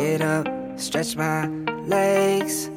get 0.00 0.22
up, 0.22 0.46
stretch 0.78 1.14
my 1.16 1.46
legs. 1.86 2.70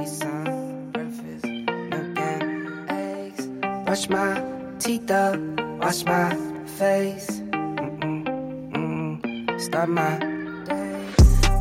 Eat 0.00 0.08
some 0.08 0.90
breakfast, 0.92 1.44
milk 1.44 2.18
and 2.18 2.90
eggs. 2.90 3.46
Brush 3.84 4.08
my 4.08 4.42
teeth 4.80 5.10
up, 5.10 5.38
wash 5.80 6.04
my 6.04 6.34
face. 6.78 7.30
Mm-mm-mm. 7.52 9.20
Start 9.60 9.88
my 9.88 10.18
day. 10.66 11.06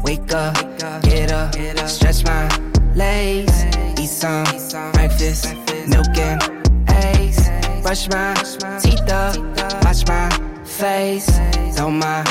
Wake 0.04 0.34
up, 0.34 0.55
get 1.04 1.31
up, 1.31 1.54
stretch 1.88 2.23
my 2.25 2.47
legs. 2.95 3.66
Eat 4.02 4.09
some 4.09 4.45
breakfast, 4.93 5.54
milk 5.88 6.18
and 6.18 6.41
eggs. 6.89 7.39
Brush 7.84 8.09
my 8.09 8.34
teeth 8.81 9.09
up, 9.11 9.38
wash 9.84 10.07
my 10.07 10.29
face. 10.66 11.29
Throw 11.75 11.91
my 11.91 12.23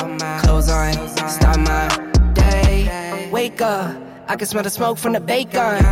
clothes 0.42 0.68
on, 0.68 0.92
start 1.28 1.60
my 1.60 2.07
day. 2.84 3.28
Wake 3.30 3.60
up, 3.60 3.96
I 4.26 4.36
can 4.36 4.46
smell 4.46 4.62
the 4.62 4.70
smoke 4.70 4.98
from 4.98 5.12
the 5.12 5.20
bacon. 5.20 5.84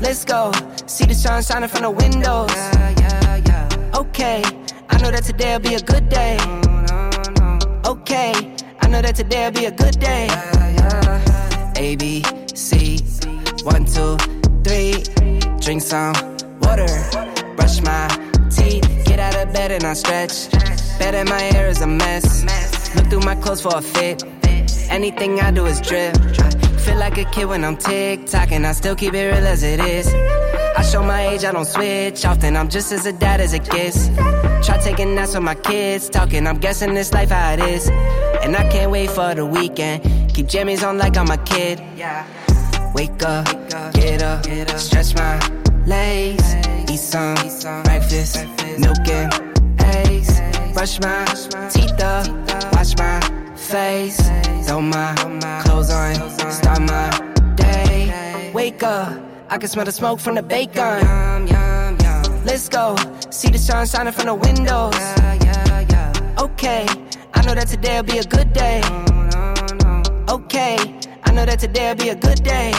Let's 0.00 0.24
go, 0.24 0.52
see 0.86 1.06
the 1.06 1.14
sun 1.14 1.42
shining 1.42 1.68
from 1.68 1.82
the 1.82 1.90
windows. 1.90 2.50
Okay, 3.96 4.42
I 4.90 4.98
know 5.00 5.10
that 5.10 5.24
today'll 5.24 5.58
be 5.58 5.74
a 5.74 5.80
good 5.80 6.08
day. 6.08 6.36
Okay, 7.84 8.32
I 8.80 8.88
know 8.88 9.00
that 9.02 9.14
today'll 9.16 9.52
be 9.52 9.64
a 9.64 9.70
good 9.70 9.98
day. 9.98 10.28
A 11.76 11.96
B 11.96 12.22
C, 12.54 12.98
one 13.62 13.84
two 13.84 14.16
three. 14.64 15.02
Drink 15.60 15.82
some 15.82 16.14
water, 16.60 16.86
brush 17.56 17.80
my 17.82 18.06
teeth, 18.50 18.86
get 19.04 19.18
out 19.18 19.34
of 19.36 19.52
bed 19.52 19.72
and 19.72 19.84
I 19.84 19.94
stretch. 19.94 20.50
Bet 20.98 21.12
that 21.12 21.28
my 21.28 21.40
hair 21.40 21.68
is 21.68 21.80
a 21.80 21.86
mess. 21.86 22.44
Look 22.94 23.06
through 23.08 23.20
my 23.20 23.34
clothes 23.34 23.60
for 23.62 23.76
a 23.76 23.82
fit. 23.82 24.22
Anything 24.90 25.40
I 25.40 25.50
do 25.50 25.66
is 25.66 25.80
drip. 25.80 26.16
Feel 26.80 26.98
like 26.98 27.18
a 27.18 27.24
kid 27.24 27.46
when 27.46 27.64
I'm 27.64 27.76
tick 27.76 28.32
and 28.52 28.66
I 28.66 28.72
still 28.72 28.94
keep 28.94 29.14
it 29.14 29.26
real 29.32 29.46
as 29.46 29.62
it 29.62 29.80
is. 29.80 30.06
I 30.76 30.82
show 30.82 31.02
my 31.02 31.28
age, 31.28 31.44
I 31.44 31.52
don't 31.52 31.64
switch 31.64 32.24
often. 32.24 32.56
I'm 32.56 32.68
just 32.68 32.92
as 32.92 33.06
a 33.06 33.12
dad 33.12 33.40
as 33.40 33.54
it 33.54 33.68
gets. 33.70 34.08
Try 34.66 34.78
taking 34.78 35.14
naps 35.14 35.34
with 35.34 35.42
my 35.42 35.54
kids, 35.54 36.08
talking. 36.08 36.46
I'm 36.46 36.58
guessing 36.58 36.94
this 36.94 37.12
life 37.12 37.30
how 37.30 37.52
it 37.52 37.60
is. 37.60 37.88
And 38.42 38.54
I 38.56 38.68
can't 38.70 38.90
wait 38.90 39.10
for 39.10 39.34
the 39.34 39.44
weekend. 39.44 40.02
Keep 40.34 40.46
jammies 40.46 40.86
on 40.86 40.98
like 40.98 41.16
I'm 41.16 41.30
a 41.30 41.38
kid. 41.38 41.82
Yeah. 41.96 42.24
Wake 42.94 43.22
up, 43.22 43.46
get 43.92 44.22
up, 44.22 44.44
stretch 44.78 45.14
my 45.14 45.38
legs, 45.86 46.54
eat 46.90 46.98
some 46.98 47.34
breakfast, 47.82 48.46
milk 48.78 49.06
and 49.08 49.80
eggs. 49.80 50.40
Brush 50.72 51.00
my 51.00 51.24
teeth 51.70 52.00
up, 52.00 52.26
wash 52.72 52.96
my 52.96 53.35
face, 53.66 54.16
throw 54.66 54.80
my 54.80 55.14
clothes 55.64 55.90
on, 55.90 56.14
start 56.50 56.80
my 56.82 57.54
day. 57.56 58.50
Wake 58.54 58.82
up, 58.82 59.12
I 59.48 59.58
can 59.58 59.68
smell 59.68 59.84
the 59.84 59.92
smoke 59.92 60.20
from 60.20 60.36
the 60.36 60.42
bacon. 60.42 61.02
Let's 62.44 62.68
go, 62.68 62.94
see 63.30 63.50
the 63.50 63.58
sun 63.58 63.86
shining 63.86 64.12
from 64.12 64.26
the 64.26 64.34
windows. 64.34 64.94
Okay, 66.38 66.86
I 67.34 67.42
know 67.44 67.54
that 67.54 67.68
today'll 67.68 68.04
be 68.04 68.18
a 68.18 68.24
good 68.24 68.52
day. 68.52 68.80
Okay, 70.28 70.76
I 71.24 71.32
know 71.32 71.44
that 71.44 71.58
today'll 71.58 71.96
be 71.96 72.10
a 72.10 72.14
good 72.14 72.42
day. 72.44 72.70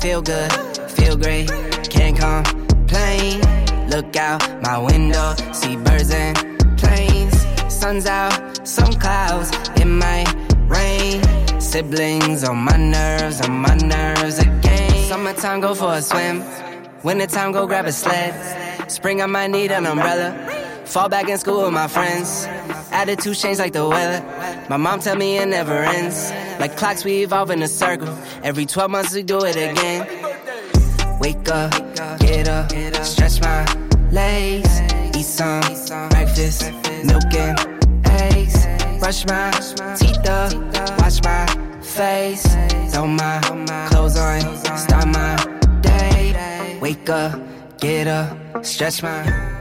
Feel 0.00 0.20
good, 0.20 0.52
feel 0.90 1.16
great, 1.16 1.48
can't 1.88 2.16
complain. 2.18 3.40
Look 3.88 4.14
out 4.16 4.42
my 4.62 4.78
window, 4.78 5.34
see 5.52 5.76
birds 5.76 6.10
and 6.10 6.36
planes. 6.78 7.46
Sun's 7.68 8.06
out, 8.06 8.57
some 8.68 8.92
clouds, 8.92 9.50
it 9.80 9.86
might 9.86 10.30
rain. 10.66 11.22
Siblings 11.58 12.44
on 12.44 12.58
my 12.58 12.76
nerves, 12.76 13.40
on 13.40 13.62
my 13.62 13.74
nerves 13.74 14.38
again. 14.38 15.08
Summertime, 15.08 15.60
go 15.60 15.74
for 15.74 15.94
a 15.94 16.02
swim. 16.02 16.44
Wintertime, 17.02 17.52
go 17.52 17.66
grab 17.66 17.86
a 17.86 17.92
sled. 17.92 18.34
Spring, 18.90 19.22
I 19.22 19.26
might 19.26 19.48
need 19.48 19.72
an 19.72 19.86
umbrella. 19.86 20.36
Fall 20.84 21.08
back 21.08 21.28
in 21.28 21.38
school 21.38 21.64
with 21.64 21.72
my 21.72 21.88
friends. 21.88 22.46
Attitude 22.92 23.36
change 23.36 23.58
like 23.58 23.72
the 23.72 23.88
weather. 23.88 24.22
My 24.68 24.76
mom 24.76 25.00
tell 25.00 25.16
me 25.16 25.38
it 25.38 25.46
never 25.46 25.78
ends. 25.82 26.30
Like 26.60 26.76
clocks, 26.76 27.04
we 27.04 27.22
evolve 27.22 27.50
in 27.50 27.62
a 27.62 27.68
circle. 27.68 28.16
Every 28.42 28.66
12 28.66 28.90
months, 28.90 29.14
we 29.14 29.22
do 29.22 29.44
it 29.44 29.56
again. 29.56 30.06
Wake 31.20 31.48
up, 31.48 31.72
get 32.20 32.48
up, 32.48 32.70
stretch 33.04 33.40
my 33.40 33.64
legs. 34.10 34.80
Eat 35.16 35.24
some 35.24 35.60
breakfast, 36.10 36.70
milk 37.04 37.34
and. 37.34 37.77
Brush 38.98 39.26
my 39.26 39.50
teeth 39.96 40.28
up, 40.28 40.52
wash 40.98 41.22
my 41.22 41.46
face. 41.82 42.46
Throw 42.92 43.06
my 43.06 43.40
clothes 43.90 44.16
on, 44.16 44.40
start 44.76 45.06
my 45.08 45.36
day. 45.80 46.78
Wake 46.80 47.08
up, 47.08 47.40
get 47.78 48.06
up, 48.06 48.64
stretch 48.64 49.02
my 49.02 49.57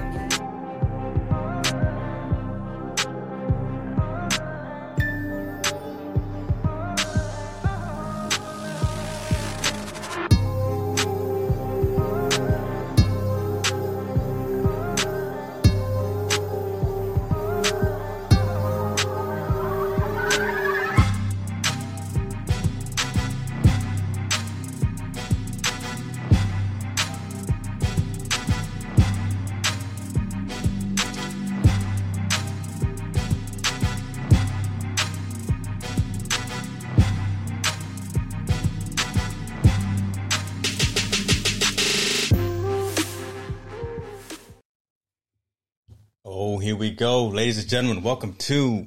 ladies 47.47 47.59
and 47.59 47.69
gentlemen. 47.69 48.03
Welcome 48.03 48.33
to 48.33 48.85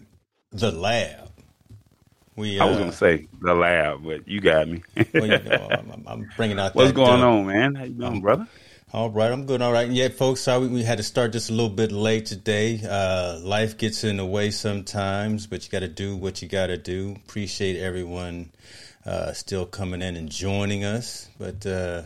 the 0.52 0.70
lab. 0.70 1.30
We, 2.36 2.60
I 2.60 2.66
was 2.66 2.76
uh, 2.76 2.80
gonna 2.80 2.92
say 2.92 3.26
the 3.40 3.54
lab, 3.54 4.04
but 4.04 4.28
you 4.28 4.42
got 4.42 4.68
me. 4.68 4.82
well, 5.14 5.24
you 5.24 5.38
know, 5.38 5.68
I'm, 5.70 6.04
I'm 6.06 6.30
bringing 6.36 6.58
out. 6.58 6.74
What's 6.74 6.92
going 6.92 7.20
dub. 7.20 7.22
on, 7.22 7.46
man? 7.46 7.74
How 7.74 7.84
you 7.84 7.94
doing, 7.94 8.20
brother? 8.20 8.46
All 8.92 9.08
right, 9.08 9.32
I'm 9.32 9.46
good. 9.46 9.62
All 9.62 9.72
right, 9.72 9.88
yeah, 9.88 10.08
folks. 10.08 10.42
Sorry, 10.42 10.66
we 10.66 10.82
had 10.82 10.98
to 10.98 11.02
start 11.02 11.32
just 11.32 11.48
a 11.48 11.54
little 11.54 11.70
bit 11.70 11.90
late 11.90 12.26
today. 12.26 12.82
Uh, 12.86 13.38
life 13.42 13.78
gets 13.78 14.04
in 14.04 14.18
the 14.18 14.26
way 14.26 14.50
sometimes, 14.50 15.46
but 15.46 15.64
you 15.64 15.70
got 15.70 15.80
to 15.80 15.88
do 15.88 16.14
what 16.14 16.42
you 16.42 16.48
got 16.48 16.66
to 16.66 16.76
do. 16.76 17.16
Appreciate 17.16 17.80
everyone 17.80 18.50
uh, 19.06 19.32
still 19.32 19.64
coming 19.64 20.02
in 20.02 20.16
and 20.16 20.30
joining 20.30 20.84
us, 20.84 21.30
but 21.38 21.64
uh, 21.64 22.02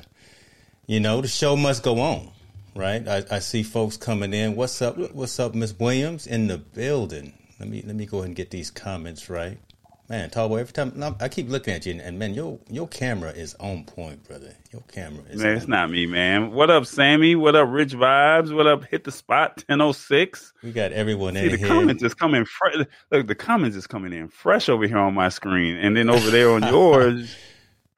you 0.87 1.01
know 1.01 1.21
the 1.21 1.27
show 1.27 1.57
must 1.57 1.83
go 1.83 1.99
on, 1.99 2.31
right? 2.75 3.07
I, 3.07 3.25
I 3.31 3.39
see 3.39 3.63
folks 3.63 3.97
coming 3.97 4.33
in. 4.33 4.57
What's 4.57 4.81
up? 4.83 4.97
What's 5.13 5.39
up, 5.39 5.55
Miss 5.55 5.79
Williams 5.79 6.27
in 6.27 6.47
the 6.49 6.59
building? 6.59 7.35
Let 7.61 7.69
me 7.69 7.83
let 7.87 7.97
me 7.97 8.07
go 8.07 8.19
ahead 8.19 8.29
and 8.29 8.37
get 8.37 8.51
these 8.51 8.71
comments 8.71 9.31
right. 9.31 9.59
Man, 10.07 10.29
tall 10.29 10.51
boy. 10.51 10.59
Every 10.59 10.73
time 10.75 11.17
I 11.19 11.29
keep 11.29 11.49
looking 11.49 11.73
at 11.73 11.87
you, 11.87 11.99
and 11.99 12.19
man, 12.19 12.35
your 12.35 12.59
your 12.69 12.87
camera 12.87 13.31
is 13.31 13.55
on 13.55 13.85
point, 13.85 14.23
brother. 14.29 14.55
Your 14.71 14.83
camera 14.83 15.23
is. 15.31 15.41
Man, 15.41 15.57
it's 15.57 15.67
not 15.67 15.91
me, 15.91 16.05
man. 16.05 16.51
What 16.51 16.69
up, 16.69 16.85
Sammy? 16.85 17.37
What 17.37 17.57
up, 17.57 17.69
Rich 17.71 17.95
Vibes? 17.95 18.55
What 18.55 18.67
up, 18.67 18.85
Hit 18.85 19.05
the 19.05 19.13
Spot 19.13 19.65
1006? 19.67 20.53
We 20.63 20.73
got 20.73 20.93
everyone 20.93 21.35
See, 21.35 21.45
in 21.47 21.53
the 21.53 21.57
here. 21.57 21.69
comments 21.69 22.03
is 22.03 22.13
coming 22.13 22.45
fresh. 22.45 22.77
Look, 23.11 23.27
the 23.29 23.35
comments 23.35 23.79
is 23.79 23.87
coming 23.87 24.13
in 24.13 24.29
fresh 24.29 24.69
over 24.69 24.87
here 24.87 24.99
on 24.99 25.15
my 25.15 25.31
screen, 25.31 25.77
and 25.77 25.97
then 25.97 26.11
over 26.11 26.31
there 26.31 26.51
on 26.51 26.63
yours. 26.71 27.35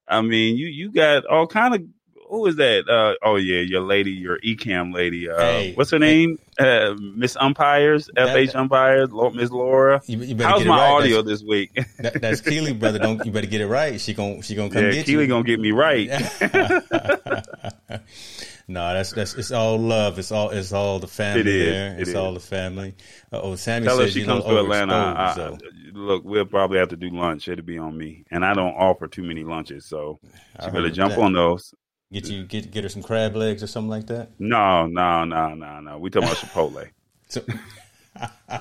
I 0.06 0.20
mean, 0.20 0.56
you 0.56 0.68
you 0.68 0.92
got 0.92 1.26
all 1.26 1.48
kind 1.48 1.74
of. 1.74 1.82
Who 2.28 2.46
is 2.46 2.56
that? 2.56 2.88
Uh, 2.88 3.14
oh 3.26 3.36
yeah, 3.36 3.60
your 3.60 3.80
lady, 3.82 4.10
your 4.12 4.38
Ecamm 4.40 4.92
lady. 4.94 5.28
Uh, 5.30 5.38
Hey, 5.38 5.72
what's 5.74 5.90
her 5.90 5.98
hey. 5.98 6.26
name? 6.26 6.38
Uh, 6.58 6.94
Miss 6.98 7.36
Umpires, 7.36 8.08
FH 8.16 8.54
Umpires, 8.54 9.10
Miss 9.34 9.50
Laura. 9.50 10.00
You, 10.06 10.18
you 10.18 10.34
better 10.34 10.48
How's 10.48 10.58
get 10.60 10.66
it 10.66 10.70
my 10.70 10.76
right. 10.78 10.90
audio 10.92 11.16
That's, 11.22 11.40
this 11.40 11.48
week? 11.48 11.74
that, 11.98 12.20
that's 12.20 12.40
Keely, 12.40 12.72
brother. 12.72 12.98
Don't 12.98 13.24
you 13.26 13.30
better 13.32 13.46
get 13.46 13.60
it 13.60 13.66
right. 13.66 14.00
She 14.00 14.14
gon' 14.14 14.40
she 14.42 14.54
gonna 14.54 14.70
come 14.70 14.84
yeah, 14.84 14.90
get 14.92 15.06
Keely 15.06 15.24
you. 15.24 15.28
gonna 15.28 15.44
get 15.44 15.60
me 15.60 15.72
right. 15.72 16.08
no, 18.68 18.94
that's 18.94 19.12
that's 19.12 19.34
it's 19.34 19.52
all 19.52 19.78
love. 19.78 20.18
It's 20.18 20.32
all 20.32 20.50
it's 20.50 20.72
all 20.72 20.98
the 20.98 21.06
family 21.06 21.40
It 21.42 21.46
is. 21.46 21.66
there. 21.72 21.94
It 21.94 22.00
It's 22.00 22.08
is. 22.10 22.16
all 22.16 22.32
the 22.32 22.40
family. 22.40 22.94
Uh, 23.32 23.40
oh, 23.42 23.54
Sammy 23.56 23.86
Tell 23.86 23.98
her 23.98 24.04
says 24.04 24.14
she 24.14 24.24
comes 24.24 24.44
to 24.44 24.58
Atlanta. 24.58 24.94
I, 24.94 25.32
I- 25.32 25.58
look, 25.92 26.24
we'll 26.24 26.44
probably 26.46 26.78
have 26.78 26.88
to 26.90 26.96
do 26.96 27.10
lunch. 27.10 27.48
It'll 27.48 27.64
be 27.64 27.78
on 27.78 27.96
me, 27.96 28.24
and 28.30 28.44
I 28.44 28.54
don't 28.54 28.74
offer 28.74 29.08
too 29.08 29.22
many 29.22 29.44
lunches, 29.44 29.84
so 29.86 30.20
I 30.58 30.66
she 30.66 30.70
better 30.70 30.90
jump 30.90 31.14
that. 31.14 31.20
on 31.20 31.32
those. 31.32 31.74
Get 32.12 32.28
you 32.28 32.44
get 32.44 32.70
get 32.70 32.84
her 32.84 32.88
some 32.88 33.02
crab 33.02 33.34
legs 33.34 33.62
or 33.62 33.66
something 33.66 33.90
like 33.90 34.06
that. 34.06 34.30
No, 34.38 34.86
no, 34.86 35.24
no, 35.24 35.54
no, 35.54 35.80
no. 35.80 35.98
We 35.98 36.10
talking 36.10 36.28
about 36.28 36.38
Chipotle. 36.38 36.88
So, 37.28 37.42
I 38.48 38.60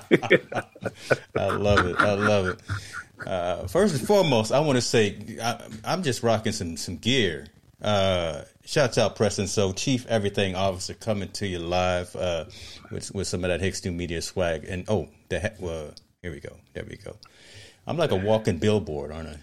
love 1.36 1.86
it. 1.86 1.96
I 2.00 2.14
love 2.14 2.46
it. 2.48 2.60
Uh, 3.24 3.68
first 3.68 3.94
and 3.96 4.04
foremost, 4.04 4.50
I 4.50 4.58
want 4.58 4.76
to 4.76 4.82
say 4.82 5.38
I, 5.40 5.92
am 5.92 6.02
just 6.02 6.24
rocking 6.24 6.50
some 6.50 6.76
some 6.76 6.96
gear. 6.96 7.46
Uh, 7.80 8.42
shouts 8.64 8.98
out 8.98 9.14
Preston. 9.14 9.46
So 9.46 9.72
Chief 9.72 10.04
Everything 10.08 10.56
Officer 10.56 10.94
coming 10.94 11.28
to 11.34 11.46
you 11.46 11.60
live 11.60 12.14
uh, 12.16 12.46
with 12.90 13.14
with 13.14 13.28
some 13.28 13.44
of 13.44 13.50
that 13.50 13.60
Hicks 13.60 13.84
New 13.84 13.92
Media 13.92 14.20
swag. 14.20 14.64
And 14.64 14.84
oh, 14.88 15.08
the 15.28 15.38
heck, 15.38 15.60
well, 15.60 15.92
here 16.22 16.32
we 16.32 16.40
go. 16.40 16.56
There 16.74 16.84
we 16.88 16.96
go. 16.96 17.16
I'm 17.86 17.96
like 17.96 18.10
a 18.10 18.16
walking 18.16 18.58
billboard, 18.58 19.12
aren't 19.12 19.28
I? 19.28 19.36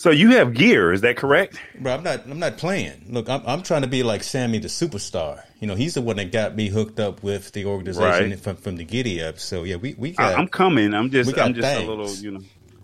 So 0.00 0.08
you 0.08 0.30
have 0.30 0.54
gear, 0.54 0.94
is 0.94 1.02
that 1.02 1.18
correct? 1.18 1.60
Bro, 1.78 1.92
I'm 1.92 2.02
not. 2.02 2.24
I'm 2.24 2.38
not 2.38 2.56
playing. 2.56 3.04
Look, 3.10 3.28
I'm, 3.28 3.42
I'm 3.44 3.60
trying 3.60 3.82
to 3.82 3.86
be 3.86 4.02
like 4.02 4.22
Sammy 4.22 4.58
the 4.58 4.68
superstar. 4.68 5.42
You 5.58 5.66
know, 5.66 5.74
he's 5.74 5.92
the 5.92 6.00
one 6.00 6.16
that 6.16 6.32
got 6.32 6.56
me 6.56 6.68
hooked 6.68 6.98
up 6.98 7.22
with 7.22 7.52
the 7.52 7.66
organization 7.66 8.30
right. 8.30 8.40
from 8.40 8.56
from 8.56 8.76
the 8.76 8.84
Giddy 8.84 9.22
Up. 9.22 9.38
So 9.38 9.62
yeah, 9.62 9.76
we 9.76 9.92
we 9.98 10.12
got. 10.12 10.38
I'm 10.38 10.48
coming. 10.48 10.94
I'm 10.94 11.10
just. 11.10 11.36
I'm 11.38 11.52
just 11.52 11.68
things. 11.68 11.86
a 11.86 11.90
little. 11.92 12.08
You 12.14 12.30
know. 12.30 12.40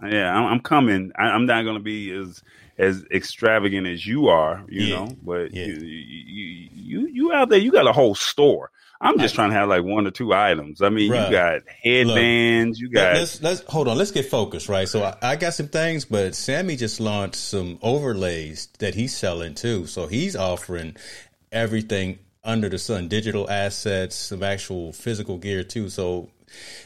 Yeah, 0.07 0.31
I'm, 0.31 0.45
I'm 0.45 0.61
coming. 0.61 1.11
I, 1.17 1.35
am 1.35 1.47
not 1.47 1.63
going 1.63 1.77
to 1.77 1.83
be 1.83 2.13
as 2.13 2.43
as 2.77 3.03
extravagant 3.11 3.87
as 3.87 4.07
you 4.07 4.29
are. 4.29 4.63
You 4.69 4.83
yeah. 4.83 4.97
know, 4.97 5.17
but 5.23 5.55
yeah. 5.55 5.65
you, 5.65 5.75
you 5.75 6.69
you 6.75 7.07
you 7.07 7.33
out 7.33 7.49
there. 7.49 7.59
You 7.59 7.73
got 7.73 7.87
a 7.87 7.93
whole 7.93 8.15
store. 8.15 8.71
I'm 9.01 9.19
just 9.19 9.35
trying 9.35 9.51
to 9.51 9.57
have 9.57 9.69
like 9.69 9.85
one 9.85 10.07
or 10.07 10.11
two 10.11 10.33
items. 10.33 10.81
I 10.81 10.89
mean, 10.89 11.11
right. 11.11 11.27
you 11.27 11.31
got 11.31 11.63
headbands, 11.83 12.81
Look, 12.81 12.91
you 12.91 12.95
got. 12.95 13.15
Let's, 13.15 13.43
let's 13.43 13.63
hold 13.63 13.89
on. 13.89 13.99
Let's 13.99 14.11
get 14.11 14.27
focused, 14.27 14.69
right? 14.69 14.89
So 14.89 15.03
I, 15.05 15.17
I, 15.23 15.37
got 15.37 15.55
some 15.55 15.69
things, 15.69 16.05
but 16.05 16.35
Sammy 16.35 16.77
just 16.77 16.99
launched 17.01 17.37
some 17.37 17.79
overlays 17.83 18.69
that 18.79 18.95
he's 18.95 19.15
selling 19.15 19.55
too. 19.55 19.87
So 19.87 20.07
he's 20.07 20.35
offering 20.35 20.97
everything 21.53 22.19
under 22.43 22.69
the 22.69 22.79
sun, 22.79 23.09
digital 23.09 23.51
assets, 23.51 24.17
some 24.17 24.43
actual 24.43 24.93
physical 24.93 25.37
gear 25.37 25.63
too. 25.63 25.91
So, 25.91 26.31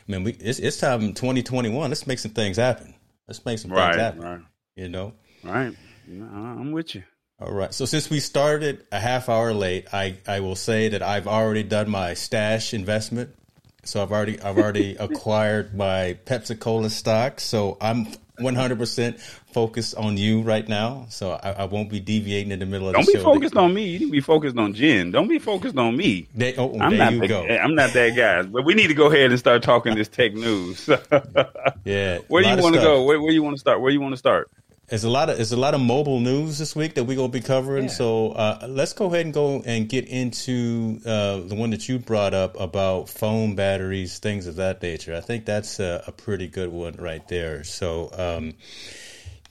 man, 0.09 0.25
we 0.25 0.33
it's, 0.33 0.59
it's 0.59 0.79
time 0.79 1.13
2021. 1.13 1.91
Let's 1.91 2.07
make 2.07 2.19
some 2.19 2.33
things 2.33 2.57
happen. 2.57 2.95
Let's 3.29 3.45
make 3.45 3.59
some 3.59 3.73
right, 3.73 3.93
things 3.93 4.03
happen. 4.03 4.21
Right. 4.21 4.41
You 4.75 4.89
know. 4.89 5.13
Right. 5.45 5.75
I'm 6.09 6.73
with 6.73 6.97
you. 6.97 7.05
All 7.41 7.53
right. 7.53 7.73
So 7.73 7.87
since 7.87 8.11
we 8.11 8.21
started 8.21 8.85
a 8.93 9.01
half 9.01 9.29
hour 9.31 9.55
late, 9.55 9.87
I, 9.95 10.17
I 10.27 10.41
will 10.41 10.57
say 10.57 10.91
that 10.91 11.03
I've 11.03 11.27
already 11.27 11.63
done 11.63 11.89
my 11.89 12.13
stash 12.15 12.75
investment. 12.75 13.35
So 13.83 14.03
I've 14.03 14.13
already 14.13 14.39
I've 14.41 14.59
already 14.59 14.97
acquired 15.01 15.75
my 15.75 16.19
Pepsi 16.27 16.59
Cola 16.59 16.91
stock. 16.91 17.41
So 17.41 17.79
I'm 17.81 18.09
100% 18.39 19.21
focused 19.53 19.95
on 19.95 20.19
you 20.19 20.43
right 20.43 20.69
now. 20.69 21.07
So 21.09 21.33
I, 21.33 21.53
I 21.53 21.65
won't 21.65 21.89
be 21.89 21.99
deviating 21.99 22.53
in 22.53 22.59
the 22.59 22.67
middle 22.67 22.89
of 22.89 22.95
Don't 22.95 23.07
the 23.07 23.13
show. 23.13 23.23
Don't 23.23 23.35
be 23.35 23.39
focused 23.39 23.57
on 23.57 23.73
me. 23.73 23.87
You 23.87 23.99
need 24.01 24.07
to 24.07 24.13
be 24.13 24.21
focused 24.21 24.59
on 24.59 24.75
Jen. 24.75 25.11
Don't 25.11 25.29
be 25.29 25.39
focused 25.39 25.79
on 25.79 25.97
me. 25.97 26.29
They, 26.35 26.55
oh, 26.57 26.79
I'm 26.79 26.97
not 26.97 27.19
the, 27.19 27.27
go. 27.27 27.47
I'm 27.47 27.75
not 27.75 27.95
that 27.95 28.17
guy. 28.17 28.43
But 28.43 28.67
we 28.67 28.75
need 28.75 28.89
to 28.89 28.95
go 28.95 29.07
ahead 29.07 29.31
and 29.31 29.39
start 29.39 29.63
talking 29.63 29.95
this 29.95 30.09
tech 30.09 30.35
news. 30.35 30.89
yeah. 31.85 32.19
Where 32.29 32.43
do 32.43 32.51
you 32.51 32.57
want 32.59 32.75
to 32.75 32.83
go? 32.83 33.05
Where, 33.05 33.21
where 33.21 33.31
do 33.31 33.35
you 33.35 33.43
want 33.43 33.57
to 33.57 33.61
start? 33.61 33.81
Where 33.81 33.91
do 33.91 33.95
you 33.95 34.01
want 34.01 34.13
to 34.13 34.19
start? 34.19 34.51
There's 34.91 35.05
a 35.05 35.09
lot 35.09 35.31
of 35.31 35.37
there's 35.37 35.53
a 35.53 35.57
lot 35.57 35.75
of 35.75 35.81
mobile 35.81 36.19
news 36.19 36.59
this 36.59 36.75
week 36.75 36.95
that 36.97 37.05
we're 37.05 37.17
gonna 37.17 37.29
be 37.29 37.41
covering. 37.41 37.85
Yeah. 37.85 37.91
So 37.91 38.33
uh, 38.33 38.67
let's 38.69 38.93
go 38.93 39.07
ahead 39.07 39.25
and 39.25 39.33
go 39.33 39.63
and 39.65 39.89
get 39.89 40.09
into 40.09 40.99
uh, 41.07 41.39
the 41.39 41.55
one 41.55 41.71
that 41.71 41.89
you 41.89 42.01
brought 42.01 42.35
up 42.35 42.59
about 42.59 43.09
phone 43.09 43.55
batteries, 43.55 44.19
things 44.19 44.49
of 44.49 44.57
that 44.57 44.83
nature. 44.83 45.15
I 45.15 45.21
think 45.21 45.45
that's 45.45 45.79
a, 45.79 46.03
a 46.09 46.13
pretty 46.13 46.49
good 46.49 46.73
one 46.73 46.95
right 46.95 47.27
there. 47.29 47.63
So 47.63 48.11
um, 48.15 48.55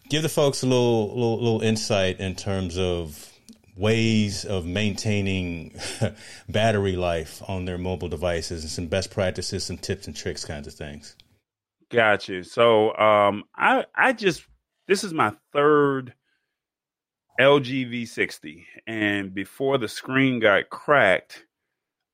give 0.10 0.24
the 0.24 0.30
folks 0.30 0.62
a 0.62 0.68
little, 0.68 1.08
little 1.08 1.42
little 1.42 1.62
insight 1.62 2.20
in 2.20 2.36
terms 2.36 2.78
of 2.78 3.32
ways 3.78 4.44
of 4.44 4.66
maintaining 4.66 5.74
battery 6.50 6.98
life 6.98 7.42
on 7.48 7.64
their 7.64 7.78
mobile 7.78 8.10
devices 8.10 8.64
and 8.64 8.72
some 8.72 8.88
best 8.88 9.10
practices, 9.10 9.64
some 9.64 9.78
tips 9.78 10.06
and 10.06 10.18
tricks 10.18 10.44
kinds 10.44 10.68
of 10.68 10.74
things. 10.74 11.16
Got 11.90 12.28
you. 12.28 12.44
So 12.44 12.94
um, 12.98 13.46
I 13.56 13.86
I 13.96 14.12
just 14.12 14.44
this 14.90 15.04
is 15.04 15.14
my 15.14 15.32
third 15.54 16.16
LG 17.40 17.92
V60, 17.92 18.66
and 18.88 19.34
before 19.36 19.78
the 19.78 19.88
screen 19.88 20.40
got 20.40 20.70
cracked, 20.72 21.46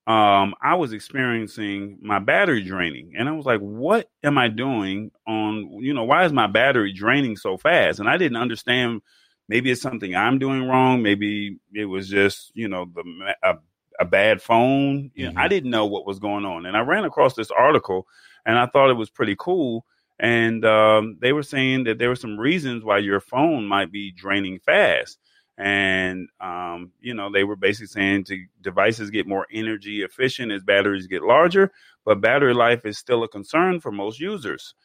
um, 0.07 0.54
I 0.62 0.75
was 0.75 0.92
experiencing 0.92 1.98
my 2.01 2.19
battery 2.19 2.63
draining, 2.63 3.13
and 3.18 3.30
I 3.30 3.31
was 3.31 3.45
like, 3.45 3.62
"What 3.62 4.10
am 4.24 4.38
I 4.38 4.50
doing 4.50 5.12
on? 5.25 5.81
You 5.81 5.94
know, 5.94 6.04
why 6.04 6.25
is 6.25 6.33
my 6.33 6.48
battery 6.48 6.92
draining 6.92 7.38
so 7.38 7.57
fast?" 7.57 8.00
And 8.00 8.10
I 8.10 8.18
didn't 8.18 8.38
understand. 8.38 9.01
Maybe 9.48 9.71
it's 9.71 9.81
something 9.81 10.13
I'm 10.13 10.38
doing 10.38 10.68
wrong. 10.68 11.01
Maybe 11.01 11.60
it 11.74 11.86
was 11.86 12.10
just 12.10 12.51
you 12.56 12.68
know 12.68 12.86
the 12.94 13.04
a, 13.42 13.56
a 14.01 14.06
bad 14.06 14.42
phone. 14.42 15.12
Mm-hmm. 15.18 15.33
know, 15.33 15.42
I 15.42 15.48
didn't 15.48 15.71
know 15.71 15.86
what 15.86 16.06
was 16.06 16.19
going 16.19 16.44
on, 16.44 16.66
and 16.66 16.75
I 16.75 16.81
ran 16.81 17.06
across 17.06 17.36
this 17.36 17.51
article, 17.51 18.06
and 18.45 18.60
I 18.60 18.66
thought 18.66 18.89
it 18.89 18.98
was 18.98 19.10
pretty 19.10 19.38
cool 19.39 19.86
and 20.20 20.66
um, 20.66 21.18
they 21.20 21.34
were 21.34 21.44
saying 21.44 21.86
that 21.86 21.98
there 21.98 22.10
were 22.10 22.16
some 22.16 22.38
reasons 22.38 22.84
why 22.84 23.00
your 23.00 23.20
phone 23.20 23.66
might 23.66 23.92
be 23.92 24.12
draining 24.12 24.60
fast. 24.60 25.20
And 25.58 26.28
um, 26.42 26.92
you 27.00 27.14
know 27.14 27.32
they 27.32 27.46
were 27.46 27.56
basically 27.56 27.88
saying 27.88 28.26
to 28.26 28.44
devices 28.62 29.10
get 29.10 29.26
more 29.26 29.48
energy 29.52 30.04
efficient 30.04 30.52
as 30.52 30.64
batteries 30.64 31.08
get 31.08 31.24
larger 31.24 31.72
but 32.06 32.22
battery 32.22 32.54
life 32.54 32.86
is 32.86 32.98
still 32.98 33.24
a 33.24 33.28
concern 33.28 33.80
for 33.80 33.92
most 33.92 34.20
users. 34.20 34.76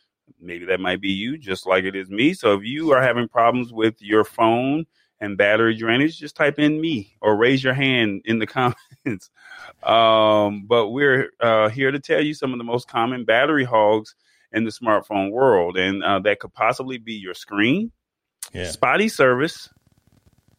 Maybe 0.41 0.65
that 0.67 0.81
might 0.81 1.00
be 1.00 1.11
you 1.11 1.37
just 1.37 1.67
like 1.67 1.85
it 1.85 1.94
is 1.94 2.09
me. 2.09 2.32
So 2.32 2.55
if 2.55 2.65
you 2.65 2.93
are 2.93 3.03
having 3.03 3.29
problems 3.29 3.73
with 3.73 4.00
your 4.00 4.25
phone 4.25 4.87
and 5.21 5.37
battery 5.37 5.77
drainage 5.77 6.19
just 6.19 6.35
type 6.35 6.59
in 6.59 6.81
me 6.81 7.17
or 7.21 7.37
raise 7.37 7.62
your 7.62 7.75
hand 7.75 8.23
in 8.25 8.38
the 8.38 8.47
comments. 8.47 9.31
Um, 9.82 10.65
but 10.67 10.88
we're 10.88 11.31
uh, 11.41 11.69
here 11.69 11.91
to 11.91 12.00
tell 12.00 12.23
you 12.23 12.32
some 12.32 12.53
of 12.53 12.59
the 12.59 12.65
most 12.65 12.88
common 12.88 13.25
battery 13.25 13.65
hogs 13.65 14.15
in 14.52 14.64
the 14.64 14.70
smartphone 14.70 15.31
world, 15.31 15.76
and 15.76 16.02
uh, 16.02 16.19
that 16.20 16.41
could 16.41 16.52
possibly 16.52 16.99
be 16.99 17.14
your 17.14 17.35
screen, 17.35 17.93
yeah. 18.52 18.70
spotty 18.70 19.08
service, 19.08 19.69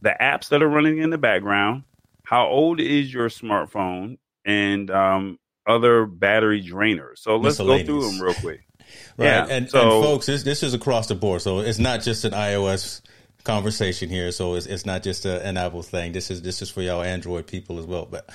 the 0.01 0.15
apps 0.19 0.49
that 0.49 0.61
are 0.61 0.69
running 0.69 0.99
in 0.99 1.09
the 1.09 1.17
background, 1.17 1.83
how 2.23 2.47
old 2.47 2.79
is 2.79 3.13
your 3.13 3.29
smartphone, 3.29 4.17
and 4.45 4.89
um, 4.89 5.39
other 5.67 6.05
battery 6.05 6.63
drainers. 6.63 7.19
So 7.19 7.37
let's 7.37 7.57
go 7.57 7.83
through 7.83 8.09
them 8.09 8.21
real 8.21 8.33
quick. 8.35 8.61
right, 9.17 9.25
yeah. 9.25 9.47
and, 9.49 9.69
so, 9.69 9.81
and 9.81 10.03
folks, 10.05 10.25
this, 10.25 10.43
this 10.43 10.63
is 10.63 10.73
across 10.73 11.07
the 11.07 11.15
board, 11.15 11.41
so 11.41 11.59
it's 11.59 11.79
not 11.79 12.01
just 12.01 12.25
an 12.25 12.31
iOS 12.31 13.01
conversation 13.43 14.09
here. 14.09 14.31
So 14.31 14.55
it's, 14.55 14.65
it's 14.65 14.85
not 14.85 15.03
just 15.03 15.25
a, 15.25 15.45
an 15.45 15.57
Apple 15.57 15.81
thing. 15.81 16.11
This 16.11 16.31
is 16.31 16.41
this 16.41 16.61
is 16.61 16.69
for 16.69 16.81
y'all 16.81 17.01
Android 17.01 17.47
people 17.47 17.79
as 17.79 17.85
well. 17.85 18.07
But 18.09 18.29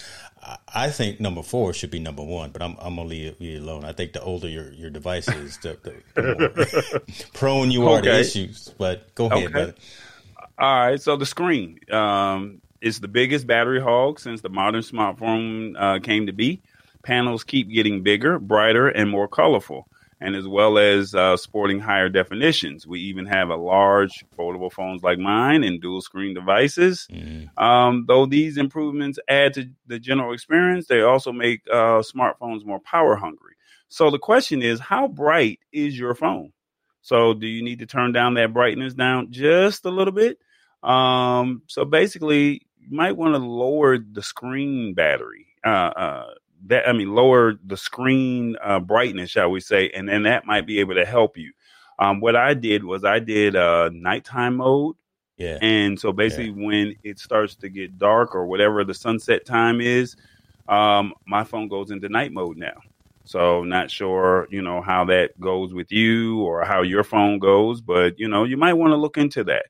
I 0.72 0.90
think 0.90 1.20
number 1.20 1.42
four 1.42 1.72
should 1.72 1.90
be 1.90 1.98
number 1.98 2.22
one, 2.22 2.50
but 2.50 2.62
I'm, 2.62 2.76
I'm 2.80 2.96
gonna 2.96 3.08
leave 3.08 3.40
you 3.40 3.60
alone. 3.60 3.84
I 3.84 3.92
think 3.92 4.12
the 4.12 4.22
older 4.22 4.48
your, 4.48 4.72
your 4.72 4.90
device 4.90 5.28
is, 5.28 5.58
the, 5.58 5.76
the, 5.82 6.22
the 6.22 7.26
prone 7.34 7.70
you 7.70 7.88
are 7.88 7.98
okay. 7.98 8.08
to 8.08 8.20
issues. 8.20 8.72
But 8.78 9.14
go 9.14 9.26
ahead, 9.26 9.44
okay. 9.44 9.52
brother. 9.52 9.74
All 10.58 10.86
right. 10.86 11.00
So 11.00 11.16
the 11.16 11.26
screen 11.26 11.80
um, 11.90 12.60
is 12.80 13.00
the 13.00 13.08
biggest 13.08 13.46
battery 13.46 13.80
hog 13.80 14.20
since 14.20 14.40
the 14.40 14.48
modern 14.48 14.82
smartphone 14.82 15.74
uh, 15.78 15.98
came 16.00 16.26
to 16.26 16.32
be. 16.32 16.62
Panels 17.02 17.44
keep 17.44 17.70
getting 17.70 18.02
bigger, 18.02 18.38
brighter, 18.38 18.88
and 18.88 19.10
more 19.10 19.28
colorful 19.28 19.88
and 20.20 20.34
as 20.34 20.48
well 20.48 20.78
as 20.78 21.14
uh, 21.14 21.36
sporting 21.36 21.78
higher 21.78 22.08
definitions. 22.08 22.86
We 22.86 23.00
even 23.00 23.26
have 23.26 23.50
a 23.50 23.56
large 23.56 24.24
foldable 24.38 24.72
phones 24.72 25.02
like 25.02 25.18
mine 25.18 25.62
and 25.62 25.80
dual 25.80 26.00
screen 26.00 26.34
devices. 26.34 27.06
Mm. 27.12 27.50
Um, 27.60 28.04
though 28.08 28.26
these 28.26 28.56
improvements 28.56 29.18
add 29.28 29.54
to 29.54 29.68
the 29.86 29.98
general 29.98 30.32
experience, 30.32 30.86
they 30.86 31.02
also 31.02 31.32
make 31.32 31.60
uh, 31.70 32.02
smartphones 32.02 32.64
more 32.64 32.80
power 32.80 33.16
hungry. 33.16 33.54
So 33.88 34.10
the 34.10 34.18
question 34.18 34.62
is, 34.62 34.80
how 34.80 35.06
bright 35.06 35.60
is 35.72 35.98
your 35.98 36.14
phone? 36.14 36.52
So 37.02 37.34
do 37.34 37.46
you 37.46 37.62
need 37.62 37.80
to 37.80 37.86
turn 37.86 38.12
down 38.12 38.34
that 38.34 38.52
brightness 38.52 38.94
down 38.94 39.30
just 39.30 39.84
a 39.84 39.90
little 39.90 40.12
bit? 40.12 40.38
Um, 40.82 41.62
so 41.66 41.84
basically, 41.84 42.62
you 42.78 42.96
might 42.96 43.16
want 43.16 43.34
to 43.34 43.38
lower 43.38 43.98
the 43.98 44.22
screen 44.22 44.94
battery. 44.94 45.46
Uh, 45.64 45.68
uh 45.68 46.34
that 46.68 46.88
I 46.88 46.92
mean 46.92 47.14
lower 47.14 47.54
the 47.64 47.76
screen 47.76 48.56
uh, 48.62 48.80
brightness, 48.80 49.30
shall 49.30 49.50
we 49.50 49.60
say, 49.60 49.90
and 49.90 50.08
then 50.08 50.24
that 50.24 50.46
might 50.46 50.66
be 50.66 50.80
able 50.80 50.94
to 50.94 51.04
help 51.04 51.36
you. 51.36 51.52
Um, 51.98 52.20
what 52.20 52.36
I 52.36 52.54
did 52.54 52.84
was 52.84 53.04
I 53.04 53.18
did 53.18 53.56
uh, 53.56 53.90
nighttime 53.92 54.56
mode. 54.56 54.96
Yeah. 55.38 55.58
And 55.60 56.00
so 56.00 56.12
basically, 56.12 56.50
yeah. 56.50 56.66
when 56.66 56.94
it 57.02 57.18
starts 57.18 57.56
to 57.56 57.68
get 57.68 57.98
dark 57.98 58.34
or 58.34 58.46
whatever 58.46 58.84
the 58.84 58.94
sunset 58.94 59.44
time 59.44 59.80
is, 59.80 60.16
um, 60.68 61.12
my 61.26 61.44
phone 61.44 61.68
goes 61.68 61.90
into 61.90 62.08
night 62.08 62.32
mode 62.32 62.56
now. 62.56 62.80
So 63.24 63.64
not 63.64 63.90
sure, 63.90 64.46
you 64.50 64.62
know, 64.62 64.80
how 64.80 65.04
that 65.06 65.38
goes 65.40 65.74
with 65.74 65.90
you 65.90 66.40
or 66.42 66.64
how 66.64 66.82
your 66.82 67.02
phone 67.02 67.38
goes, 67.38 67.80
but 67.80 68.18
you 68.18 68.28
know, 68.28 68.44
you 68.44 68.56
might 68.56 68.74
want 68.74 68.92
to 68.92 68.96
look 68.96 69.18
into 69.18 69.44
that. 69.44 69.66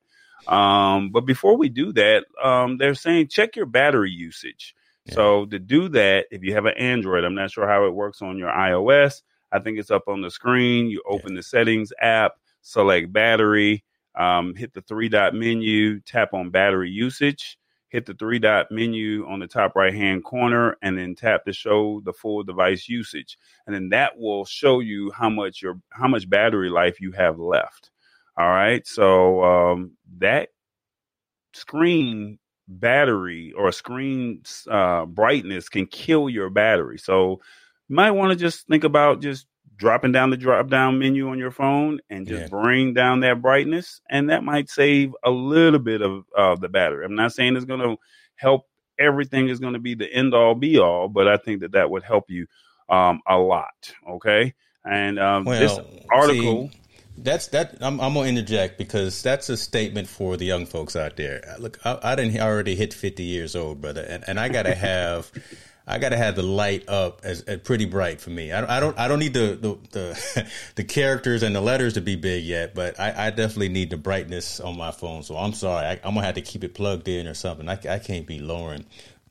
Um, 0.53 1.11
but 1.11 1.23
before 1.23 1.57
we 1.57 1.69
do 1.69 1.93
that, 1.95 2.27
um, 2.43 2.77
they're 2.77 2.95
saying 2.95 3.29
check 3.29 3.57
your 3.57 3.67
battery 3.67 4.11
usage. 4.11 4.75
So 5.09 5.47
to 5.47 5.59
do 5.59 5.89
that, 5.91 6.27
if 6.31 6.43
you 6.43 6.55
have 6.55 6.67
an 6.67 6.77
Android, 6.77 7.25
I'm 7.25 7.35
not 7.35 7.51
sure 7.51 7.67
how 7.67 7.87
it 7.87 7.95
works 7.95 8.23
on 8.23 8.39
your 8.39 8.51
iOS. 8.51 9.23
I 9.53 9.61
think 9.61 9.79
it's 9.79 9.91
up 9.91 10.09
on 10.09 10.21
the 10.21 10.31
screen. 10.31 10.89
You 10.89 11.03
open 11.09 11.33
yeah. 11.33 11.37
the 11.37 11.43
settings 11.43 11.93
app, 12.01 12.33
select 12.63 13.13
battery, 13.13 13.85
um, 14.17 14.55
hit 14.55 14.75
the 14.75 14.81
three 14.83 15.09
dot 15.09 15.35
menu, 15.35 16.01
tap 16.01 16.35
on 16.35 16.51
battery 16.51 16.91
usage. 16.91 17.59
hit 17.89 18.07
the 18.07 18.15
three 18.15 18.39
dot 18.39 18.71
menu 18.71 19.27
on 19.27 19.39
the 19.39 19.47
top 19.47 19.77
right 19.77 19.95
hand 19.95 20.25
corner 20.25 20.77
and 20.83 20.99
then 20.99 21.15
tap 21.15 21.45
to 21.45 21.53
show 21.53 22.01
the 22.05 22.13
full 22.13 22.43
device 22.43 22.89
usage. 22.89 23.39
And 23.67 23.75
then 23.75 23.89
that 23.91 24.19
will 24.19 24.45
show 24.45 24.81
you 24.81 25.11
how 25.13 25.31
much 25.31 25.63
your 25.63 25.81
how 25.91 26.09
much 26.09 26.29
battery 26.29 26.69
life 26.69 27.01
you 27.01 27.13
have 27.13 27.39
left. 27.39 27.91
All 28.37 28.49
right. 28.49 28.87
So 28.87 29.43
um, 29.43 29.93
that 30.19 30.51
screen 31.55 32.39
battery 32.69 33.53
or 33.57 33.71
screen 33.73 34.43
uh, 34.71 35.07
brightness 35.07 35.69
can 35.69 35.87
kill 35.87 36.29
your 36.29 36.51
battery. 36.51 36.99
So 36.99 37.41
you 37.89 37.97
might 37.97 38.13
want 38.13 38.33
to 38.33 38.37
just 38.37 38.67
think 38.67 38.85
about 38.85 39.21
just 39.21 39.47
dropping 39.77 40.13
down 40.13 40.31
the 40.31 40.37
drop 40.37 40.69
down 40.69 40.99
menu 40.99 41.29
on 41.29 41.39
your 41.39 41.51
phone 41.51 42.01
and 42.11 42.27
just 42.27 42.43
yeah. 42.43 42.49
bring 42.49 42.95
down 42.95 43.21
that 43.21 43.43
brightness 43.43 44.01
and 44.11 44.31
that 44.31 44.43
might 44.43 44.71
save 44.71 45.13
a 45.25 45.31
little 45.31 45.79
bit 45.79 46.03
of 46.03 46.25
uh, 46.37 46.57
the 46.57 46.69
battery 46.69 47.05
i'm 47.05 47.15
not 47.15 47.33
saying 47.33 47.55
it's 47.55 47.65
going 47.65 47.81
to 47.81 47.97
help 48.37 48.63
everything 48.99 49.49
is 49.49 49.61
going 49.61 49.75
to 49.75 49.79
be 49.79 49.95
the 49.95 50.11
end 50.13 50.35
all 50.35 50.55
be 50.55 50.79
all 50.79 51.09
but 51.09 51.29
i 51.29 51.37
think 51.37 51.61
that 51.61 51.73
that 51.73 51.91
would 51.91 52.03
help 52.03 52.25
you 52.31 52.47
um, 52.89 53.21
a 53.29 53.37
lot 53.37 53.93
okay 54.09 54.55
and 54.85 55.19
um, 55.19 55.45
well, 55.45 55.61
this 55.61 55.79
article 56.11 56.71
see, 56.71 56.81
that's 57.19 57.49
that 57.49 57.77
I'm, 57.81 58.01
I'm, 58.01 58.15
gonna 58.15 58.29
interject 58.29 58.79
because 58.79 59.23
that's 59.23 59.49
a 59.49 59.57
statement 59.57 60.09
for 60.09 60.37
the 60.37 60.45
young 60.45 60.67
folks 60.67 60.97
out 60.97 61.17
there 61.17 61.57
look 61.59 61.79
i, 61.85 61.99
I 62.03 62.15
didn't 62.15 62.41
already 62.41 62.75
hit 62.75 62.93
50 62.95 63.23
years 63.23 63.57
old 63.57 63.81
brother 63.81 64.03
and, 64.03 64.25
and 64.27 64.39
i 64.39 64.49
gotta 64.49 64.75
have 64.75 65.31
I 65.89 65.99
gotta 65.99 66.17
have 66.17 66.35
the 66.35 66.43
light 66.43 66.89
up 66.89 67.21
as, 67.23 67.43
as 67.43 67.61
pretty 67.61 67.85
bright 67.85 68.21
for 68.21 68.31
me. 68.31 68.51
I, 68.51 68.79
I, 68.79 68.81
don't 68.81 68.99
I 68.99 69.07
don't 69.07 69.21
need 69.21 69.35
the 69.35 69.57
the, 69.61 69.79
the, 69.93 70.51
the 70.75 70.85
characters 70.85 71.45
and 71.45 71.55
the 71.55 71.61
letters 71.61 71.95
to 71.95 72.01
be 72.01 72.17
big 72.17 72.45
yet, 72.45 72.75
but 72.75 72.99
I, 72.99 73.29
I, 73.29 73.31
definitely 73.31 73.69
need 73.69 73.91
the 73.91 73.97
brightness 73.97 74.59
on 74.59 74.77
my 74.77 74.91
phone. 74.91 75.23
So 75.23 75.37
I'm 75.37 75.53
sorry, 75.53 75.87
I, 75.87 75.93
am 75.93 76.15
gonna 76.15 76.25
have 76.25 76.35
to 76.35 76.43
keep 76.43 76.65
it 76.65 76.75
plugged 76.75 77.07
in 77.07 77.29
or 77.29 77.35
something. 77.35 77.69
I, 77.69 77.79
I 77.89 78.01
can't 78.01 78.27
be 78.27 78.41
lowering 78.41 78.85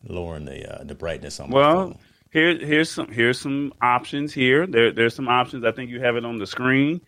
lowering 0.08 0.46
the 0.46 0.80
uh, 0.80 0.84
the 0.86 0.96
brightness 0.96 1.42
on 1.42 1.50
my 1.50 1.56
well, 1.58 1.74
phone. 1.74 1.88
Well, 1.90 2.00
here 2.32 2.58
here's 2.58 2.90
some 2.90 3.10
here's 3.10 3.40
some 3.40 3.74
options 3.82 4.34
here. 4.34 4.66
There 4.66 4.94
there's 4.94 5.14
some 5.14 5.28
options. 5.28 5.66
I 5.66 5.74
think 5.74 5.90
you 5.90 6.00
have 6.00 6.16
it 6.16 6.24
on 6.24 6.38
the 6.38 6.48
screen. 6.48 7.02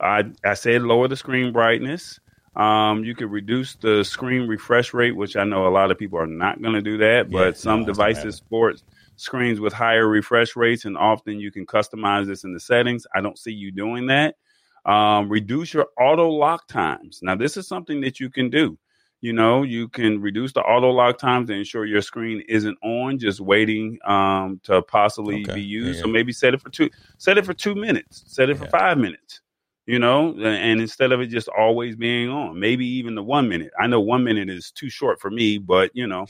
I 0.00 0.24
I 0.44 0.54
said 0.54 0.82
lower 0.82 1.08
the 1.08 1.16
screen 1.16 1.52
brightness. 1.52 2.20
Um, 2.56 3.04
you 3.04 3.16
could 3.16 3.32
reduce 3.32 3.74
the 3.76 4.04
screen 4.04 4.46
refresh 4.46 4.94
rate, 4.94 5.16
which 5.16 5.36
I 5.36 5.42
know 5.44 5.66
a 5.66 5.70
lot 5.70 5.90
of 5.90 5.98
people 5.98 6.20
are 6.20 6.26
not 6.26 6.62
going 6.62 6.74
to 6.74 6.82
do 6.82 6.98
that, 6.98 7.28
but 7.28 7.46
yeah, 7.46 7.52
some 7.52 7.80
no, 7.80 7.86
devices 7.86 8.36
support 8.36 8.80
screens 9.16 9.60
with 9.60 9.72
higher 9.72 10.06
refresh 10.06 10.54
rates, 10.54 10.84
and 10.84 10.96
often 10.96 11.40
you 11.40 11.50
can 11.50 11.66
customize 11.66 12.26
this 12.26 12.44
in 12.44 12.52
the 12.52 12.60
settings. 12.60 13.06
I 13.14 13.20
don't 13.20 13.38
see 13.38 13.52
you 13.52 13.72
doing 13.72 14.06
that. 14.06 14.36
Um, 14.84 15.28
reduce 15.28 15.72
your 15.72 15.86
auto 15.98 16.28
lock 16.28 16.68
times. 16.68 17.20
Now, 17.22 17.34
this 17.34 17.56
is 17.56 17.66
something 17.66 18.02
that 18.02 18.20
you 18.20 18.30
can 18.30 18.50
do. 18.50 18.78
You 19.20 19.32
know, 19.32 19.62
you 19.62 19.88
can 19.88 20.20
reduce 20.20 20.52
the 20.52 20.60
auto 20.60 20.90
lock 20.90 21.16
times 21.18 21.48
to 21.48 21.54
ensure 21.54 21.86
your 21.86 22.02
screen 22.02 22.42
isn't 22.46 22.76
on, 22.82 23.18
just 23.18 23.40
waiting 23.40 23.98
um, 24.04 24.60
to 24.64 24.82
possibly 24.82 25.42
okay. 25.42 25.54
be 25.54 25.62
used. 25.62 25.96
Yeah. 25.96 26.02
So 26.02 26.08
maybe 26.08 26.32
set 26.32 26.52
it 26.52 26.60
for 26.60 26.68
two, 26.68 26.90
set 27.16 27.38
it 27.38 27.46
for 27.46 27.54
two 27.54 27.74
minutes, 27.74 28.24
set 28.26 28.50
it 28.50 28.58
for 28.58 28.66
five 28.66 28.98
minutes. 28.98 29.40
You 29.86 29.98
know, 29.98 30.34
and 30.42 30.80
instead 30.80 31.12
of 31.12 31.20
it 31.20 31.26
just 31.26 31.48
always 31.48 31.94
being 31.94 32.30
on, 32.30 32.58
maybe 32.58 32.86
even 32.86 33.14
the 33.14 33.22
one 33.22 33.50
minute. 33.50 33.70
I 33.78 33.86
know 33.86 34.00
one 34.00 34.24
minute 34.24 34.48
is 34.48 34.70
too 34.70 34.88
short 34.88 35.20
for 35.20 35.30
me, 35.30 35.58
but 35.58 35.90
you 35.92 36.06
know, 36.06 36.26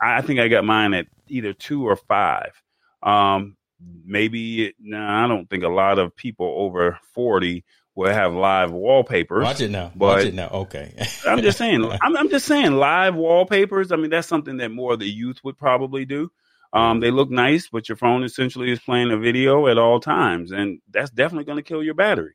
I 0.00 0.20
think 0.20 0.40
I 0.40 0.48
got 0.48 0.64
mine 0.64 0.92
at 0.92 1.06
either 1.28 1.52
two 1.52 1.86
or 1.86 1.94
five. 1.94 2.60
Um, 3.00 3.56
maybe 4.04 4.74
no, 4.80 5.00
I 5.00 5.28
don't 5.28 5.48
think 5.48 5.62
a 5.62 5.68
lot 5.68 6.00
of 6.00 6.16
people 6.16 6.52
over 6.56 6.98
forty 7.14 7.64
will 7.94 8.12
have 8.12 8.34
live 8.34 8.72
wallpapers. 8.72 9.44
Watch 9.44 9.60
it 9.60 9.70
now. 9.70 9.92
But 9.94 10.16
Watch 10.16 10.24
it 10.26 10.34
now. 10.34 10.48
Okay. 10.48 10.94
I'm 11.26 11.42
just 11.42 11.58
saying. 11.58 11.84
I'm, 12.02 12.16
I'm, 12.16 12.30
just 12.30 12.46
saying 12.46 12.72
live 12.72 13.14
wallpapers. 13.14 13.92
I 13.92 13.96
mean, 13.96 14.10
that's 14.10 14.28
something 14.28 14.56
that 14.58 14.70
more 14.70 14.94
of 14.94 14.98
the 14.98 15.10
youth 15.10 15.38
would 15.44 15.58
probably 15.58 16.04
do. 16.04 16.30
Um, 16.72 17.00
they 17.00 17.10
look 17.10 17.30
nice, 17.30 17.68
but 17.70 17.88
your 17.88 17.96
phone 17.96 18.24
essentially 18.24 18.70
is 18.70 18.80
playing 18.80 19.10
a 19.10 19.18
video 19.18 19.66
at 19.66 19.76
all 19.76 20.00
times, 20.00 20.52
and 20.52 20.80
that's 20.90 21.10
definitely 21.10 21.44
going 21.44 21.58
to 21.58 21.62
kill 21.62 21.82
your 21.82 21.94
battery. 21.94 22.32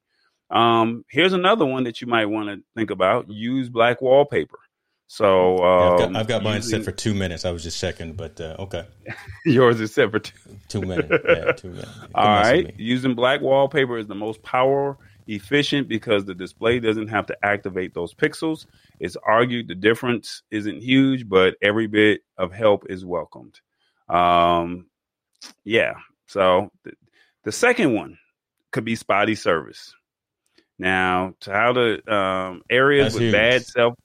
Um, 0.49 1.03
here's 1.09 1.33
another 1.33 1.65
one 1.65 1.83
that 1.83 2.01
you 2.01 2.07
might 2.07 2.25
want 2.25 2.49
to 2.49 2.63
think 2.75 2.89
about: 2.89 3.29
use 3.29 3.69
black 3.69 4.01
wallpaper. 4.01 4.59
So 5.07 5.57
um, 5.59 5.63
yeah, 5.63 5.91
I've, 5.91 5.99
got, 5.99 6.07
um, 6.07 6.15
I've 6.17 6.27
got 6.27 6.43
mine 6.43 6.61
set 6.61 6.83
for 6.83 6.91
two 6.91 7.13
minutes. 7.13 7.45
I 7.45 7.51
was 7.51 7.63
just 7.63 7.79
checking, 7.79 8.13
but 8.13 8.39
uh, 8.41 8.55
okay. 8.59 8.85
Yours 9.45 9.79
is 9.79 9.93
set 9.93 10.11
for 10.11 10.19
two. 10.19 10.33
two 10.67 10.81
minutes. 10.81 11.09
Yeah, 11.27 11.51
two 11.53 11.69
minutes. 11.69 11.91
All 12.15 12.25
right. 12.25 12.77
Using 12.77 13.15
black 13.15 13.41
wallpaper 13.41 13.97
is 13.97 14.07
the 14.07 14.15
most 14.15 14.43
power 14.43 14.97
efficient 15.27 15.87
because 15.87 16.25
the 16.25 16.33
display 16.33 16.79
doesn't 16.79 17.07
have 17.07 17.25
to 17.27 17.37
activate 17.43 17.93
those 17.93 18.13
pixels. 18.13 18.65
It's 18.99 19.17
argued 19.25 19.67
the 19.67 19.75
difference 19.75 20.43
isn't 20.51 20.81
huge, 20.81 21.27
but 21.27 21.55
every 21.61 21.87
bit 21.87 22.21
of 22.37 22.51
help 22.51 22.85
is 22.89 23.05
welcomed. 23.05 23.59
Um, 24.09 24.87
yeah. 25.63 25.93
So 26.27 26.71
th- 26.83 26.97
the 27.43 27.51
second 27.51 27.93
one 27.93 28.17
could 28.71 28.85
be 28.85 28.95
spotty 28.95 29.35
service. 29.35 29.93
Now, 30.79 31.33
to 31.41 31.51
how 31.51 31.73
the 31.73 32.13
um, 32.13 32.61
areas 32.69 33.05
That's 33.05 33.15
with 33.15 33.23
huge. 33.23 33.33
bad 33.33 33.65
self 33.65 33.95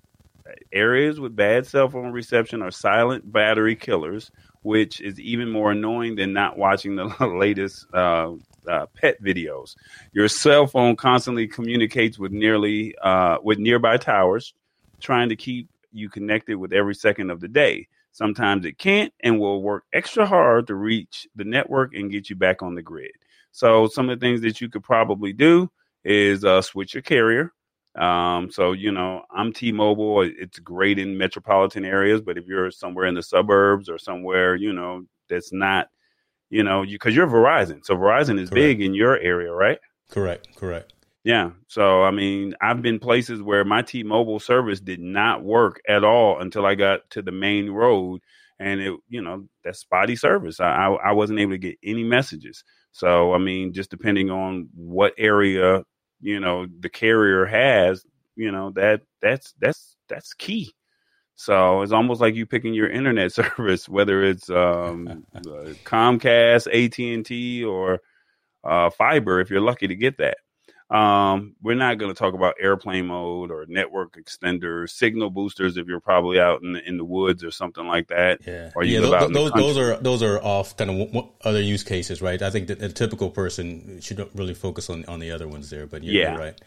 Areas 0.73 1.21
with 1.21 1.37
bad 1.37 1.67
cell 1.67 1.89
phone 1.89 2.13
reception 2.13 2.63
are 2.63 2.71
silent 2.71 3.31
battery 3.31 3.77
killers, 3.77 4.31
which 4.63 5.01
is 5.01 5.21
even 5.21 5.49
more 5.51 5.71
annoying 5.73 6.17
than 6.17 6.33
not 6.33 6.59
watching 6.59 6.97
the 6.97 7.05
latest 7.39 7.87
uh, 7.95 8.33
uh, 8.69 8.87
pet 8.95 9.23
videos. 9.23 9.75
Your 10.13 10.29
cell 10.29 10.67
phone 10.67 10.97
constantly 10.97 11.47
communicates 11.47 12.19
with 12.19 12.33
nearly 12.33 12.95
uh, 13.03 13.39
with 13.43 13.59
nearby 13.59 13.99
towers, 13.99 14.55
trying 15.01 15.29
to 15.29 15.37
keep 15.37 15.69
you 15.93 16.09
connected 16.09 16.57
with 16.57 16.73
every 16.73 16.95
second 16.95 17.31
of 17.31 17.41
the 17.41 17.49
day. 17.49 17.87
Sometimes 18.13 18.67
it 18.67 18.79
can't 18.79 19.13
and 19.21 19.39
will 19.39 19.63
work 19.63 19.85
extra 19.93 20.27
hard 20.27 20.67
to 20.67 20.75
reach 20.75 21.27
the 21.37 21.45
network 21.45 21.95
and 21.95 22.11
get 22.11 22.29
you 22.29 22.37
back 22.37 22.63
on 22.63 22.75
the 22.75 22.83
grid. 22.83 23.13
So 23.53 23.87
some 23.87 24.09
of 24.09 24.19
the 24.19 24.27
things 24.27 24.41
that 24.43 24.61
you 24.61 24.69
could 24.69 24.83
probably 24.83 25.33
do 25.33 25.71
is 26.05 26.45
uh, 26.45 26.63
switch 26.63 26.95
your 26.95 27.03
carrier. 27.03 27.53
Um, 27.95 28.51
so 28.51 28.73
you 28.73 28.91
know, 28.91 29.23
I'm 29.31 29.53
T-Mobile. 29.53 30.23
It's 30.23 30.59
great 30.59 30.99
in 30.99 31.19
metropolitan 31.19 31.85
areas, 31.85 32.23
but 32.23 32.39
if 32.39 32.47
you're 32.47 32.71
somewhere 32.71 33.07
in 33.07 33.15
the 33.15 33.23
suburbs 33.23 33.89
or 33.89 33.99
somewhere, 33.99 34.55
you 34.55 34.73
know, 34.73 35.05
that's 35.29 35.53
not, 35.53 35.89
you 36.49 36.63
know, 36.63 36.83
you 36.83 36.95
because 36.95 37.15
you're 37.15 37.27
Verizon, 37.27 37.85
so 37.85 37.95
Verizon 37.95 38.41
is 38.41 38.49
correct. 38.49 38.55
big 38.55 38.81
in 38.81 38.95
your 38.95 39.19
area, 39.19 39.53
right? 39.53 39.79
Correct. 40.11 40.49
Correct. 40.57 40.93
Yeah. 41.25 41.51
So 41.69 42.03
I 42.03 42.11
mean, 42.11 42.55
I've 42.61 42.83
been 42.83 42.99
places 42.99 43.43
where 43.43 43.65
my 43.65 43.83
T-Mobile 43.83 44.41
service 44.41 44.81
did 44.81 45.01
not 45.01 45.45
work 45.45 45.81
at 45.87 46.03
all 46.03 46.41
until 46.41 46.65
I 46.67 46.75
got 46.75 47.09
to 47.11 47.23
the 47.23 47.31
main 47.31 47.71
road, 47.71 48.23
and 48.59 48.81
it, 48.81 48.99
you 49.09 49.21
know, 49.21 49.47
that 49.65 49.77
spotty 49.77 50.17
service. 50.17 50.61
I, 50.61 50.71
I, 50.71 51.11
I 51.11 51.13
wasn't 51.13 51.41
able 51.41 51.53
to 51.53 51.59
get 51.59 51.77
any 51.85 52.05
messages. 52.05 52.65
So 52.93 53.35
I 53.35 53.39
mean, 53.39 53.73
just 53.73 53.91
depending 53.91 54.31
on 54.31 54.69
what 54.75 55.13
area 55.19 55.85
you 56.23 56.41
know 56.41 56.67
the 56.81 56.89
carrier 56.89 57.45
has 57.45 58.05
you 58.37 58.51
know 58.51 58.71
that 58.71 59.03
that's 59.21 59.53
that's 59.61 59.97
that's 60.09 60.33
key. 60.35 60.73
So 61.35 61.83
it's 61.83 61.93
almost 61.93 62.21
like 62.21 62.35
you 62.35 62.47
picking 62.47 62.75
your 62.75 62.89
internet 62.89 63.33
service 63.41 63.89
whether 63.89 64.23
it's 64.23 64.49
um, 64.49 65.27
uh, 65.35 65.75
comcast 65.85 66.69
at&t 66.69 67.65
or 67.65 68.01
uh, 68.65 68.91
fiber 68.91 69.41
if 69.41 69.51
you're 69.51 69.61
lucky 69.61 69.89
to 69.89 69.97
get 69.97 70.19
that 70.19 70.39
um, 70.93 71.57
we're 71.63 71.75
not 71.75 71.97
going 71.97 72.13
to 72.15 72.19
talk 72.19 72.35
about 72.35 72.57
airplane 72.61 73.07
mode 73.07 73.51
or 73.51 73.65
network 73.67 74.17
extenders, 74.17 74.91
signal 74.91 75.31
boosters 75.31 75.79
if 75.79 75.87
you're 75.87 76.01
probably 76.01 76.39
out 76.39 76.63
in 76.63 76.75
the, 76.75 76.87
in 76.87 76.99
the 76.99 77.05
woods 77.05 77.43
or 77.43 77.51
something 77.51 77.87
like 77.87 78.09
that. 78.09 78.41
Yeah, 78.47 78.71
or 78.75 78.85
you 78.85 78.97
yeah, 78.97 79.01
those, 79.01 79.15
out 79.15 79.33
those, 79.33 79.53
those 79.53 79.79
are 79.79 79.97
those 79.97 80.23
are 80.23 80.39
off 80.43 80.77
kind 80.77 80.91
of 80.91 81.31
other 81.43 81.63
use 81.63 81.83
cases, 81.83 82.21
right? 82.21 82.43
I 82.43 82.51
think 82.51 82.67
that 82.67 82.83
a 82.83 82.91
typical 82.91 83.31
person 83.31 84.03
should 84.03 84.19
really 84.35 84.53
focus 84.53 84.91
on 84.91 85.07
on 85.07 85.19
the 85.19 85.31
other 85.31 85.49
ones 85.49 85.71
there. 85.71 85.87
But 85.87 86.05
you're, 86.05 86.23
yeah, 86.23 86.33
you're 86.33 86.41
right. 86.41 86.61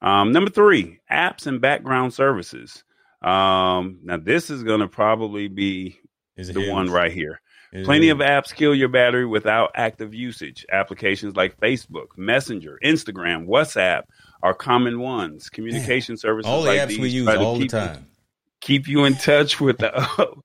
Um, 0.00 0.32
number 0.32 0.50
three, 0.50 1.00
apps 1.10 1.46
and 1.46 1.60
background 1.60 2.14
services. 2.14 2.84
Um, 3.20 4.00
now 4.02 4.16
this 4.16 4.48
is 4.48 4.62
going 4.62 4.80
to 4.80 4.88
probably 4.88 5.48
be 5.48 6.00
the 6.36 6.70
one 6.70 6.90
right 6.90 7.12
here. 7.12 7.42
Plenty 7.82 8.10
of 8.10 8.18
apps 8.18 8.54
kill 8.54 8.74
your 8.74 8.88
battery 8.88 9.26
without 9.26 9.72
active 9.74 10.14
usage. 10.14 10.64
Applications 10.70 11.34
like 11.34 11.58
Facebook, 11.58 12.16
Messenger, 12.16 12.78
Instagram, 12.84 13.46
WhatsApp 13.48 14.02
are 14.44 14.54
common 14.54 15.00
ones. 15.00 15.50
Communication 15.50 16.16
services 16.16 16.48
all 16.48 16.62
the 16.62 16.68
like 16.68 16.80
apps 16.80 16.88
these 16.88 16.98
we 17.00 17.08
use 17.08 17.26
all 17.26 17.56
the 17.56 17.66
time. 17.66 17.96
You, 17.96 18.04
keep 18.60 18.86
you 18.86 19.04
in 19.04 19.14
touch 19.14 19.60
with 19.60 19.78
the 19.78 20.42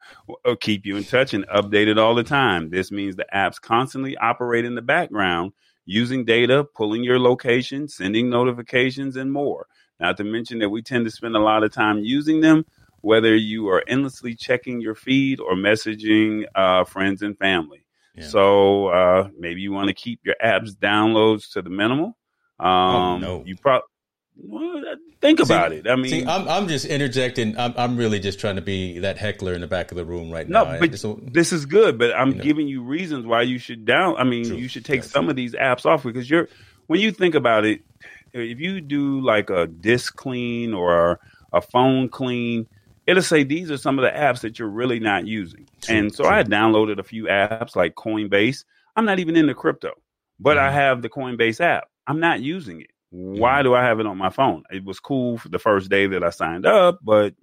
keep 0.59 0.85
you 0.85 0.97
in 0.97 1.03
touch 1.03 1.33
and 1.35 1.47
updated 1.47 1.99
all 1.99 2.15
the 2.15 2.23
time. 2.23 2.69
This 2.71 2.91
means 2.91 3.15
the 3.15 3.27
apps 3.33 3.61
constantly 3.61 4.17
operate 4.17 4.65
in 4.65 4.73
the 4.73 4.81
background 4.81 5.53
using 5.85 6.25
data, 6.25 6.65
pulling 6.75 7.03
your 7.03 7.19
location, 7.19 7.87
sending 7.87 8.29
notifications, 8.29 9.15
and 9.15 9.31
more. 9.31 9.67
Not 9.99 10.17
to 10.17 10.23
mention 10.23 10.59
that 10.59 10.69
we 10.69 10.81
tend 10.81 11.05
to 11.05 11.11
spend 11.11 11.35
a 11.35 11.39
lot 11.39 11.63
of 11.63 11.73
time 11.73 11.99
using 11.99 12.41
them 12.41 12.65
whether 13.01 13.35
you 13.35 13.69
are 13.69 13.83
endlessly 13.87 14.35
checking 14.35 14.81
your 14.81 14.95
feed 14.95 15.39
or 15.39 15.53
messaging 15.53 16.45
uh, 16.55 16.83
friends 16.83 17.21
and 17.21 17.37
family. 17.37 17.85
Yeah. 18.15 18.27
So 18.27 18.87
uh, 18.87 19.29
maybe 19.37 19.61
you 19.61 19.71
want 19.71 19.87
to 19.87 19.93
keep 19.93 20.21
your 20.23 20.35
apps 20.43 20.71
downloads 20.71 21.53
to 21.53 21.61
the 21.61 21.69
minimal. 21.69 22.17
Oh, 22.59 22.65
um, 22.65 22.95
oh, 22.95 23.17
no. 23.17 23.43
You 23.45 23.55
probably 23.55 23.87
well, 24.41 24.81
think 25.21 25.39
about 25.39 25.71
see, 25.71 25.77
it. 25.77 25.87
I 25.87 25.95
mean, 25.95 26.11
see, 26.11 26.25
I'm, 26.25 26.47
I'm 26.47 26.67
just 26.67 26.85
interjecting. 26.85 27.57
I'm, 27.57 27.73
I'm 27.77 27.97
really 27.97 28.19
just 28.19 28.39
trying 28.39 28.55
to 28.55 28.61
be 28.61 28.99
that 28.99 29.17
heckler 29.17 29.53
in 29.53 29.61
the 29.61 29.67
back 29.67 29.91
of 29.91 29.97
the 29.97 30.05
room 30.05 30.31
right 30.31 30.47
no, 30.47 30.63
now. 30.63 30.71
No, 30.73 30.79
but 30.79 31.33
this 31.33 31.51
is 31.51 31.65
good. 31.65 31.97
But 31.97 32.15
I'm 32.15 32.29
you 32.29 32.35
know, 32.35 32.43
giving 32.43 32.67
you 32.67 32.83
reasons 32.83 33.25
why 33.25 33.41
you 33.41 33.57
should 33.57 33.85
down. 33.85 34.15
I 34.17 34.23
mean, 34.23 34.45
true. 34.45 34.57
you 34.57 34.67
should 34.67 34.85
take 34.85 35.01
That's 35.01 35.11
some 35.11 35.25
true. 35.25 35.31
of 35.31 35.35
these 35.35 35.53
apps 35.53 35.85
off 35.85 36.03
because 36.03 36.29
you're 36.29 36.47
when 36.87 36.99
you 36.99 37.11
think 37.11 37.35
about 37.35 37.65
it. 37.65 37.81
If 38.31 38.59
you 38.59 38.79
do 38.79 39.21
like 39.21 39.49
a 39.49 39.65
disk 39.65 40.15
clean 40.15 40.75
or 40.75 41.19
a 41.51 41.61
phone 41.61 42.09
clean, 42.09 42.67
it'll 43.09 43.23
say 43.23 43.43
these 43.43 43.71
are 43.71 43.77
some 43.77 43.97
of 43.97 44.03
the 44.03 44.11
apps 44.11 44.41
that 44.41 44.59
you're 44.59 44.69
really 44.69 44.99
not 44.99 45.25
using. 45.25 45.67
And 45.89 46.13
so. 46.13 46.25
I 46.25 46.37
had 46.37 46.47
downloaded 46.47 46.99
a 46.99 47.03
few 47.03 47.23
apps 47.25 47.75
like 47.75 47.95
Coinbase. 47.95 48.65
I'm 48.95 49.05
not 49.05 49.17
even 49.17 49.35
into 49.35 49.55
crypto, 49.55 49.93
but 50.39 50.57
mm-hmm. 50.57 50.67
I 50.67 50.71
have 50.71 51.01
the 51.01 51.09
Coinbase 51.09 51.59
app. 51.59 51.89
I'm 52.05 52.19
not 52.19 52.41
using 52.41 52.81
it. 52.81 52.91
Why 53.09 53.55
mm-hmm. 53.55 53.63
do 53.63 53.73
I 53.73 53.83
have 53.83 53.99
it 53.99 54.05
on 54.05 54.17
my 54.17 54.29
phone? 54.29 54.63
It 54.71 54.85
was 54.85 54.99
cool 54.99 55.39
for 55.39 55.49
the 55.49 55.57
first 55.57 55.89
day 55.89 56.05
that 56.05 56.23
I 56.23 56.29
signed 56.29 56.67
up, 56.67 56.99
but 57.01 57.33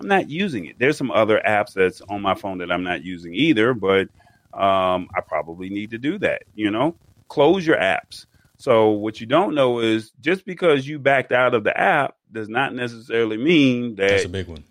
I'm 0.00 0.08
not 0.08 0.28
using 0.28 0.64
it. 0.64 0.80
There's 0.80 0.96
some 0.96 1.12
other 1.12 1.40
apps 1.46 1.74
that's 1.74 2.00
on 2.08 2.20
my 2.20 2.34
phone 2.34 2.58
that 2.58 2.72
I'm 2.72 2.82
not 2.82 3.04
using 3.04 3.34
either, 3.34 3.74
but 3.74 4.08
um, 4.52 5.08
I 5.14 5.20
probably 5.24 5.70
need 5.70 5.90
to 5.90 5.98
do 5.98 6.18
that. 6.18 6.42
You 6.56 6.72
know, 6.72 6.96
close 7.28 7.64
your 7.64 7.76
apps. 7.76 8.26
So 8.58 8.90
what 8.90 9.20
you 9.20 9.26
don't 9.26 9.54
know 9.54 9.78
is 9.78 10.10
just 10.20 10.44
because 10.44 10.86
you 10.86 10.98
backed 10.98 11.30
out 11.30 11.54
of 11.54 11.62
the 11.62 11.76
app 11.78 12.16
does 12.32 12.48
not 12.48 12.74
necessarily 12.74 13.36
mean 13.36 13.94
that 13.96 14.08
that's 14.08 14.24
a 14.24 14.28
big 14.28 14.48
one. 14.48 14.64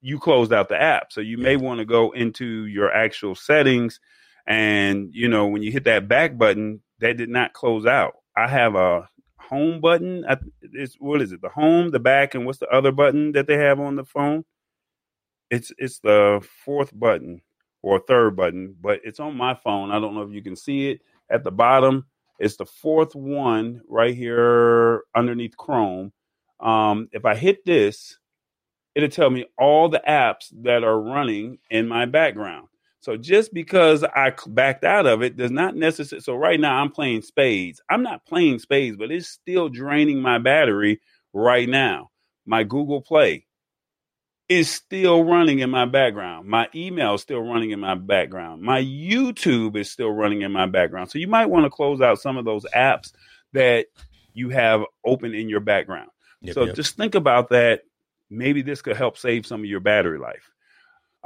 You 0.00 0.18
closed 0.18 0.52
out 0.52 0.68
the 0.68 0.80
app. 0.80 1.12
So 1.12 1.20
you 1.20 1.38
may 1.38 1.56
want 1.56 1.78
to 1.78 1.84
go 1.84 2.12
into 2.12 2.66
your 2.66 2.92
actual 2.92 3.34
settings 3.34 4.00
and 4.46 5.10
you 5.12 5.28
know 5.28 5.46
when 5.46 5.62
you 5.62 5.72
hit 5.72 5.84
that 5.84 6.08
back 6.08 6.38
button, 6.38 6.80
that 7.00 7.16
did 7.16 7.28
not 7.28 7.52
close 7.52 7.86
out. 7.86 8.14
I 8.36 8.48
have 8.48 8.74
a 8.74 9.08
home 9.38 9.80
button. 9.80 10.24
It's 10.62 10.96
what 10.98 11.22
is 11.22 11.32
it? 11.32 11.42
The 11.42 11.48
home, 11.48 11.90
the 11.90 12.00
back, 12.00 12.34
and 12.34 12.46
what's 12.46 12.58
the 12.58 12.68
other 12.68 12.92
button 12.92 13.32
that 13.32 13.46
they 13.46 13.56
have 13.58 13.80
on 13.80 13.96
the 13.96 14.04
phone? 14.04 14.44
It's 15.50 15.72
it's 15.78 16.00
the 16.00 16.46
fourth 16.64 16.98
button 16.98 17.42
or 17.82 18.00
third 18.00 18.36
button, 18.36 18.76
but 18.80 19.00
it's 19.04 19.20
on 19.20 19.36
my 19.36 19.54
phone. 19.54 19.90
I 19.90 20.00
don't 20.00 20.14
know 20.14 20.22
if 20.22 20.32
you 20.32 20.42
can 20.42 20.56
see 20.56 20.90
it 20.90 21.00
at 21.30 21.44
the 21.44 21.52
bottom. 21.52 22.06
It's 22.38 22.56
the 22.56 22.66
fourth 22.66 23.14
one 23.14 23.80
right 23.88 24.14
here 24.14 25.02
underneath 25.14 25.56
Chrome. 25.56 26.12
Um, 26.60 27.08
if 27.12 27.24
I 27.24 27.34
hit 27.34 27.64
this, 27.64 28.18
it'll 28.96 29.10
tell 29.10 29.28
me 29.28 29.44
all 29.58 29.90
the 29.90 30.02
apps 30.08 30.50
that 30.62 30.82
are 30.82 30.98
running 30.98 31.58
in 31.70 31.86
my 31.86 32.06
background. 32.06 32.66
So 33.00 33.18
just 33.18 33.52
because 33.52 34.02
I 34.02 34.32
backed 34.48 34.84
out 34.84 35.06
of 35.06 35.22
it 35.22 35.36
does 35.36 35.50
not 35.50 35.76
necessarily. 35.76 36.22
So 36.22 36.34
right 36.34 36.58
now 36.58 36.80
I'm 36.80 36.90
playing 36.90 37.20
spades. 37.20 37.80
I'm 37.90 38.02
not 38.02 38.24
playing 38.24 38.58
spades, 38.58 38.96
but 38.96 39.12
it's 39.12 39.28
still 39.28 39.68
draining 39.68 40.22
my 40.22 40.38
battery 40.38 41.00
right 41.34 41.68
now. 41.68 42.10
My 42.46 42.64
Google 42.64 43.02
Play 43.02 43.46
is 44.48 44.70
still 44.70 45.24
running 45.24 45.58
in 45.58 45.68
my 45.68 45.84
background. 45.84 46.48
My 46.48 46.68
email 46.74 47.14
is 47.14 47.20
still 47.20 47.42
running 47.42 47.72
in 47.72 47.80
my 47.80 47.96
background. 47.96 48.62
My 48.62 48.82
YouTube 48.82 49.76
is 49.76 49.90
still 49.90 50.10
running 50.10 50.40
in 50.40 50.52
my 50.52 50.66
background. 50.66 51.10
So 51.10 51.18
you 51.18 51.28
might 51.28 51.46
want 51.46 51.64
to 51.64 51.70
close 51.70 52.00
out 52.00 52.18
some 52.18 52.38
of 52.38 52.46
those 52.46 52.64
apps 52.74 53.12
that 53.52 53.86
you 54.32 54.48
have 54.48 54.82
open 55.04 55.34
in 55.34 55.50
your 55.50 55.60
background. 55.60 56.08
Yep, 56.40 56.54
so 56.54 56.64
yep. 56.64 56.74
just 56.74 56.96
think 56.96 57.14
about 57.14 57.50
that. 57.50 57.82
Maybe 58.30 58.62
this 58.62 58.82
could 58.82 58.96
help 58.96 59.18
save 59.18 59.46
some 59.46 59.60
of 59.60 59.66
your 59.66 59.80
battery 59.80 60.18
life. 60.18 60.50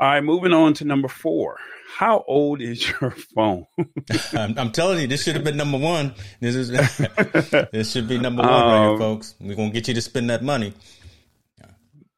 All 0.01 0.09
right, 0.09 0.25
moving 0.25 0.55
on 0.55 0.73
to 0.75 0.87
number 0.87 1.09
four. 1.09 1.59
How 1.95 2.25
old 2.27 2.63
is 2.63 2.89
your 3.01 3.11
phone? 3.11 3.67
I'm, 4.33 4.59
I'm, 4.59 4.73
telling 4.73 4.99
you, 5.01 5.07
this 5.07 5.25
should 5.25 5.35
have 5.35 5.45
been 5.45 5.59
number 5.59 5.77
one. 5.77 6.15
This 6.41 6.55
is 6.55 6.71
this 7.73 7.93
should 7.93 8.09
be 8.09 8.19
number 8.19 8.43
one 8.43 8.51
um, 8.51 8.71
right 8.71 8.89
here, 8.89 8.99
folks. 8.99 9.35
We're 9.39 9.57
gonna 9.57 9.71
get 9.71 9.89
you 9.89 9.95
to 9.95 10.01
spend 10.01 10.31
that 10.31 10.43
money. 10.43 10.73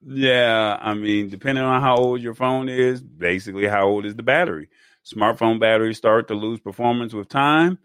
Yeah, 0.05 0.79
I 0.81 0.95
mean, 0.95 1.29
depending 1.29 1.65
on 1.65 1.81
how 1.81 1.97
old 1.97 2.21
your 2.21 2.35
phone 2.35 2.69
is, 2.69 3.03
basically 3.03 3.67
how 3.67 3.87
old 3.87 4.05
is 4.05 4.17
the 4.17 4.23
battery. 4.23 4.69
Smartphone 5.05 5.61
batteries 5.61 5.97
start 5.97 6.29
to 6.29 6.35
lose 6.35 6.61
performance 6.61 7.13
with 7.13 7.29
time, 7.29 7.79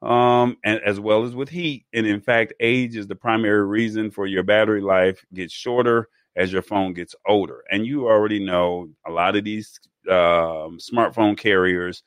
um, 0.00 0.56
and 0.64 0.80
as 0.84 0.98
well 0.98 1.24
as 1.24 1.34
with 1.34 1.50
heat. 1.50 1.84
And 1.92 2.06
in 2.06 2.22
fact, 2.22 2.54
age 2.58 2.96
is 2.96 3.06
the 3.06 3.16
primary 3.16 3.66
reason 3.66 4.10
for 4.10 4.26
your 4.26 4.42
battery 4.42 4.80
life 4.80 5.24
gets 5.34 5.52
shorter 5.52 6.08
as 6.36 6.52
your 6.52 6.62
phone 6.62 6.92
gets 6.92 7.14
older. 7.26 7.64
And 7.70 7.86
you 7.86 8.06
already 8.06 8.44
know 8.44 8.90
a 9.06 9.10
lot 9.10 9.36
of 9.36 9.44
these 9.44 9.80
um, 10.08 10.78
smartphone 10.78 11.36
carriers, 11.36 12.02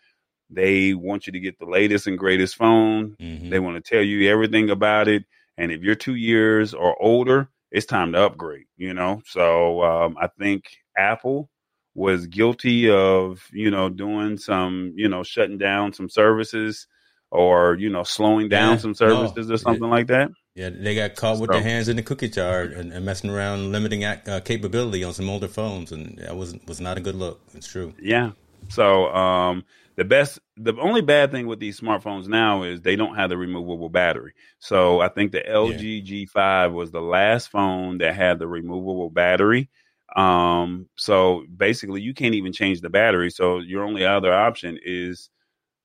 they 0.49 0.93
want 0.93 1.27
you 1.27 1.33
to 1.33 1.39
get 1.39 1.59
the 1.59 1.65
latest 1.65 2.07
and 2.07 2.17
greatest 2.17 2.55
phone. 2.55 3.15
Mm-hmm. 3.19 3.49
They 3.49 3.59
want 3.59 3.83
to 3.83 3.89
tell 3.89 4.03
you 4.03 4.29
everything 4.29 4.69
about 4.69 5.07
it. 5.07 5.25
And 5.57 5.71
if 5.71 5.81
you're 5.81 5.95
two 5.95 6.15
years 6.15 6.73
or 6.73 7.01
older, 7.01 7.49
it's 7.71 7.85
time 7.85 8.13
to 8.13 8.21
upgrade, 8.21 8.65
you 8.77 8.93
know? 8.93 9.21
So 9.25 9.83
um, 9.83 10.15
I 10.19 10.27
think 10.27 10.65
Apple 10.97 11.49
was 11.95 12.27
guilty 12.27 12.89
of, 12.89 13.41
you 13.51 13.69
know, 13.71 13.89
doing 13.89 14.37
some, 14.37 14.93
you 14.95 15.09
know, 15.09 15.23
shutting 15.23 15.57
down 15.57 15.93
some 15.93 16.09
services 16.09 16.87
or, 17.31 17.75
you 17.75 17.89
know, 17.89 18.03
slowing 18.03 18.47
down 18.47 18.73
yeah, 18.73 18.77
some 18.77 18.95
services 18.95 19.49
no, 19.49 19.55
or 19.55 19.57
something 19.57 19.89
like 19.89 20.07
that. 20.07 20.29
Yeah, 20.55 20.69
they 20.71 20.95
got 20.95 21.15
caught 21.15 21.39
with 21.39 21.51
their 21.51 21.61
hands 21.61 21.87
in 21.87 21.95
the 21.95 22.03
cookie 22.03 22.27
jar 22.27 22.63
and, 22.63 22.91
and 22.91 23.05
messing 23.05 23.29
around, 23.29 23.71
limiting 23.71 24.03
uh, 24.03 24.41
capability 24.43 25.03
on 25.03 25.13
some 25.13 25.29
older 25.29 25.47
phones, 25.47 25.91
and 25.91 26.17
that 26.17 26.35
was 26.35 26.55
was 26.67 26.81
not 26.81 26.97
a 26.97 27.01
good 27.01 27.15
look. 27.15 27.39
It's 27.53 27.67
true. 27.67 27.93
Yeah. 28.01 28.31
So 28.67 29.07
um, 29.13 29.63
the 29.95 30.05
best, 30.05 30.39
the 30.57 30.73
only 30.79 31.01
bad 31.01 31.31
thing 31.31 31.47
with 31.47 31.59
these 31.59 31.79
smartphones 31.79 32.27
now 32.27 32.63
is 32.63 32.81
they 32.81 32.95
don't 32.95 33.15
have 33.15 33.29
the 33.29 33.37
removable 33.37 33.89
battery. 33.89 34.33
So 34.59 35.01
I 35.01 35.09
think 35.09 35.31
the 35.31 35.41
LG 35.41 36.05
yeah. 36.07 36.25
G5 36.25 36.73
was 36.73 36.91
the 36.91 37.01
last 37.01 37.49
phone 37.49 37.97
that 37.99 38.15
had 38.15 38.39
the 38.39 38.47
removable 38.47 39.09
battery. 39.09 39.69
Um, 40.15 40.87
so 40.95 41.45
basically, 41.55 42.01
you 42.01 42.13
can't 42.13 42.35
even 42.35 42.53
change 42.53 42.81
the 42.81 42.89
battery. 42.89 43.29
So 43.29 43.59
your 43.59 43.83
only 43.83 44.05
other 44.05 44.33
option 44.33 44.79
is 44.83 45.29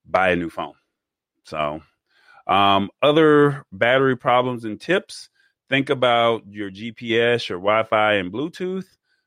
buy 0.06 0.30
a 0.30 0.36
new 0.36 0.50
phone. 0.50 0.74
So 1.44 1.82
um, 2.46 2.90
other 3.02 3.64
battery 3.72 4.16
problems 4.16 4.64
and 4.64 4.80
tips 4.80 5.28
think 5.68 5.90
about 5.90 6.42
your 6.48 6.70
GPS, 6.70 7.48
your 7.48 7.58
Wi 7.58 7.82
Fi, 7.84 8.14
and 8.14 8.32
Bluetooth. 8.32 8.86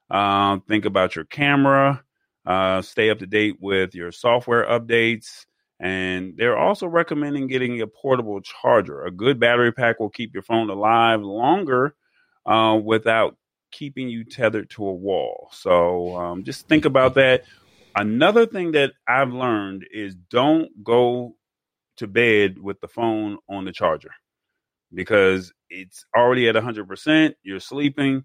Um, 0.09 0.61
think 0.61 0.85
about 0.85 1.15
your 1.15 1.25
camera. 1.25 2.03
Uh, 2.45 2.81
stay 2.81 3.09
up 3.09 3.19
to 3.19 3.27
date 3.27 3.57
with 3.59 3.93
your 3.93 4.11
software 4.11 4.65
updates. 4.65 5.45
And 5.79 6.35
they're 6.37 6.57
also 6.57 6.87
recommending 6.87 7.47
getting 7.47 7.81
a 7.81 7.87
portable 7.87 8.41
charger. 8.41 9.03
A 9.03 9.11
good 9.11 9.39
battery 9.39 9.71
pack 9.71 9.99
will 9.99 10.09
keep 10.09 10.33
your 10.33 10.43
phone 10.43 10.69
alive 10.69 11.21
longer 11.21 11.95
uh, 12.45 12.79
without 12.81 13.35
keeping 13.71 14.09
you 14.09 14.23
tethered 14.23 14.69
to 14.71 14.85
a 14.85 14.93
wall. 14.93 15.49
So 15.51 16.15
um, 16.15 16.43
just 16.45 16.67
think 16.67 16.85
about 16.85 17.15
that. 17.15 17.43
Another 17.95 18.45
thing 18.45 18.71
that 18.71 18.93
I've 19.07 19.33
learned 19.33 19.85
is 19.91 20.15
don't 20.15 20.69
go 20.83 21.35
to 21.97 22.07
bed 22.07 22.59
with 22.59 22.79
the 22.79 22.87
phone 22.87 23.37
on 23.49 23.65
the 23.65 23.71
charger 23.71 24.11
because 24.93 25.51
it's 25.69 26.05
already 26.15 26.47
at 26.47 26.55
100%. 26.55 27.33
You're 27.43 27.59
sleeping. 27.59 28.23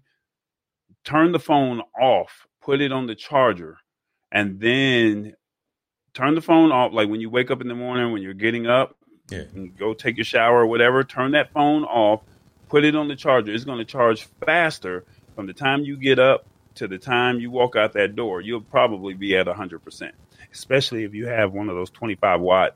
Turn 1.03 1.31
the 1.31 1.39
phone 1.39 1.81
off, 1.99 2.47
put 2.61 2.79
it 2.79 2.91
on 2.91 3.07
the 3.07 3.15
charger, 3.15 3.77
and 4.31 4.59
then 4.59 5.33
turn 6.13 6.35
the 6.35 6.41
phone 6.41 6.71
off. 6.71 6.93
Like 6.93 7.09
when 7.09 7.19
you 7.19 7.29
wake 7.29 7.51
up 7.51 7.61
in 7.61 7.67
the 7.67 7.75
morning, 7.75 8.13
when 8.13 8.21
you're 8.21 8.33
getting 8.33 8.67
up, 8.67 8.95
yeah. 9.29 9.43
go 9.77 9.93
take 9.93 10.17
your 10.17 10.25
shower 10.25 10.61
or 10.61 10.67
whatever, 10.67 11.03
turn 11.03 11.31
that 11.31 11.51
phone 11.51 11.83
off, 11.83 12.21
put 12.69 12.85
it 12.85 12.95
on 12.95 13.07
the 13.07 13.15
charger. 13.15 13.53
It's 13.53 13.65
going 13.65 13.79
to 13.79 13.85
charge 13.85 14.27
faster 14.45 15.05
from 15.35 15.47
the 15.47 15.53
time 15.53 15.81
you 15.81 15.97
get 15.97 16.19
up 16.19 16.45
to 16.75 16.87
the 16.87 16.97
time 16.97 17.39
you 17.39 17.51
walk 17.51 17.75
out 17.75 17.93
that 17.93 18.15
door. 18.15 18.41
You'll 18.41 18.61
probably 18.61 19.13
be 19.13 19.35
at 19.35 19.47
100%, 19.47 20.11
especially 20.51 21.03
if 21.03 21.13
you 21.13 21.27
have 21.27 21.51
one 21.53 21.69
of 21.69 21.75
those 21.75 21.89
25 21.89 22.39
watt 22.39 22.75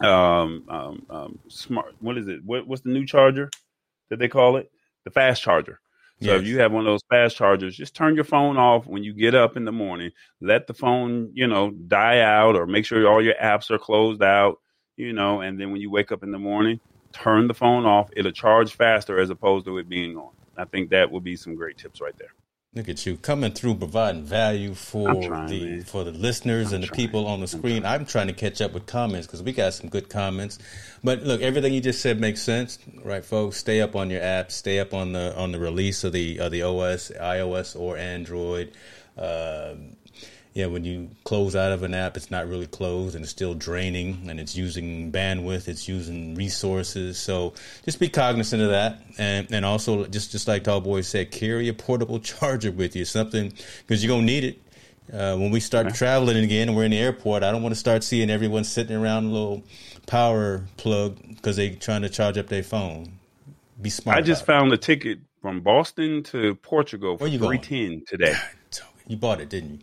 um, 0.00 0.64
um, 0.68 1.06
um, 1.10 1.38
smart. 1.48 1.94
What 2.00 2.18
is 2.18 2.28
it? 2.28 2.44
What, 2.44 2.66
what's 2.66 2.82
the 2.82 2.90
new 2.90 3.06
charger 3.06 3.50
that 4.10 4.18
they 4.18 4.28
call 4.28 4.56
it? 4.56 4.70
The 5.04 5.10
fast 5.10 5.42
charger. 5.42 5.80
So 6.20 6.32
yes. 6.32 6.40
if 6.40 6.48
you 6.48 6.58
have 6.58 6.72
one 6.72 6.80
of 6.80 6.86
those 6.86 7.02
fast 7.08 7.36
chargers, 7.36 7.76
just 7.76 7.94
turn 7.94 8.16
your 8.16 8.24
phone 8.24 8.56
off 8.56 8.86
when 8.86 9.04
you 9.04 9.12
get 9.12 9.36
up 9.36 9.56
in 9.56 9.64
the 9.64 9.72
morning. 9.72 10.10
Let 10.40 10.66
the 10.66 10.74
phone, 10.74 11.30
you 11.32 11.46
know, 11.46 11.70
die 11.70 12.20
out, 12.20 12.56
or 12.56 12.66
make 12.66 12.84
sure 12.84 13.06
all 13.06 13.22
your 13.22 13.36
apps 13.40 13.70
are 13.70 13.78
closed 13.78 14.22
out. 14.22 14.58
You 14.96 15.12
know, 15.12 15.42
and 15.42 15.60
then 15.60 15.70
when 15.70 15.80
you 15.80 15.90
wake 15.90 16.10
up 16.10 16.24
in 16.24 16.32
the 16.32 16.38
morning, 16.38 16.80
turn 17.12 17.46
the 17.46 17.54
phone 17.54 17.86
off. 17.86 18.10
It'll 18.16 18.32
charge 18.32 18.74
faster 18.74 19.20
as 19.20 19.30
opposed 19.30 19.66
to 19.66 19.78
it 19.78 19.88
being 19.88 20.16
on. 20.16 20.30
I 20.56 20.64
think 20.64 20.90
that 20.90 21.10
would 21.12 21.22
be 21.22 21.36
some 21.36 21.54
great 21.54 21.78
tips 21.78 22.00
right 22.00 22.16
there. 22.18 22.34
Look 22.78 22.88
at 22.88 23.04
you 23.04 23.16
coming 23.16 23.50
through, 23.50 23.74
providing 23.74 24.22
value 24.22 24.72
for 24.72 25.12
trying, 25.20 25.48
the 25.48 25.64
man. 25.64 25.82
for 25.82 26.04
the 26.04 26.12
listeners 26.12 26.68
I'm 26.68 26.76
and 26.76 26.84
the 26.84 26.86
trying. 26.86 26.96
people 26.96 27.26
on 27.26 27.40
the 27.40 27.48
screen. 27.48 27.78
I'm 27.78 27.82
trying. 27.82 28.00
I'm 28.02 28.06
trying 28.06 28.26
to 28.28 28.32
catch 28.34 28.60
up 28.60 28.72
with 28.72 28.86
comments 28.86 29.26
because 29.26 29.42
we 29.42 29.52
got 29.52 29.74
some 29.74 29.90
good 29.90 30.08
comments. 30.08 30.60
But 31.02 31.24
look, 31.24 31.42
everything 31.42 31.74
you 31.74 31.80
just 31.80 32.00
said 32.00 32.20
makes 32.20 32.40
sense, 32.40 32.78
right, 33.02 33.24
folks? 33.24 33.56
Stay 33.56 33.80
up 33.80 33.96
on 33.96 34.10
your 34.10 34.20
apps. 34.20 34.52
Stay 34.52 34.78
up 34.78 34.94
on 34.94 35.10
the 35.10 35.36
on 35.36 35.50
the 35.50 35.58
release 35.58 36.04
of 36.04 36.12
the 36.12 36.38
of 36.38 36.52
the 36.52 36.62
OS, 36.62 37.10
iOS 37.20 37.74
or 37.74 37.96
Android. 37.96 38.70
Uh, 39.16 39.74
yeah, 40.58 40.66
when 40.66 40.82
you 40.82 41.08
close 41.22 41.54
out 41.54 41.70
of 41.70 41.84
an 41.84 41.94
app, 41.94 42.16
it's 42.16 42.32
not 42.32 42.48
really 42.48 42.66
closed 42.66 43.14
and 43.14 43.22
it's 43.22 43.30
still 43.30 43.54
draining 43.54 44.26
and 44.28 44.40
it's 44.40 44.56
using 44.56 45.12
bandwidth, 45.12 45.68
it's 45.68 45.86
using 45.86 46.34
resources. 46.34 47.16
So 47.16 47.54
just 47.84 48.00
be 48.00 48.08
cognizant 48.08 48.60
of 48.60 48.70
that. 48.70 49.00
And, 49.18 49.46
and 49.52 49.64
also, 49.64 50.06
just, 50.06 50.32
just 50.32 50.48
like 50.48 50.64
Tallboy 50.64 51.04
said, 51.04 51.30
carry 51.30 51.68
a 51.68 51.74
portable 51.74 52.18
charger 52.30 52.72
with 52.72 52.96
you, 52.96 53.04
something, 53.04 53.52
because 53.86 54.02
you're 54.02 54.08
going 54.08 54.26
to 54.26 54.32
need 54.32 54.42
it. 54.42 54.62
Uh, 55.12 55.36
when 55.36 55.52
we 55.52 55.60
start 55.60 55.94
traveling 55.94 56.36
again 56.42 56.66
and 56.66 56.76
we're 56.76 56.84
in 56.84 56.90
the 56.90 56.98
airport, 56.98 57.44
I 57.44 57.52
don't 57.52 57.62
want 57.62 57.72
to 57.72 57.78
start 57.78 58.02
seeing 58.02 58.28
everyone 58.28 58.64
sitting 58.64 58.96
around 58.96 59.26
a 59.26 59.28
little 59.28 59.62
power 60.08 60.64
plug 60.76 61.18
because 61.36 61.54
they're 61.54 61.76
trying 61.76 62.02
to 62.02 62.08
charge 62.08 62.36
up 62.36 62.48
their 62.48 62.64
phone. 62.64 63.12
Be 63.80 63.90
smart. 63.90 64.18
I 64.18 64.22
just 64.22 64.44
found 64.44 64.72
a 64.72 64.76
ticket 64.76 65.20
from 65.40 65.60
Boston 65.60 66.24
to 66.24 66.56
Portugal 66.56 67.16
for 67.16 67.22
Where 67.22 67.30
you 67.30 67.38
three 67.38 67.58
going? 67.58 68.02
today. 68.08 68.34
You 69.08 69.16
bought 69.16 69.40
it, 69.40 69.48
didn't 69.48 69.70
you? 69.70 69.78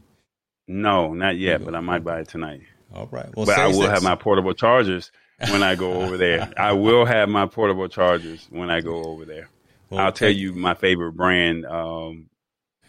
No, 0.68 1.14
not 1.14 1.38
yet, 1.38 1.64
but 1.64 1.76
I 1.76 1.80
might 1.80 2.04
buy 2.04 2.22
it 2.22 2.28
tonight. 2.28 2.62
All 2.94 3.08
right. 3.12 3.36
Well, 3.36 3.46
but 3.46 3.58
I 3.58 3.68
will 3.68 3.82
that. 3.82 3.92
have 3.92 4.04
my 4.04 4.16
portable 4.16 4.54
chargers 4.54 5.12
when 5.52 5.64
I 5.64 5.76
go 5.76 6.02
over 6.02 6.18
there. 6.18 6.52
I 6.58 6.74
will 6.74 7.06
have 7.06 7.30
my 7.30 7.46
portable 7.46 7.88
chargers 7.88 8.48
when 8.50 8.70
I 8.70 8.82
go 8.82 9.04
over 9.04 9.26
there. 9.26 9.50
Well, 9.90 10.00
I'll 10.00 10.12
tell 10.12 10.30
you 10.30 10.54
my 10.54 10.74
favorite 10.74 11.14
brand 11.14 11.66
um, 11.66 12.30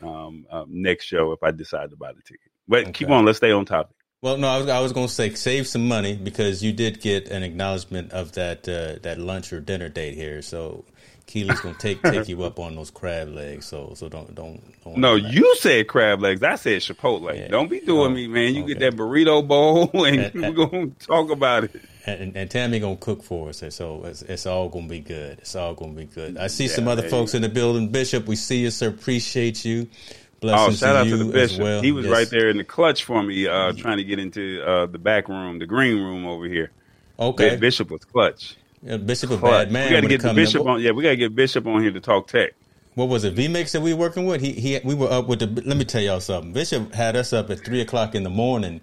um, 0.02 0.46
um, 0.50 0.66
next 0.68 1.04
show 1.04 1.32
if 1.32 1.42
I 1.42 1.50
decide 1.50 1.90
to 1.90 1.96
buy 1.96 2.12
the 2.12 2.22
ticket. 2.22 2.50
But 2.68 2.94
keep 2.94 3.10
on. 3.10 3.24
Let's 3.24 3.38
stay 3.38 3.52
on 3.52 3.64
topic. 3.64 3.96
Well, 4.22 4.38
no, 4.38 4.48
I 4.48 4.58
was 4.58 4.68
I 4.68 4.80
was 4.80 4.92
going 4.92 5.06
to 5.08 5.12
say 5.12 5.34
save 5.34 5.66
some 5.66 5.86
money 5.86 6.16
because 6.16 6.62
you 6.62 6.72
did 6.72 7.00
get 7.00 7.28
an 7.28 7.42
acknowledgement 7.42 8.12
of 8.12 8.32
that 8.32 8.68
uh, 8.68 8.98
that 9.02 9.18
lunch 9.18 9.52
or 9.52 9.60
dinner 9.60 9.88
date 9.88 10.14
here. 10.14 10.40
So 10.42 10.84
Keely's 11.26 11.58
going 11.60 11.74
to 11.74 11.80
take 11.80 12.02
take 12.02 12.28
you 12.28 12.42
up 12.44 12.58
on 12.60 12.76
those 12.76 12.90
crab 12.90 13.28
legs. 13.28 13.66
So 13.66 13.92
so 13.96 14.08
don't 14.08 14.32
don't. 14.34 14.62
don't 14.84 14.96
No, 14.96 15.16
you 15.16 15.56
said 15.56 15.88
crab 15.88 16.20
legs. 16.20 16.42
I 16.42 16.54
said 16.54 16.80
Chipotle. 16.82 17.36
Yeah. 17.36 17.48
Don't 17.48 17.68
be 17.68 17.80
doing 17.80 18.12
Oh, 18.12 18.14
me, 18.14 18.28
man. 18.28 18.54
You 18.54 18.64
get 18.64 18.78
that 18.78 18.94
burrito 18.94 19.46
bowl, 19.46 19.90
and 20.06 20.20
And- 20.20 20.34
we're 20.56 20.66
gonna 20.66 20.86
talk 21.00 21.30
about 21.30 21.64
it. 21.64 21.72
and, 22.06 22.36
and 22.36 22.48
Tammy 22.48 22.78
gonna 22.78 22.94
cook 22.96 23.24
for 23.24 23.48
us, 23.48 23.64
so 23.70 24.04
it's, 24.04 24.22
it's 24.22 24.46
all 24.46 24.68
gonna 24.68 24.86
be 24.86 25.00
good. 25.00 25.38
It's 25.40 25.56
all 25.56 25.74
gonna 25.74 25.92
be 25.94 26.04
good. 26.04 26.38
I 26.38 26.46
see 26.46 26.66
Yeah, 26.66 26.70
some 26.74 26.86
other 26.86 27.02
there 27.02 27.10
folks 27.10 27.34
in 27.34 27.42
the 27.42 27.48
building. 27.48 27.88
Bishop, 27.88 28.26
we 28.26 28.36
see 28.36 28.58
you, 28.58 28.70
sir. 28.70 28.88
Appreciate 28.88 29.64
you. 29.64 29.88
Oh, 29.90 30.38
Blessings 30.40 30.78
shout 30.78 30.94
out 30.94 31.04
to 31.04 31.10
to 31.10 31.16
you 31.16 31.24
the 31.24 31.32
bishop. 31.32 31.60
well. 31.60 31.82
He 31.82 31.90
was 31.90 32.04
Yes. 32.06 32.12
right 32.14 32.30
there 32.30 32.48
in 32.50 32.58
the 32.58 32.62
clutch 32.64 33.02
for 33.02 33.20
me, 33.22 33.48
uh, 33.48 33.72
trying 33.72 33.96
to 33.96 34.04
get 34.04 34.20
into 34.20 34.62
uh, 34.64 34.86
the 34.86 34.98
back 34.98 35.28
room, 35.28 35.58
the 35.58 35.66
green 35.66 35.96
room 35.96 36.24
over 36.26 36.44
here. 36.46 36.70
Okay, 37.18 37.56
Bishop 37.56 37.90
was 37.90 38.04
clutch. 38.04 38.54
Yeah, 38.82 38.96
Bishop 38.98 39.30
a 39.30 39.36
bad 39.38 39.70
man. 39.72 39.86
we 39.88 39.94
got 39.96 40.00
to 40.02 40.08
get 40.08 40.22
the 40.22 40.34
bishop 40.34 40.66
on. 40.66 40.80
Yeah, 40.80 40.92
we 40.92 41.02
got 41.02 41.10
to 41.10 41.16
get 41.16 41.34
Bishop 41.34 41.66
on 41.66 41.82
here 41.82 41.90
to 41.92 42.00
talk 42.00 42.28
tech. 42.28 42.52
what 42.94 43.08
was 43.08 43.24
it? 43.24 43.34
VMix 43.34 43.72
that 43.72 43.80
we 43.80 43.94
working 43.94 44.26
with? 44.26 44.40
He 44.40 44.52
he. 44.52 44.78
We 44.84 44.94
were 44.94 45.10
up 45.10 45.26
with 45.28 45.40
the. 45.40 45.46
Let 45.46 45.76
me 45.76 45.84
tell 45.84 46.02
y'all 46.02 46.20
something. 46.20 46.52
Bishop 46.52 46.92
had 46.94 47.16
us 47.16 47.32
up 47.32 47.50
at 47.50 47.60
three 47.64 47.80
o'clock 47.80 48.14
in 48.14 48.22
the 48.22 48.30
morning, 48.30 48.80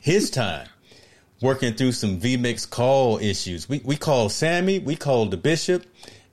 his 0.00 0.30
time, 0.30 0.68
working 1.42 1.74
through 1.74 1.92
some 1.92 2.20
VMix 2.20 2.68
call 2.68 3.18
issues. 3.18 3.68
We 3.68 3.80
we 3.84 3.96
called 3.96 4.32
Sammy. 4.32 4.78
We 4.78 4.96
called 4.96 5.30
the 5.30 5.36
bishop. 5.36 5.84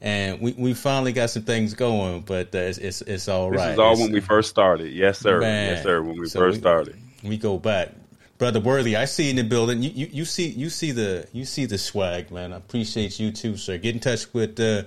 And 0.03 0.41
we, 0.41 0.53
we 0.53 0.73
finally 0.73 1.13
got 1.13 1.29
some 1.29 1.43
things 1.43 1.75
going, 1.75 2.21
but 2.21 2.55
uh, 2.55 2.57
it's, 2.57 2.79
it's 2.79 3.01
it's 3.03 3.27
all 3.27 3.51
This 3.51 3.59
right. 3.59 3.71
is 3.73 3.77
all 3.77 3.91
It's- 3.93 4.03
when 4.03 4.11
we 4.11 4.19
first 4.19 4.49
started. 4.49 4.91
Yes, 4.93 5.19
sir. 5.19 5.39
Man. 5.41 5.75
Yes, 5.75 5.83
sir. 5.83 6.01
When 6.01 6.19
we 6.19 6.27
So 6.27 6.39
first 6.39 6.55
we- 6.55 6.59
started. 6.61 6.95
we 7.23 7.37
go 7.37 7.59
back. 7.59 7.89
Brother 8.41 8.59
Worthy, 8.59 8.95
I 8.95 9.05
see 9.05 9.25
you 9.25 9.29
in 9.29 9.35
the 9.35 9.43
building. 9.43 9.83
You, 9.83 9.91
you 9.91 10.07
you 10.11 10.25
see 10.25 10.47
you 10.47 10.71
see 10.71 10.91
the 10.91 11.27
you 11.31 11.45
see 11.45 11.67
the 11.67 11.77
swag, 11.77 12.31
man. 12.31 12.53
I 12.53 12.57
appreciate 12.57 13.19
you 13.19 13.31
too, 13.31 13.55
sir. 13.55 13.77
Get 13.77 13.93
in 13.93 14.01
touch 14.01 14.33
with 14.33 14.59
uh, 14.59 14.85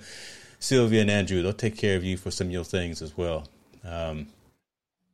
Sylvia 0.59 1.03
and 1.03 1.11
Andrew. 1.11 1.41
They'll 1.41 1.53
take 1.53 1.77
care 1.79 1.97
of 1.97 2.03
you 2.03 2.17
for 2.17 2.33
some 2.33 2.49
of 2.49 2.53
your 2.53 2.65
things 2.65 3.01
as 3.01 3.17
well. 3.17 3.47
Um, 3.85 4.27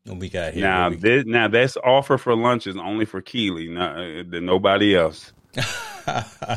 what 0.06 0.16
we 0.16 0.30
got 0.30 0.54
here? 0.54 0.62
Now, 0.62 0.88
we- 0.88 0.96
this, 0.96 1.26
now 1.26 1.48
that's 1.48 1.76
offer 1.76 2.16
for 2.16 2.34
lunch 2.34 2.66
is 2.66 2.78
only 2.78 3.04
for 3.04 3.20
Keely, 3.20 3.68
not 3.68 3.98
uh, 3.98 4.22
nobody 4.40 4.96
else. 4.96 5.34
uh, 6.06 6.56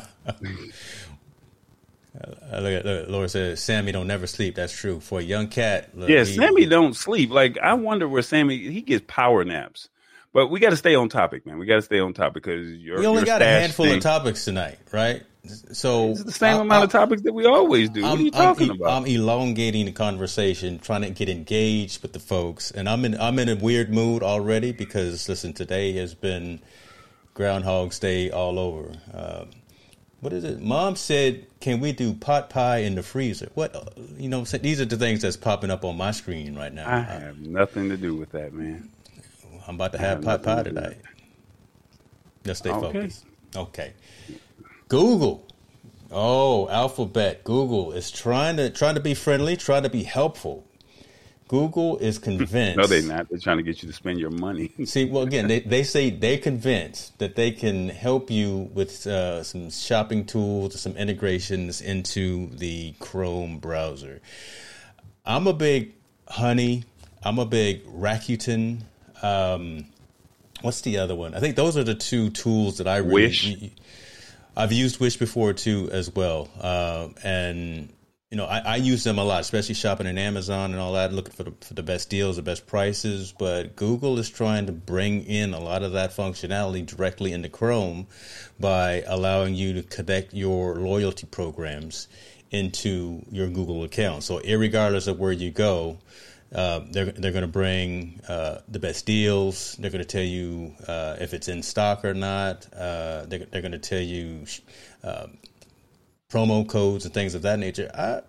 look 2.61 2.79
at 2.79 2.85
look, 2.85 3.09
Laura 3.09 3.27
says 3.27 3.59
Sammy 3.61 3.91
don't 3.91 4.07
never 4.07 4.25
sleep. 4.25 4.55
That's 4.55 4.71
true 4.71 5.01
for 5.01 5.19
a 5.19 5.21
young 5.21 5.49
cat. 5.49 5.89
look, 5.97 6.07
Yeah, 6.07 6.23
he- 6.23 6.33
Sammy 6.33 6.65
don't 6.65 6.95
sleep. 6.95 7.29
Like 7.29 7.57
I 7.57 7.73
wonder 7.73 8.07
where 8.07 8.21
Sammy 8.21 8.57
he 8.69 8.79
gets 8.79 9.03
power 9.05 9.43
naps. 9.43 9.89
But 10.33 10.47
we 10.47 10.59
got 10.59 10.71
to 10.71 10.77
stay 10.77 10.95
on 10.95 11.09
topic, 11.09 11.45
man. 11.45 11.59
We 11.59 11.65
got 11.67 11.75
to 11.75 11.81
stay 11.83 11.99
on 11.99 12.13
topic 12.13 12.43
because 12.43 12.67
you're. 12.73 12.99
We 12.99 13.05
only 13.05 13.23
got 13.23 13.41
a 13.41 13.45
handful 13.45 13.85
thing- 13.85 13.97
of 13.97 14.03
topics 14.03 14.43
tonight, 14.45 14.79
right? 14.91 15.23
So 15.73 16.11
It's 16.11 16.23
the 16.23 16.31
same 16.31 16.57
I- 16.57 16.61
amount 16.61 16.81
I- 16.81 16.83
of 16.85 16.91
topics 16.91 17.21
that 17.23 17.33
we 17.33 17.45
always 17.45 17.89
do. 17.89 18.01
What 18.01 18.17
are 18.17 18.21
you 18.21 18.31
talking 18.31 18.69
I'm, 18.71 18.75
about? 18.77 19.01
I'm 19.01 19.05
elongating 19.05 19.85
the 19.85 19.91
conversation, 19.91 20.79
trying 20.79 21.01
to 21.01 21.09
get 21.11 21.27
engaged 21.29 22.01
with 22.01 22.13
the 22.13 22.19
folks, 22.19 22.71
and 22.71 22.87
I'm 22.89 23.03
in 23.05 23.19
I'm 23.19 23.37
in 23.39 23.49
a 23.49 23.55
weird 23.55 23.93
mood 23.93 24.23
already 24.23 24.71
because 24.71 25.27
listen, 25.29 25.53
today 25.53 25.91
has 25.93 26.13
been 26.15 26.61
Groundhog's 27.35 27.99
Day 27.99 28.31
all 28.31 28.57
over. 28.57 28.91
Um, 29.13 29.49
what 30.21 30.31
is 30.31 30.45
it? 30.45 30.61
Mom 30.61 30.95
said, 30.95 31.45
"Can 31.59 31.81
we 31.81 31.91
do 31.91 32.13
pot 32.13 32.49
pie 32.49 32.77
in 32.77 32.95
the 32.95 33.03
freezer?" 33.03 33.49
What 33.53 33.75
uh, 33.75 33.81
you 34.17 34.29
know? 34.29 34.45
These 34.45 34.79
are 34.79 34.85
the 34.85 34.95
things 34.97 35.21
that's 35.23 35.35
popping 35.35 35.69
up 35.71 35.83
on 35.83 35.97
my 35.97 36.11
screen 36.11 36.55
right 36.55 36.73
now. 36.73 36.89
I 36.89 36.99
have 37.01 37.39
nothing 37.39 37.89
to 37.89 37.97
do 37.97 38.15
with 38.15 38.31
that, 38.31 38.53
man. 38.53 38.89
I'm 39.67 39.75
about 39.75 39.91
to 39.93 39.97
have 39.97 40.21
pot 40.21 40.43
pie 40.43 40.63
tonight. 40.63 40.97
Let's 42.45 42.59
stay 42.59 42.71
Okay. 42.71 42.81
focused. 42.99 43.25
Okay. 43.55 43.93
Google. 44.89 45.47
Oh, 46.11 46.69
Alphabet. 46.69 47.43
Google 47.43 47.91
is 47.93 48.11
trying 48.11 48.57
to 48.57 48.69
trying 48.69 48.95
to 48.95 49.01
be 49.01 49.13
friendly, 49.13 49.55
trying 49.57 49.83
to 49.83 49.89
be 49.89 50.03
helpful. 50.03 50.65
Google 51.47 51.97
is 51.97 52.17
convinced. 52.29 52.77
No, 52.77 52.85
they're 52.87 53.01
not. 53.01 53.29
They're 53.29 53.39
trying 53.39 53.57
to 53.57 53.63
get 53.63 53.81
you 53.81 53.87
to 53.89 53.93
spend 53.93 54.19
your 54.19 54.31
money. 54.31 54.71
See, 54.85 55.05
well, 55.05 55.23
again, 55.23 55.47
they, 55.47 55.59
they 55.61 55.83
say 55.83 56.09
they're 56.09 56.37
convinced 56.37 57.17
that 57.19 57.35
they 57.35 57.51
can 57.51 57.89
help 57.89 58.29
you 58.29 58.69
with 58.73 59.05
uh, 59.07 59.43
some 59.43 59.69
shopping 59.69 60.25
tools, 60.25 60.79
some 60.79 60.95
integrations 60.97 61.81
into 61.81 62.47
the 62.49 62.93
Chrome 62.99 63.59
browser. 63.59 64.21
I'm 65.25 65.47
a 65.47 65.53
big 65.53 65.93
Honey. 66.27 66.83
I'm 67.23 67.39
a 67.39 67.45
big 67.45 67.85
Rakuten. 67.85 68.81
Um, 69.23 69.85
what's 70.61 70.81
the 70.81 70.99
other 70.99 71.15
one? 71.15 71.33
I 71.33 71.39
think 71.39 71.55
those 71.55 71.77
are 71.77 71.83
the 71.83 71.95
two 71.95 72.29
tools 72.29 72.77
that 72.77 72.87
I 72.87 72.97
really. 72.97 73.13
Wish? 73.13 73.55
I've 74.55 74.71
used 74.71 74.99
Wish 74.99 75.17
before 75.17 75.53
too, 75.53 75.89
as 75.91 76.13
well, 76.13 76.47
uh, 76.59 77.07
and 77.23 77.91
you 78.29 78.37
know 78.37 78.45
I, 78.45 78.59
I 78.59 78.75
use 78.75 79.03
them 79.03 79.17
a 79.17 79.23
lot, 79.23 79.41
especially 79.41 79.73
shopping 79.73 80.05
in 80.05 80.19
Amazon 80.19 80.71
and 80.71 80.79
all 80.79 80.93
that, 80.93 81.11
looking 81.11 81.33
for 81.33 81.43
the, 81.43 81.53
for 81.61 81.73
the 81.73 81.81
best 81.81 82.11
deals, 82.11 82.35
the 82.35 82.43
best 82.43 82.67
prices. 82.67 83.33
But 83.37 83.75
Google 83.75 84.19
is 84.19 84.29
trying 84.29 84.67
to 84.67 84.71
bring 84.71 85.23
in 85.25 85.55
a 85.55 85.59
lot 85.59 85.81
of 85.81 85.93
that 85.93 86.11
functionality 86.11 86.85
directly 86.85 87.31
into 87.31 87.49
Chrome 87.49 88.05
by 88.59 89.03
allowing 89.07 89.55
you 89.55 89.73
to 89.73 89.83
connect 89.83 90.35
your 90.35 90.75
loyalty 90.75 91.25
programs 91.25 92.07
into 92.51 93.23
your 93.31 93.49
Google 93.49 93.83
account. 93.83 94.21
So, 94.21 94.39
irregardless 94.39 95.07
of 95.07 95.19
where 95.19 95.31
you 95.31 95.49
go, 95.49 95.97
uh, 96.53 96.81
they're 96.91 97.05
they're 97.05 97.31
going 97.31 97.43
to 97.43 97.47
bring 97.47 98.21
uh, 98.27 98.59
the 98.67 98.79
best 98.79 99.05
deals. 99.05 99.75
They're 99.79 99.91
going 99.91 100.03
to 100.03 100.07
tell 100.07 100.23
you 100.23 100.73
uh, 100.87 101.17
if 101.19 101.33
it's 101.33 101.47
in 101.47 101.63
stock 101.63 102.05
or 102.05 102.13
not. 102.13 102.67
Uh, 102.73 103.25
they're 103.25 103.45
they're 103.45 103.61
going 103.61 103.71
to 103.71 103.79
tell 103.79 104.01
you 104.01 104.45
uh, 105.03 105.27
promo 106.29 106.67
codes 106.67 107.05
and 107.05 107.13
things 107.13 107.33
of 107.33 107.41
that 107.43 107.59
nature. 107.59 107.89
I, 107.93 108.21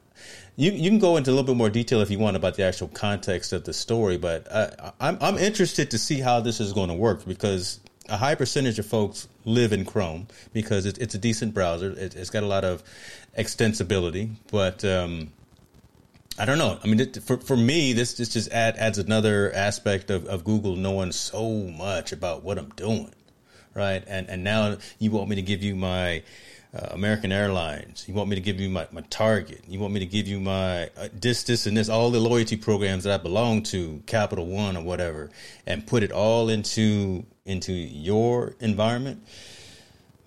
you 0.56 0.70
you 0.72 0.88
can 0.88 0.98
go 0.98 1.16
into 1.16 1.30
a 1.30 1.32
little 1.32 1.46
bit 1.46 1.56
more 1.56 1.70
detail 1.70 2.00
if 2.00 2.10
you 2.10 2.18
want 2.18 2.37
about 2.37 2.54
the 2.54 2.62
actual 2.62 2.88
context 2.88 3.52
of 3.52 3.64
the 3.64 3.74
story, 3.74 4.16
but 4.16 4.50
I, 4.50 4.92
I'm 5.00 5.18
I'm 5.20 5.37
interested 5.37 5.90
to 5.90 5.98
see 5.98 6.20
how 6.20 6.40
this 6.40 6.60
is 6.60 6.72
going 6.72 6.88
to 6.88 6.94
work 6.94 7.26
because 7.26 7.80
a 8.08 8.16
high 8.16 8.34
percentage 8.34 8.78
of 8.78 8.87
folks 8.87 9.28
live 9.44 9.72
in 9.72 9.84
Chrome 9.84 10.28
because 10.52 10.87
it's 10.87 10.98
it's 10.98 11.14
a 11.14 11.18
decent 11.18 11.52
browser. 11.52 11.90
It, 11.90 12.14
it's 12.14 12.30
got 12.30 12.42
a 12.42 12.46
lot 12.46 12.64
of 12.64 12.82
extensibility, 13.37 14.30
but 14.50 14.84
um, 14.84 15.32
I 16.36 16.46
don't 16.46 16.58
know. 16.58 16.78
I 16.82 16.86
mean, 16.88 17.12
for 17.12 17.36
for 17.36 17.56
me, 17.56 17.92
this 17.92 18.14
this 18.14 18.30
just 18.30 18.50
add, 18.50 18.76
adds 18.76 18.98
another 18.98 19.52
aspect 19.54 20.10
of, 20.10 20.26
of 20.26 20.42
Google 20.44 20.74
knowing 20.74 21.12
so 21.12 21.52
much 21.52 22.10
about 22.10 22.42
what 22.42 22.58
I'm 22.58 22.70
doing, 22.70 23.14
right? 23.72 24.02
And 24.06 24.28
and 24.28 24.42
now 24.42 24.78
you 24.98 25.12
want 25.12 25.28
me 25.28 25.36
to 25.36 25.42
give 25.42 25.62
you 25.62 25.76
my 25.76 26.24
uh, 26.74 26.88
American 26.90 27.30
Airlines. 27.30 28.04
You 28.08 28.14
want 28.14 28.28
me 28.28 28.34
to 28.34 28.42
give 28.42 28.58
you 28.58 28.68
my, 28.68 28.88
my 28.90 29.02
Target. 29.02 29.62
You 29.68 29.78
want 29.78 29.94
me 29.94 30.00
to 30.00 30.06
give 30.06 30.26
you 30.26 30.40
my 30.40 30.86
uh, 30.96 31.08
this 31.12 31.44
this 31.44 31.66
and 31.66 31.76
this 31.76 31.88
all 31.88 32.10
the 32.10 32.18
loyalty 32.18 32.56
programs 32.56 33.04
that 33.04 33.20
I 33.20 33.22
belong 33.22 33.62
to, 33.64 34.02
Capital 34.06 34.46
One 34.46 34.76
or 34.76 34.82
whatever, 34.82 35.30
and 35.68 35.86
put 35.86 36.02
it 36.02 36.10
all 36.10 36.48
into 36.48 37.24
into 37.44 37.72
your 37.72 38.56
environment. 38.58 39.24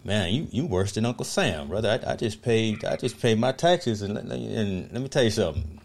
Man, 0.06 0.34
you, 0.34 0.48
you 0.52 0.66
worse 0.66 0.94
than 0.94 1.06
Uncle 1.06 1.26
Sam, 1.26 1.68
brother. 1.68 2.00
I, 2.02 2.14
I 2.14 2.16
just 2.16 2.42
paid 2.42 2.86
I 2.86 2.96
just 2.96 3.20
paid 3.20 3.38
my 3.40 3.52
taxes 3.52 4.02
and 4.02 4.18
and 4.18 4.90
let 4.94 5.02
me 5.02 5.10
tell 5.10 5.24
you 5.24 5.32
something. 5.32 5.77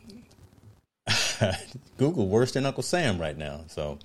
Google 1.98 2.28
worse 2.28 2.52
than 2.52 2.66
Uncle 2.66 2.82
Sam 2.82 3.20
right 3.20 3.36
now. 3.36 3.64
So 3.68 3.98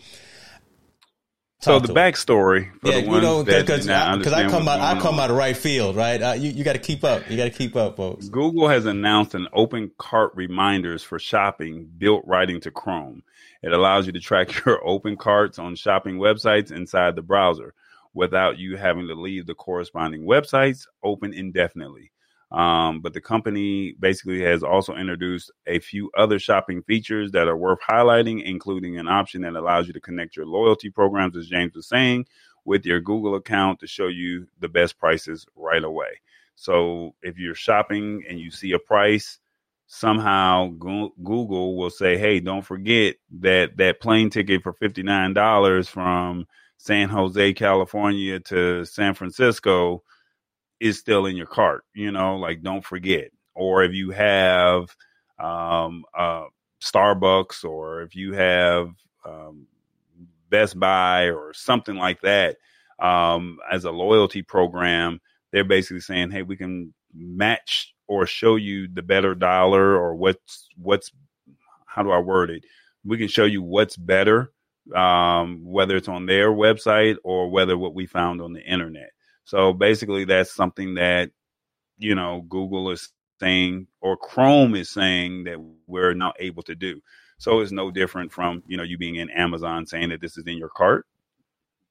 so 1.60 1.80
the 1.80 1.92
backstory 1.92 2.72
for 2.80 2.90
yeah, 2.90 3.02
the 3.02 3.08
you 3.08 3.22
know, 3.22 3.44
because 3.44 3.88
I, 3.88 4.46
I 4.46 4.50
come 4.50 4.68
out, 4.68 4.80
I 4.80 5.00
come 5.00 5.20
out 5.20 5.32
of 5.32 5.38
right 5.38 5.58
field, 5.58 5.96
right? 5.96 6.22
Uh, 6.22 6.34
you 6.34 6.52
you 6.52 6.64
got 6.64 6.74
to 6.74 6.80
keep 6.80 7.04
up. 7.04 7.30
You 7.32 7.36
got 7.36 7.46
to 7.46 7.50
keep 7.50 7.76
up, 7.76 7.98
folks. 7.98 8.30
Google 8.30 8.68
has 8.68 8.86
announced 8.86 9.34
an 9.34 9.48
open 9.54 9.92
cart 9.98 10.34
reminders 10.36 11.02
for 11.02 11.18
shopping 11.18 11.90
built 11.98 12.24
right 12.28 12.48
into 12.48 12.70
Chrome. 12.70 13.24
It 13.64 13.74
allows 13.74 14.06
you 14.06 14.12
to 14.14 14.20
track 14.20 14.54
your 14.66 14.88
open 14.88 15.18
carts 15.18 15.58
on 15.58 15.76
shopping 15.76 16.18
websites 16.20 16.72
inside 16.72 17.16
the 17.16 17.24
browser 17.24 17.74
without 18.14 18.60
you 18.60 18.78
having 18.78 19.08
to 19.08 19.16
leave 19.16 19.48
the 19.48 19.56
corresponding 19.56 20.28
websites 20.28 20.86
open 21.04 21.34
indefinitely. 21.34 22.12
Um, 22.52 23.02
but 23.02 23.14
the 23.14 23.20
company 23.20 23.94
basically 24.00 24.42
has 24.44 24.64
also 24.64 24.96
introduced 24.96 25.52
a 25.66 25.80
few 25.80 26.10
other 26.18 26.40
shopping 26.40 26.82
features 26.84 27.32
that 27.32 27.48
are 27.48 27.58
worth 27.58 27.80
highlighting, 27.82 28.42
including 28.44 28.98
an 28.98 29.08
option 29.08 29.42
that 29.42 29.56
allows 29.56 29.88
you 29.88 29.94
to 29.94 30.00
connect 30.00 30.38
your 30.38 30.46
loyalty 30.46 30.90
programs, 30.90 31.36
as 31.36 31.48
James 31.50 31.76
was 31.76 31.88
saying, 31.88 32.26
with 32.64 32.86
your 32.86 33.02
Google 33.02 33.36
account 33.36 33.80
to 33.82 33.88
show 33.88 34.08
you 34.08 34.48
the 34.60 34.70
best 34.70 34.98
prices 34.98 35.46
right 35.56 35.84
away. 35.84 36.22
So 36.56 37.16
if 37.22 37.38
you're 37.38 37.54
shopping 37.54 38.24
and 38.30 38.40
you 38.40 38.50
see 38.50 38.72
a 38.72 38.80
price, 38.80 39.40
somehow 39.88 40.70
Google 40.70 41.78
will 41.78 41.90
say, 41.90 42.18
"Hey, 42.18 42.40
don't 42.40 42.66
forget 42.66 43.16
that 43.40 43.78
that 43.78 44.00
plane 44.00 44.30
ticket 44.30 44.64
for 44.64 44.74
fifty 44.74 45.04
nine 45.04 45.34
dollars 45.34 45.88
from 45.88 46.46
San 46.78 47.10
Jose, 47.10 47.54
California 47.54 48.40
to 48.40 48.86
San 48.86 49.14
Francisco." 49.14 50.04
Is 50.80 51.00
still 51.00 51.26
in 51.26 51.36
your 51.36 51.48
cart. 51.48 51.84
You 51.94 52.12
know, 52.12 52.38
like 52.38 52.62
don't 52.62 52.86
forget. 52.86 53.32
Or 53.56 53.84
if 53.84 53.94
you 53.94 54.12
have 54.12 54.96
um, 55.40 56.06
uh, 56.18 56.46
Starbucks, 56.82 57.64
or 57.64 58.02
if 58.02 58.16
you 58.16 58.34
have 58.34 58.90
um, 59.26 59.68
Best 60.50 60.80
Buy, 60.80 61.26
or 61.32 61.54
something 61.54 61.96
like 61.96 62.22
that, 62.22 62.58
um, 63.00 63.58
as 63.72 63.86
a 63.86 63.92
loyalty 63.92 64.42
program, 64.44 65.20
they're 65.52 65.64
basically 65.64 66.02
saying, 66.02 66.32
"Hey, 66.32 66.44
we 66.44 66.56
can 66.56 66.94
match 67.14 67.94
or 68.08 68.26
show 68.26 68.56
you 68.56 68.88
the 68.88 69.02
better 69.02 69.36
dollar, 69.36 69.96
or 69.96 70.16
what's 70.16 70.68
what's 70.78 71.12
how 71.86 72.04
do 72.04 72.12
I 72.12 72.20
word 72.20 72.52
it? 72.52 72.64
We 73.04 73.18
can 73.18 73.28
show 73.28 73.46
you 73.46 73.62
what's 73.62 73.98
better." 73.98 74.52
Um, 74.96 75.66
whether 75.66 75.98
it's 75.98 76.08
on 76.08 76.28
their 76.28 76.50
website 76.50 77.18
or 77.26 77.50
whether 77.50 77.78
what 77.78 77.94
we 77.94 78.06
found 78.06 78.42
on 78.42 78.54
the 78.54 78.64
internet. 78.64 79.12
So 79.48 79.72
basically, 79.72 80.26
that's 80.26 80.54
something 80.54 80.96
that, 80.96 81.32
you 81.98 82.16
know, 82.16 82.42
Google 82.50 82.92
is 82.92 83.14
saying 83.40 83.88
or 84.02 84.18
Chrome 84.18 84.76
is 84.76 84.90
saying 84.90 85.46
that 85.46 85.58
we're 85.88 86.14
not 86.14 86.36
able 86.38 86.64
to 86.64 86.76
do. 86.76 87.00
So 87.38 87.62
it's 87.62 87.72
no 87.72 87.90
different 87.90 88.34
from, 88.34 88.62
you 88.68 88.76
know, 88.76 88.84
you 88.84 88.98
being 88.98 89.16
in 89.16 89.30
Amazon 89.30 89.86
saying 89.86 90.10
that 90.10 90.20
this 90.20 90.38
is 90.38 90.46
in 90.48 90.58
your 90.58 90.68
cart. 90.68 91.06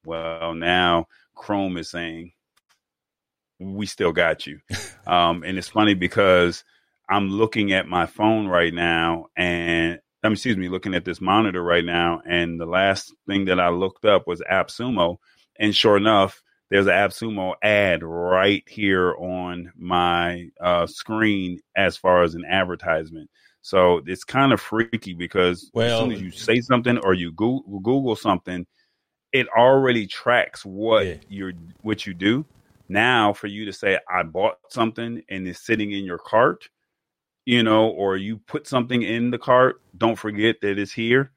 Well, 0.04 0.52
now 0.52 1.06
Chrome 1.34 1.78
is 1.78 1.88
saying, 1.88 2.32
we 3.58 3.86
still 3.86 4.12
got 4.12 4.46
you. 4.46 4.60
Um, 5.06 5.44
and 5.44 5.56
it's 5.56 5.68
funny 5.68 5.94
because 5.94 6.64
I'm 7.08 7.28
looking 7.28 7.72
at 7.72 7.86
my 7.86 8.06
phone 8.06 8.48
right 8.48 8.74
now 8.74 9.26
and 9.36 10.00
I'm, 10.24 10.32
excuse 10.32 10.56
me, 10.56 10.68
looking 10.68 10.94
at 10.94 11.04
this 11.04 11.20
monitor 11.20 11.62
right 11.62 11.84
now. 11.84 12.22
And 12.28 12.60
the 12.60 12.66
last 12.66 13.14
thing 13.28 13.44
that 13.44 13.60
I 13.60 13.68
looked 13.68 14.04
up 14.04 14.26
was 14.26 14.42
AppSumo. 14.50 15.18
And 15.60 15.76
sure 15.76 15.96
enough, 15.96 16.42
there's 16.70 16.86
an 16.86 16.92
AppSumo 16.92 17.54
ad 17.62 18.02
right 18.02 18.64
here 18.68 19.14
on 19.16 19.72
my 19.76 20.48
uh, 20.60 20.86
screen 20.86 21.60
as 21.76 21.96
far 21.96 22.22
as 22.22 22.34
an 22.34 22.44
advertisement. 22.44 23.30
So 23.62 24.00
it's 24.06 24.24
kind 24.24 24.52
of 24.52 24.60
freaky 24.60 25.14
because 25.14 25.70
well, 25.74 25.98
as 25.98 26.00
soon 26.00 26.12
as 26.12 26.22
you 26.22 26.30
say 26.30 26.60
something 26.60 26.98
or 26.98 27.14
you 27.14 27.32
Google, 27.32 27.80
Google 27.80 28.16
something, 28.16 28.66
it 29.32 29.48
already 29.56 30.06
tracks 30.06 30.64
what 30.64 31.06
yeah. 31.06 31.16
you're 31.28 31.52
what 31.82 32.06
you 32.06 32.14
do. 32.14 32.44
Now, 32.88 33.32
for 33.32 33.48
you 33.48 33.64
to 33.64 33.72
say 33.72 33.98
I 34.08 34.22
bought 34.22 34.58
something 34.70 35.22
and 35.28 35.48
it's 35.48 35.66
sitting 35.66 35.92
in 35.92 36.04
your 36.04 36.18
cart, 36.18 36.68
you 37.44 37.62
know, 37.62 37.88
or 37.88 38.16
you 38.16 38.38
put 38.38 38.68
something 38.68 39.02
in 39.02 39.30
the 39.30 39.38
cart, 39.38 39.82
don't 39.98 40.16
forget 40.16 40.60
that 40.62 40.78
it's 40.78 40.92
here 40.92 41.32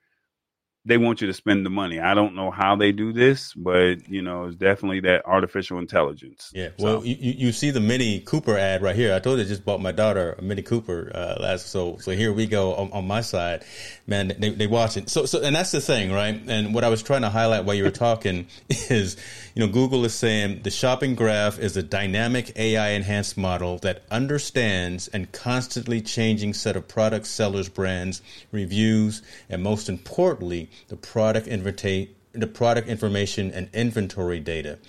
they 0.85 0.97
want 0.97 1.19
you 1.19 1.27
to 1.27 1.33
spend 1.33 1.65
the 1.65 1.69
money. 1.69 1.99
I 1.99 2.13
don't 2.13 2.35
know 2.35 2.51
how 2.51 2.75
they 2.77 2.93
do 2.93 3.11
this, 3.11 3.53
but 3.53 4.09
you 4.09 4.21
know, 4.21 4.45
it's 4.45 4.55
definitely 4.55 5.01
that 5.01 5.25
artificial 5.25 5.77
intelligence. 5.77 6.51
Yeah. 6.55 6.69
So. 6.77 6.85
Well, 6.85 7.05
you, 7.05 7.15
you 7.19 7.51
see 7.51 7.71
the 7.71 7.81
Mini 7.81 8.21
Cooper 8.21 8.57
ad 8.57 8.81
right 8.81 8.95
here. 8.95 9.13
I 9.13 9.19
told 9.19 9.39
you 9.39 9.45
I 9.45 9.47
just 9.47 9.65
bought 9.65 9.81
my 9.81 9.91
daughter 9.91 10.35
a 10.37 10.41
Mini 10.41 10.61
Cooper 10.61 11.11
uh, 11.13 11.35
last. 11.41 11.67
So 11.67 11.97
so 11.97 12.11
here 12.11 12.31
we 12.31 12.47
go 12.47 12.75
on, 12.75 12.91
on 12.93 13.05
my 13.05 13.19
side, 13.19 13.65
man. 14.07 14.33
They 14.39 14.51
they 14.51 14.67
watch 14.67 14.95
it. 14.95 15.09
So 15.09 15.25
so 15.25 15.41
and 15.41 15.53
that's 15.53 15.71
the 15.71 15.81
thing, 15.81 16.13
right? 16.13 16.41
And 16.47 16.73
what 16.73 16.85
I 16.85 16.89
was 16.89 17.03
trying 17.03 17.21
to 17.23 17.29
highlight 17.29 17.65
while 17.65 17.75
you 17.75 17.83
were 17.83 17.91
talking 17.91 18.47
is, 18.69 19.17
you 19.55 19.65
know, 19.65 19.71
Google 19.71 20.05
is 20.05 20.13
saying 20.13 20.61
the 20.63 20.71
shopping 20.71 21.13
graph 21.13 21.59
is 21.59 21.75
a 21.75 21.83
dynamic 21.83 22.57
AI 22.57 22.91
enhanced 22.91 23.37
model 23.37 23.79
that 23.79 24.03
understands 24.09 25.09
and 25.09 25.29
constantly 25.33 25.99
changing 25.99 26.53
set 26.53 26.77
of 26.77 26.87
products, 26.87 27.29
sellers, 27.29 27.67
brands, 27.67 28.21
reviews, 28.53 29.21
and 29.49 29.61
most 29.61 29.89
importantly 29.89 30.68
the 30.87 30.95
product 30.95 31.47
invita- 31.47 32.07
the 32.33 32.47
product 32.47 32.87
information 32.87 33.51
and 33.51 33.69
inventory 33.73 34.39
data 34.39 34.79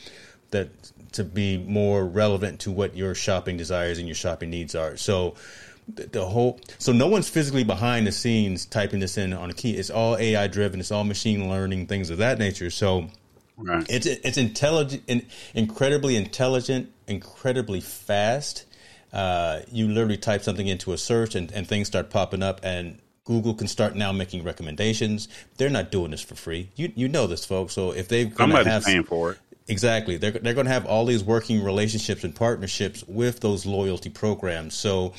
that 0.50 0.70
to 1.12 1.24
be 1.24 1.58
more 1.58 2.04
relevant 2.04 2.60
to 2.60 2.70
what 2.70 2.96
your 2.96 3.14
shopping 3.14 3.56
desires 3.56 3.98
and 3.98 4.06
your 4.06 4.14
shopping 4.14 4.50
needs 4.50 4.74
are. 4.74 4.96
So 4.96 5.34
the 5.94 6.24
whole 6.24 6.60
so 6.78 6.92
no 6.92 7.08
one's 7.08 7.28
physically 7.28 7.64
behind 7.64 8.06
the 8.06 8.12
scenes 8.12 8.64
typing 8.66 9.00
this 9.00 9.18
in 9.18 9.32
on 9.32 9.50
a 9.50 9.54
key. 9.54 9.72
It's 9.72 9.90
all 9.90 10.16
AI 10.16 10.46
driven. 10.46 10.80
It's 10.80 10.92
all 10.92 11.04
machine 11.04 11.48
learning 11.48 11.86
things 11.86 12.10
of 12.10 12.18
that 12.18 12.38
nature. 12.38 12.70
So 12.70 13.08
right. 13.56 13.84
it's 13.88 14.06
it's 14.06 14.36
intelligent, 14.36 15.24
incredibly 15.54 16.16
intelligent, 16.16 16.92
incredibly 17.06 17.80
fast. 17.80 18.66
Uh, 19.12 19.60
you 19.72 19.88
literally 19.88 20.16
type 20.16 20.42
something 20.42 20.68
into 20.68 20.92
a 20.92 20.98
search 20.98 21.34
and, 21.34 21.50
and 21.50 21.66
things 21.66 21.88
start 21.88 22.10
popping 22.10 22.44
up 22.44 22.60
and 22.62 23.00
Google 23.30 23.54
can 23.54 23.68
start 23.68 23.94
now 23.94 24.10
making 24.10 24.42
recommendations. 24.42 25.28
They're 25.56 25.70
not 25.70 25.92
doing 25.92 26.10
this 26.10 26.20
for 26.20 26.34
free. 26.34 26.68
You 26.74 26.90
you 26.96 27.06
know 27.06 27.28
this, 27.28 27.44
folks. 27.44 27.74
So 27.74 27.92
if 27.92 28.08
going 28.08 28.50
to 28.50 28.64
have 28.64 28.82
paying 28.82 29.04
for 29.04 29.32
it, 29.32 29.38
exactly, 29.68 30.16
they're 30.16 30.32
they're 30.32 30.52
going 30.52 30.66
to 30.66 30.72
have 30.72 30.84
all 30.84 31.04
these 31.04 31.22
working 31.22 31.62
relationships 31.62 32.24
and 32.24 32.34
partnerships 32.34 33.04
with 33.06 33.38
those 33.38 33.64
loyalty 33.64 34.10
programs. 34.10 34.74
So 34.74 35.14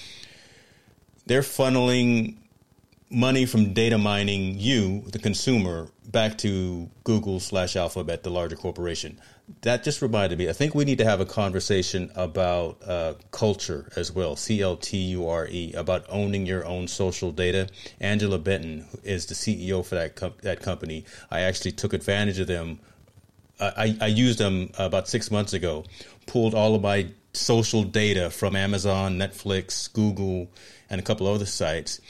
they're 1.26 1.42
funneling 1.42 2.36
money 3.10 3.46
from 3.46 3.72
data 3.72 3.98
mining 3.98 4.60
you, 4.60 5.04
the 5.12 5.20
consumer, 5.20 5.88
back 6.06 6.38
to 6.40 6.90
Google 7.06 7.40
slash 7.40 7.78
Alphabet, 7.78 8.24
the 8.24 8.30
larger 8.30 8.58
corporation 8.58 9.22
that 9.62 9.84
just 9.84 10.02
reminded 10.02 10.38
me. 10.40 10.50
I 10.50 10.54
think 10.54 10.76
we 10.76 10.86
need 10.86 10.98
to 11.00 11.06
have 11.06 11.20
a 11.20 11.26
conversation 11.26 12.12
about 12.16 12.82
uh, 12.86 13.14
culture 13.32 13.90
as 13.96 14.12
well. 14.12 14.36
C 14.36 14.62
L 14.62 14.78
T 14.78 14.98
U 14.98 15.28
R 15.28 15.48
E 15.50 15.74
about 15.74 16.06
owning 16.10 16.46
your 16.46 16.66
own 16.66 16.88
social 16.88 17.32
data. 17.32 17.68
Angela 18.00 18.38
Benton 18.38 18.86
is 19.04 19.26
the 19.26 19.36
CEO 19.36 19.86
for 19.86 19.96
that 19.96 20.16
com- 20.16 20.34
that 20.42 20.62
company. 20.62 21.06
I 21.30 21.42
actually 21.42 21.72
took 21.72 21.94
advantage 21.94 22.40
of 22.40 22.48
them. 22.48 22.80
I, 23.60 23.96
I 24.02 24.08
used 24.08 24.40
them 24.40 24.72
about 24.80 25.08
six 25.08 25.30
months 25.30 25.54
ago. 25.54 25.86
Pulled 26.26 26.56
all 26.56 26.74
of 26.74 26.82
my 26.82 27.10
social 27.34 27.84
data 27.84 28.32
from 28.32 28.56
Amazon, 28.56 29.18
Netflix, 29.18 29.92
Google, 29.92 30.50
and 30.90 31.00
a 31.00 31.04
couple 31.04 31.28
other 31.28 31.46
sites. 31.46 32.02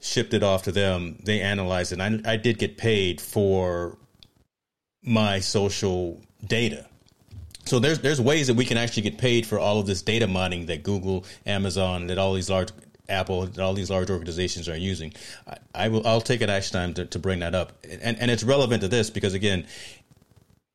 Shipped 0.00 0.34
it 0.34 0.42
off 0.42 0.64
to 0.64 0.72
them. 0.72 1.18
They 1.22 1.40
analyzed 1.40 1.92
it. 1.92 2.00
I, 2.00 2.20
I 2.24 2.36
did 2.36 2.58
get 2.58 2.76
paid 2.76 3.20
for 3.20 3.96
my 5.02 5.38
social 5.38 6.25
data. 6.44 6.86
So 7.64 7.80
there's 7.80 7.98
there's 7.98 8.20
ways 8.20 8.46
that 8.46 8.54
we 8.54 8.64
can 8.64 8.76
actually 8.76 9.02
get 9.02 9.18
paid 9.18 9.44
for 9.44 9.58
all 9.58 9.80
of 9.80 9.86
this 9.86 10.02
data 10.02 10.26
mining 10.26 10.66
that 10.66 10.82
Google, 10.82 11.24
Amazon, 11.44 12.06
that 12.06 12.18
all 12.18 12.34
these 12.34 12.48
large 12.48 12.70
Apple, 13.08 13.48
all 13.60 13.74
these 13.74 13.90
large 13.90 14.10
organizations 14.10 14.68
are 14.68 14.76
using. 14.76 15.12
I, 15.46 15.56
I 15.74 15.88
will 15.88 16.06
I'll 16.06 16.20
take 16.20 16.40
an 16.42 16.50
action 16.50 16.74
time 16.74 16.94
to, 16.94 17.06
to 17.06 17.18
bring 17.18 17.40
that 17.40 17.54
up, 17.54 17.72
and 17.84 18.18
and 18.18 18.30
it's 18.30 18.44
relevant 18.44 18.82
to 18.82 18.88
this 18.88 19.10
because 19.10 19.34
again, 19.34 19.66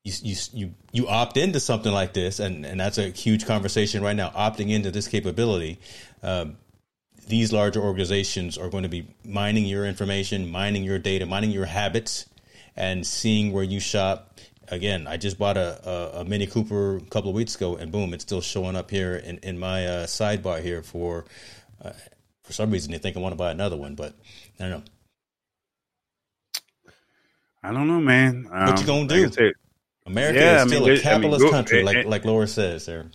you 0.04 0.12
you 0.22 0.36
you 0.52 0.74
you 0.92 1.08
opt 1.08 1.38
into 1.38 1.60
something 1.60 1.92
like 1.92 2.12
this, 2.12 2.40
and 2.40 2.66
and 2.66 2.78
that's 2.78 2.98
a 2.98 3.08
huge 3.08 3.46
conversation 3.46 4.02
right 4.02 4.16
now. 4.16 4.30
Opting 4.30 4.70
into 4.70 4.90
this 4.90 5.08
capability. 5.08 5.78
Um, 6.22 6.56
these 7.28 7.52
larger 7.52 7.80
organizations 7.80 8.58
are 8.58 8.68
going 8.68 8.82
to 8.82 8.88
be 8.88 9.06
mining 9.24 9.64
your 9.64 9.86
information, 9.86 10.50
mining 10.50 10.82
your 10.82 10.98
data, 10.98 11.24
mining 11.24 11.52
your 11.52 11.66
habits, 11.66 12.28
and 12.76 13.06
seeing 13.06 13.52
where 13.52 13.62
you 13.62 13.78
shop 13.78 14.40
again, 14.72 15.06
I 15.06 15.18
just 15.18 15.38
bought 15.38 15.56
a, 15.56 15.88
a, 15.88 16.20
a, 16.20 16.24
Mini 16.24 16.46
Cooper 16.46 16.96
a 16.96 17.00
couple 17.02 17.28
of 17.28 17.36
weeks 17.36 17.54
ago, 17.54 17.76
and 17.76 17.92
boom, 17.92 18.14
it's 18.14 18.24
still 18.24 18.40
showing 18.40 18.74
up 18.74 18.90
here 18.90 19.14
in, 19.14 19.38
in 19.38 19.58
my 19.58 19.86
uh, 19.86 20.06
sidebar 20.06 20.62
here 20.62 20.82
for 20.82 21.26
uh, 21.84 21.92
for 22.42 22.52
some 22.52 22.70
reason 22.70 22.90
they 22.90 22.98
think 22.98 23.16
I 23.16 23.20
want 23.20 23.32
to 23.32 23.36
buy 23.36 23.52
another 23.52 23.76
one, 23.76 23.94
but 23.94 24.14
I 24.58 24.68
don't 24.68 24.70
know. 24.70 24.82
I 27.62 27.72
don't 27.72 27.86
know, 27.86 28.00
man. 28.00 28.48
Um, 28.50 28.66
what 28.66 28.80
you 28.80 28.86
gonna 28.86 29.06
do? 29.06 29.26
Like 29.28 29.54
America 30.06 30.40
yeah, 30.40 30.62
is 30.62 30.68
still 30.68 30.84
I 30.84 30.88
mean, 30.88 30.98
a 30.98 31.00
capitalist 31.00 31.42
I 31.42 31.44
mean, 31.44 31.52
country, 31.52 31.82
like 31.84 32.06
like 32.06 32.24
Laura 32.24 32.48
says 32.48 32.86
there. 32.86 33.06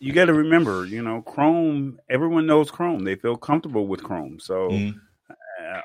You 0.00 0.12
got 0.12 0.26
to 0.26 0.34
remember, 0.34 0.84
you 0.84 1.02
know, 1.02 1.22
Chrome. 1.22 2.00
Everyone 2.10 2.46
knows 2.46 2.70
Chrome. 2.70 3.04
They 3.04 3.14
feel 3.14 3.36
comfortable 3.36 3.86
with 3.86 4.02
Chrome, 4.02 4.40
so. 4.40 4.70
Mm-hmm 4.70 4.98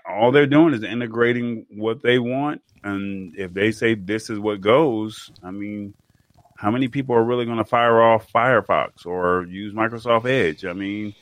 all 0.08 0.32
they're 0.32 0.48
doing 0.48 0.74
is 0.74 0.84
integrating 0.84 1.65
what 1.70 2.02
they 2.02 2.20
want, 2.20 2.62
and 2.84 3.36
if 3.38 3.54
they 3.54 3.72
say 3.72 3.96
this 3.96 4.30
is 4.30 4.39
what 4.39 4.62
goes, 4.62 5.32
I 5.44 5.52
mean, 5.52 5.94
how 6.58 6.72
many 6.72 6.88
people 6.88 7.15
are 7.15 7.24
really 7.24 7.46
going 7.46 7.58
to 7.58 7.65
fire 7.65 8.02
off 8.02 8.32
Firefox 8.32 9.06
or 9.06 9.46
use 9.46 9.74
Microsoft 9.74 10.26
Edge? 10.30 10.65
I 10.65 10.74
mean, 10.74 11.15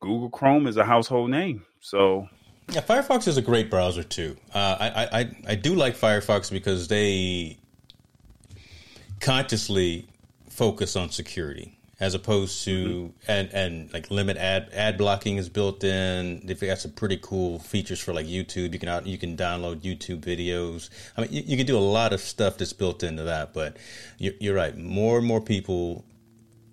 Google 0.00 0.30
Chrome 0.30 0.66
is 0.66 0.76
a 0.76 0.84
household 0.84 1.30
name, 1.30 1.64
so 1.80 2.28
yeah, 2.68 2.80
Firefox 2.80 3.26
is 3.26 3.36
a 3.36 3.42
great 3.42 3.70
browser 3.70 4.02
too. 4.02 4.36
Uh, 4.54 4.76
I, 4.80 5.20
I 5.20 5.30
I 5.48 5.54
do 5.54 5.74
like 5.74 5.96
Firefox 5.96 6.50
because 6.50 6.88
they 6.88 7.58
consciously 9.20 10.08
focus 10.48 10.96
on 10.96 11.10
security 11.10 11.79
as 12.00 12.14
opposed 12.14 12.64
to 12.64 12.84
mm-hmm. 12.84 13.30
and 13.30 13.52
and 13.52 13.92
like 13.92 14.10
limit 14.10 14.38
ad 14.38 14.70
ad 14.72 14.96
blocking 14.96 15.36
is 15.36 15.48
built 15.48 15.84
in. 15.84 16.40
They've 16.44 16.58
got 16.58 16.78
some 16.78 16.92
pretty 16.92 17.18
cool 17.18 17.58
features 17.58 18.00
for 18.00 18.14
like 18.14 18.26
YouTube. 18.26 18.72
You 18.72 18.78
can 18.78 18.88
out, 18.88 19.06
you 19.06 19.18
can 19.18 19.36
download 19.36 19.82
YouTube 19.82 20.20
videos. 20.20 20.88
I 21.16 21.22
mean, 21.22 21.32
you, 21.32 21.42
you, 21.44 21.56
can 21.58 21.66
do 21.66 21.76
a 21.76 21.78
lot 21.78 22.12
of 22.14 22.20
stuff 22.20 22.56
that's 22.56 22.72
built 22.72 23.02
into 23.02 23.24
that. 23.24 23.52
But 23.52 23.76
you're, 24.18 24.34
you're 24.40 24.54
right. 24.54 24.76
More 24.76 25.18
and 25.18 25.26
more 25.26 25.42
people, 25.42 26.04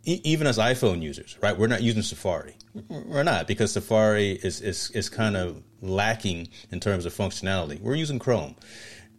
e- 0.05 0.21
even 0.23 0.47
as 0.47 0.57
iPhone 0.57 1.01
users, 1.01 1.37
right? 1.41 1.57
We're 1.57 1.67
not 1.67 1.81
using 1.81 2.01
Safari. 2.03 2.55
We're 2.87 3.23
not 3.23 3.47
because 3.47 3.73
Safari 3.73 4.31
is 4.31 4.61
is 4.61 4.91
is 4.91 5.09
kind 5.09 5.35
of 5.35 5.61
lacking 5.81 6.47
in 6.71 6.79
terms 6.79 7.05
of 7.05 7.13
functionality. 7.13 7.81
We're 7.81 7.95
using 7.95 8.17
Chrome. 8.17 8.55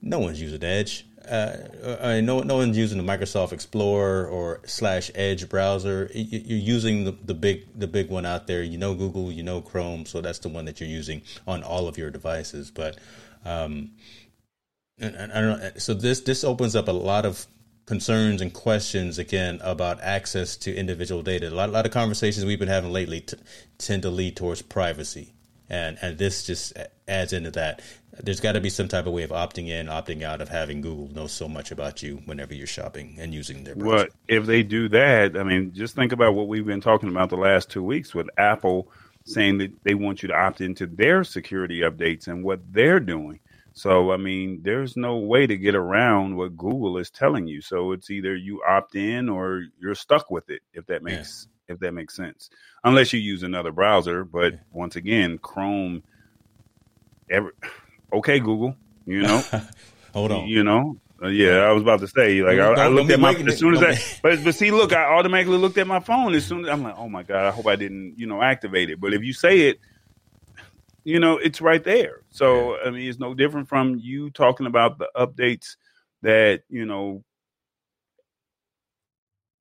No 0.00 0.20
one's 0.20 0.40
using 0.40 0.62
Edge. 0.62 1.07
Uh, 1.28 1.98
I 2.00 2.14
mean, 2.16 2.26
no, 2.26 2.40
no 2.40 2.56
one's 2.56 2.76
using 2.76 3.04
the 3.04 3.04
Microsoft 3.04 3.52
Explorer 3.52 4.26
or 4.26 4.60
slash 4.64 5.10
Edge 5.14 5.48
browser. 5.48 6.10
You're 6.14 6.58
using 6.58 7.04
the, 7.04 7.12
the 7.12 7.34
big 7.34 7.66
the 7.78 7.86
big 7.86 8.10
one 8.10 8.26
out 8.26 8.46
there. 8.46 8.62
You 8.62 8.78
know 8.78 8.94
Google, 8.94 9.30
you 9.30 9.42
know 9.42 9.60
Chrome, 9.60 10.06
so 10.06 10.20
that's 10.20 10.38
the 10.38 10.48
one 10.48 10.64
that 10.64 10.80
you're 10.80 10.88
using 10.88 11.22
on 11.46 11.62
all 11.62 11.88
of 11.88 11.98
your 11.98 12.10
devices. 12.10 12.70
But 12.70 12.98
um, 13.44 13.92
and, 14.98 15.14
and 15.14 15.32
I 15.32 15.40
don't 15.40 15.60
know. 15.60 15.70
So 15.76 15.94
this 15.94 16.20
this 16.20 16.44
opens 16.44 16.74
up 16.74 16.88
a 16.88 16.92
lot 16.92 17.26
of 17.26 17.46
concerns 17.86 18.42
and 18.42 18.52
questions 18.52 19.18
again 19.18 19.58
about 19.62 20.00
access 20.00 20.56
to 20.58 20.74
individual 20.74 21.22
data. 21.22 21.48
A 21.48 21.50
lot, 21.50 21.68
a 21.68 21.72
lot 21.72 21.86
of 21.86 21.92
conversations 21.92 22.44
we've 22.44 22.58
been 22.58 22.68
having 22.68 22.92
lately 22.92 23.20
t- 23.20 23.36
tend 23.78 24.02
to 24.02 24.10
lead 24.10 24.36
towards 24.36 24.60
privacy 24.60 25.32
and 25.68 25.98
and 26.00 26.18
this 26.18 26.44
just 26.44 26.72
adds 27.06 27.32
into 27.32 27.50
that. 27.52 27.82
There's 28.20 28.40
got 28.40 28.52
to 28.52 28.60
be 28.60 28.70
some 28.70 28.88
type 28.88 29.06
of 29.06 29.12
way 29.12 29.22
of 29.22 29.30
opting 29.30 29.68
in, 29.68 29.86
opting 29.86 30.22
out 30.22 30.40
of 30.40 30.48
having 30.48 30.80
Google 30.80 31.08
know 31.14 31.26
so 31.26 31.48
much 31.48 31.70
about 31.70 32.02
you 32.02 32.16
whenever 32.24 32.54
you're 32.54 32.66
shopping 32.66 33.16
and 33.18 33.32
using 33.32 33.64
their. 33.64 33.76
Browser. 33.76 33.96
Well, 33.96 34.06
if 34.26 34.46
they 34.46 34.62
do 34.62 34.88
that, 34.88 35.36
I 35.36 35.44
mean, 35.44 35.72
just 35.72 35.94
think 35.94 36.12
about 36.12 36.34
what 36.34 36.48
we've 36.48 36.66
been 36.66 36.80
talking 36.80 37.08
about 37.08 37.30
the 37.30 37.36
last 37.36 37.70
two 37.70 37.82
weeks 37.82 38.14
with 38.14 38.28
Apple 38.36 38.90
saying 39.24 39.58
that 39.58 39.72
they 39.84 39.94
want 39.94 40.22
you 40.22 40.28
to 40.28 40.34
opt 40.34 40.60
into 40.60 40.86
their 40.86 41.22
security 41.22 41.80
updates 41.80 42.28
and 42.28 42.42
what 42.42 42.60
they're 42.72 43.00
doing. 43.00 43.40
So, 43.74 44.10
I 44.10 44.16
mean, 44.16 44.62
there's 44.62 44.96
no 44.96 45.18
way 45.18 45.46
to 45.46 45.56
get 45.56 45.76
around 45.76 46.36
what 46.36 46.56
Google 46.56 46.98
is 46.98 47.10
telling 47.10 47.46
you. 47.46 47.60
So 47.60 47.92
it's 47.92 48.10
either 48.10 48.34
you 48.34 48.62
opt 48.66 48.96
in 48.96 49.28
or 49.28 49.62
you're 49.78 49.94
stuck 49.94 50.30
with 50.30 50.50
it, 50.50 50.62
if 50.72 50.86
that 50.86 51.02
makes 51.02 51.46
if 51.68 51.78
that 51.80 51.92
makes 51.92 52.14
sense. 52.14 52.50
Unless 52.84 53.12
you 53.12 53.20
use 53.20 53.42
another 53.42 53.72
browser, 53.72 54.24
but 54.24 54.54
once 54.72 54.96
again, 54.96 55.38
Chrome. 55.38 56.02
Every, 57.30 57.52
okay, 58.12 58.40
Google. 58.40 58.74
You 59.06 59.22
know, 59.22 59.42
hold 60.12 60.32
on. 60.32 60.46
You 60.48 60.64
know, 60.64 60.98
uh, 61.22 61.28
yeah, 61.28 61.58
I 61.58 61.72
was 61.72 61.82
about 61.82 62.00
to 62.00 62.08
say, 62.08 62.42
like, 62.42 62.58
I, 62.58 62.84
I, 62.84 62.88
looked 62.88 63.10
at 63.10 63.20
my 63.20 63.32
as 63.32 63.58
soon 63.58 63.74
as 63.74 63.82
I, 63.82 64.20
but 64.22 64.42
but 64.44 64.54
see, 64.54 64.70
look, 64.70 64.92
I 64.92 65.04
automatically 65.04 65.58
looked 65.58 65.78
at 65.78 65.86
my 65.86 66.00
phone 66.00 66.34
as 66.34 66.46
soon 66.46 66.64
as 66.64 66.70
I'm 66.70 66.82
like, 66.82 66.96
oh 66.98 67.08
my 67.08 67.22
god, 67.22 67.46
I 67.46 67.50
hope 67.50 67.66
I 67.66 67.76
didn't, 67.76 68.18
you 68.18 68.26
know, 68.26 68.42
activate 68.42 68.90
it. 68.90 69.00
But 69.00 69.14
if 69.14 69.22
you 69.22 69.32
say 69.32 69.68
it, 69.68 69.78
you 71.04 71.20
know, 71.20 71.38
it's 71.38 71.60
right 71.60 71.82
there. 71.82 72.22
So. 72.30 72.78
I 72.84 72.90
mean, 72.90 73.08
it's 73.08 73.18
no 73.18 73.34
different 73.34 73.68
from 73.68 73.96
you 73.96 74.30
talking 74.30 74.66
about 74.66 74.98
the 74.98 75.08
updates 75.16 75.76
that 76.22 76.62
you 76.68 76.84
know 76.84 77.24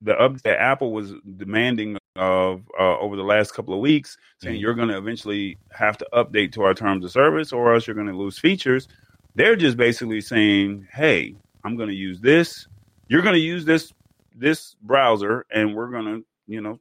the 0.02 0.18
up 0.18 0.40
that 0.42 0.60
Apple 0.60 0.92
was 0.92 1.12
demanding 1.36 1.97
of 2.18 2.62
uh, 2.78 2.98
over 2.98 3.16
the 3.16 3.22
last 3.22 3.54
couple 3.54 3.72
of 3.72 3.80
weeks, 3.80 4.18
saying 4.42 4.56
mm-hmm. 4.56 4.60
you're 4.60 4.74
going 4.74 4.88
to 4.88 4.98
eventually 4.98 5.56
have 5.70 5.96
to 5.98 6.06
update 6.12 6.52
to 6.52 6.62
our 6.62 6.74
terms 6.74 7.04
of 7.04 7.12
service, 7.12 7.52
or 7.52 7.72
else 7.72 7.86
you're 7.86 7.94
going 7.94 8.08
to 8.08 8.16
lose 8.16 8.38
features. 8.38 8.88
They're 9.34 9.56
just 9.56 9.76
basically 9.76 10.20
saying, 10.20 10.88
"Hey, 10.92 11.36
I'm 11.64 11.76
going 11.76 11.88
to 11.88 11.94
use 11.94 12.20
this. 12.20 12.66
You're 13.08 13.22
going 13.22 13.34
to 13.34 13.40
use 13.40 13.64
this 13.64 13.92
this 14.34 14.74
browser, 14.82 15.46
and 15.50 15.74
we're 15.74 15.90
going 15.90 16.04
to, 16.04 16.24
you 16.46 16.60
know, 16.60 16.78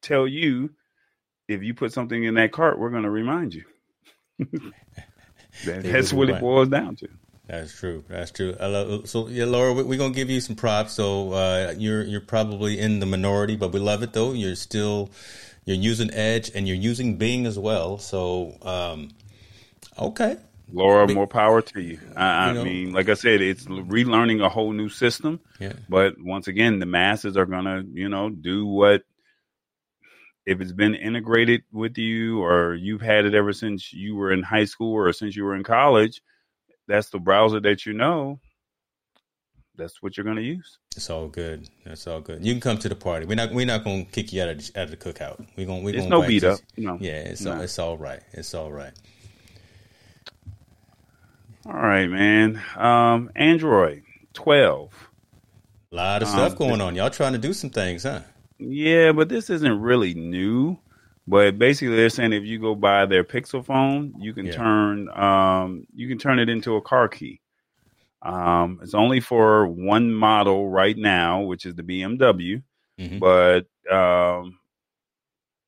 tell 0.00 0.26
you 0.26 0.70
if 1.48 1.62
you 1.62 1.74
put 1.74 1.92
something 1.92 2.24
in 2.24 2.34
that 2.34 2.52
cart, 2.52 2.78
we're 2.78 2.90
going 2.90 3.02
to 3.02 3.10
remind 3.10 3.54
you." 3.54 3.64
that, 4.38 5.82
that's 5.82 6.12
what 6.12 6.30
it 6.30 6.40
boils 6.40 6.68
down 6.68 6.96
to. 6.96 7.08
That's 7.46 7.78
true. 7.78 8.04
That's 8.08 8.30
true. 8.30 8.54
So 9.04 9.28
yeah, 9.28 9.44
Laura, 9.44 9.74
we're 9.74 9.98
gonna 9.98 10.14
give 10.14 10.30
you 10.30 10.40
some 10.40 10.56
props. 10.56 10.92
So 10.92 11.32
uh, 11.32 11.74
you're 11.76 12.02
you're 12.02 12.22
probably 12.22 12.78
in 12.78 13.00
the 13.00 13.06
minority, 13.06 13.56
but 13.56 13.72
we 13.72 13.80
love 13.80 14.02
it 14.02 14.14
though. 14.14 14.32
You're 14.32 14.54
still 14.54 15.10
you're 15.66 15.76
using 15.76 16.12
Edge 16.12 16.50
and 16.54 16.66
you're 16.66 16.76
using 16.76 17.16
Bing 17.16 17.44
as 17.46 17.58
well. 17.58 17.98
So 17.98 18.56
um, 18.62 19.10
okay, 19.98 20.38
Laura, 20.72 21.06
more 21.12 21.26
power 21.26 21.60
to 21.60 21.80
you. 21.82 21.98
I, 22.16 22.48
you 22.48 22.54
know, 22.54 22.64
mean, 22.64 22.92
like 22.92 23.10
I 23.10 23.14
said, 23.14 23.42
it's 23.42 23.64
relearning 23.66 24.42
a 24.42 24.48
whole 24.48 24.72
new 24.72 24.88
system. 24.88 25.38
Yeah. 25.60 25.74
But 25.86 26.14
once 26.18 26.48
again, 26.48 26.78
the 26.78 26.86
masses 26.86 27.36
are 27.36 27.46
gonna, 27.46 27.84
you 27.92 28.08
know, 28.08 28.30
do 28.30 28.64
what 28.64 29.02
if 30.46 30.62
it's 30.62 30.72
been 30.72 30.94
integrated 30.94 31.62
with 31.72 31.98
you 31.98 32.42
or 32.42 32.74
you've 32.74 33.02
had 33.02 33.26
it 33.26 33.34
ever 33.34 33.52
since 33.52 33.92
you 33.92 34.14
were 34.14 34.32
in 34.32 34.42
high 34.42 34.64
school 34.64 34.94
or 34.94 35.12
since 35.12 35.36
you 35.36 35.44
were 35.44 35.54
in 35.54 35.62
college 35.62 36.22
that's 36.86 37.10
the 37.10 37.18
browser 37.18 37.60
that 37.60 37.86
you 37.86 37.92
know, 37.92 38.40
that's 39.76 40.02
what 40.02 40.16
you're 40.16 40.24
going 40.24 40.36
to 40.36 40.42
use. 40.42 40.78
It's 40.96 41.10
all 41.10 41.28
good. 41.28 41.68
That's 41.84 42.06
all 42.06 42.20
good. 42.20 42.44
You 42.44 42.52
can 42.52 42.60
come 42.60 42.78
to 42.78 42.88
the 42.88 42.94
party. 42.94 43.26
We're 43.26 43.34
not. 43.34 43.52
We're 43.52 43.66
not 43.66 43.84
going 43.84 44.06
to 44.06 44.12
kick 44.12 44.32
you 44.32 44.42
out 44.42 44.50
of 44.50 44.58
the, 44.58 44.80
out 44.80 44.84
of 44.84 44.90
the 44.90 44.96
cookout. 44.96 45.44
We're 45.56 45.66
going. 45.66 45.82
We're 45.82 45.96
it's 45.96 46.06
no 46.06 46.26
beat 46.26 46.44
up. 46.44 46.60
No. 46.76 46.98
Yeah. 47.00 47.12
It's 47.12 47.42
no. 47.42 47.54
all, 47.54 47.60
it's 47.60 47.78
all 47.78 47.98
right. 47.98 48.20
It's 48.32 48.54
all 48.54 48.70
right. 48.70 48.92
All 51.66 51.72
right, 51.72 52.08
man. 52.08 52.62
Um, 52.76 53.30
Android 53.34 54.02
twelve. 54.32 54.92
A 55.90 55.96
lot 55.96 56.22
of 56.22 56.28
stuff 56.28 56.52
um, 56.52 56.58
going 56.58 56.80
on. 56.80 56.94
Y'all 56.94 57.10
trying 57.10 57.32
to 57.32 57.38
do 57.38 57.52
some 57.52 57.70
things, 57.70 58.02
huh? 58.02 58.20
Yeah, 58.58 59.12
but 59.12 59.28
this 59.28 59.48
isn't 59.48 59.80
really 59.80 60.14
new. 60.14 60.78
But 61.26 61.58
basically, 61.58 61.96
they're 61.96 62.10
saying 62.10 62.32
if 62.32 62.44
you 62.44 62.58
go 62.58 62.74
buy 62.74 63.06
their 63.06 63.24
Pixel 63.24 63.64
phone, 63.64 64.14
you 64.18 64.34
can 64.34 64.46
yeah. 64.46 64.52
turn 64.52 65.08
um, 65.10 65.86
you 65.94 66.08
can 66.08 66.18
turn 66.18 66.38
it 66.38 66.48
into 66.48 66.76
a 66.76 66.82
car 66.82 67.08
key. 67.08 67.40
Um, 68.22 68.80
it's 68.82 68.94
only 68.94 69.20
for 69.20 69.66
one 69.66 70.12
model 70.12 70.68
right 70.68 70.96
now, 70.96 71.42
which 71.42 71.66
is 71.66 71.74
the 71.74 71.82
BMW. 71.82 72.62
Mm-hmm. 72.98 73.18
But 73.18 73.66
um, 73.90 74.58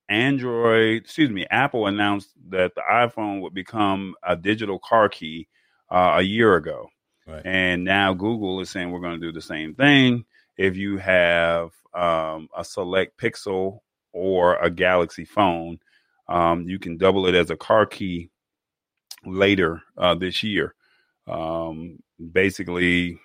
Android, 0.09 1.03
excuse 1.03 1.31
me, 1.31 1.47
Apple 1.51 1.87
announced 1.87 2.31
that 2.49 2.75
the 2.75 2.83
iPhone 2.90 3.40
would 3.40 3.55
become 3.55 4.14
a 4.23 4.37
digital 4.37 4.79
car 4.79 5.09
key 5.09 5.49
uh, 5.90 6.14
a 6.16 6.23
year 6.23 6.57
ago. 6.57 6.88
Right. 7.27 7.42
And 7.45 7.85
now 7.85 8.14
Google 8.14 8.61
is 8.61 8.71
saying 8.71 8.90
we're 8.90 9.01
going 9.01 9.21
to 9.21 9.27
do 9.27 9.33
the 9.33 9.42
same 9.42 9.75
thing. 9.75 10.25
If 10.57 10.77
you 10.77 10.99
have 10.99 11.73
um, 11.92 12.49
a 12.57 12.64
select 12.64 13.19
Pixel 13.19 13.81
or 14.16 14.57
a 14.57 14.70
Galaxy 14.70 15.26
phone. 15.26 15.79
Um, 16.29 16.62
you 16.62 16.79
can 16.79 16.96
double 16.96 17.26
it 17.26 17.35
as 17.35 17.50
a 17.50 17.57
car 17.57 17.85
key 17.85 18.31
later 19.24 19.83
uh, 19.98 20.14
this 20.14 20.42
year. 20.42 20.74
Um, 21.29 21.98
basically, 22.33 23.20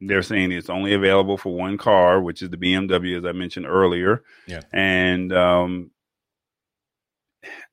they're 0.00 0.22
saying 0.22 0.52
it's 0.52 0.70
only 0.70 0.92
available 0.92 1.38
for 1.38 1.54
one 1.54 1.78
car, 1.78 2.20
which 2.20 2.42
is 2.42 2.50
the 2.50 2.58
BMW, 2.58 3.16
as 3.16 3.24
I 3.24 3.32
mentioned 3.32 3.66
earlier. 3.66 4.22
Yeah. 4.46 4.60
And 4.72 5.32
um, 5.32 5.90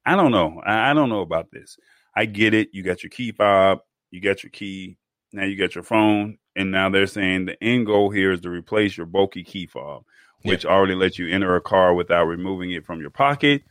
I 0.05 0.15
don't 0.15 0.31
know. 0.31 0.61
I, 0.65 0.91
I 0.91 0.93
don't 0.93 1.09
know 1.09 1.21
about 1.21 1.51
this. 1.51 1.77
I 2.15 2.25
get 2.25 2.53
it. 2.53 2.69
You 2.71 2.83
got 2.83 3.03
your 3.03 3.09
key 3.09 3.33
fob, 3.33 3.79
you 4.11 4.21
got 4.21 4.43
your 4.43 4.51
key, 4.51 4.97
now 5.33 5.43
you 5.43 5.57
got 5.57 5.75
your 5.75 5.83
phone, 5.83 6.37
and 6.55 6.71
now 6.71 6.89
they're 6.89 7.05
saying 7.05 7.45
the 7.45 7.61
end 7.61 7.87
goal 7.87 8.09
here 8.09 8.31
is 8.31 8.39
to 8.41 8.49
replace 8.49 8.95
your 8.95 9.05
bulky 9.05 9.43
key 9.43 9.67
fob 9.67 10.05
which 10.45 10.63
yeah. 10.63 10.71
already 10.71 10.95
lets 10.95 11.19
you 11.19 11.27
enter 11.27 11.55
a 11.55 11.61
car 11.61 11.93
without 11.93 12.25
removing 12.25 12.71
it 12.71 12.85
from 12.85 13.01
your 13.01 13.09
pocket. 13.09 13.63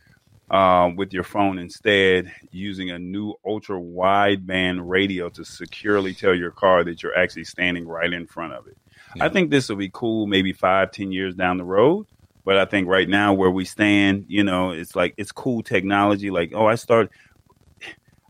Um, 0.51 0.95
with 0.95 1.11
your 1.11 1.23
phone 1.23 1.57
instead, 1.57 2.31
using 2.51 2.91
a 2.91 2.99
new 2.99 3.33
ultra 3.43 3.79
wideband 3.79 4.81
radio 4.83 5.27
to 5.29 5.43
securely 5.43 6.13
tell 6.13 6.35
your 6.35 6.51
car 6.51 6.83
that 6.83 7.01
you're 7.01 7.17
actually 7.17 7.45
standing 7.45 7.87
right 7.87 8.13
in 8.13 8.27
front 8.27 8.53
of 8.53 8.67
it. 8.67 8.77
Yeah. 9.15 9.25
I 9.25 9.29
think 9.29 9.49
this 9.49 9.69
will 9.69 9.77
be 9.77 9.89
cool 9.91 10.27
maybe 10.27 10.53
five, 10.53 10.91
ten 10.91 11.11
years 11.11 11.33
down 11.33 11.57
the 11.57 11.63
road. 11.63 12.05
But 12.43 12.59
I 12.59 12.65
think 12.65 12.87
right 12.87 13.09
now 13.09 13.33
where 13.33 13.49
we 13.49 13.65
stand, 13.65 14.25
you 14.27 14.43
know, 14.43 14.69
it's 14.69 14.95
like 14.95 15.15
it's 15.17 15.31
cool 15.31 15.63
technology. 15.63 16.29
Like, 16.29 16.51
oh, 16.53 16.67
I 16.67 16.75
start. 16.75 17.09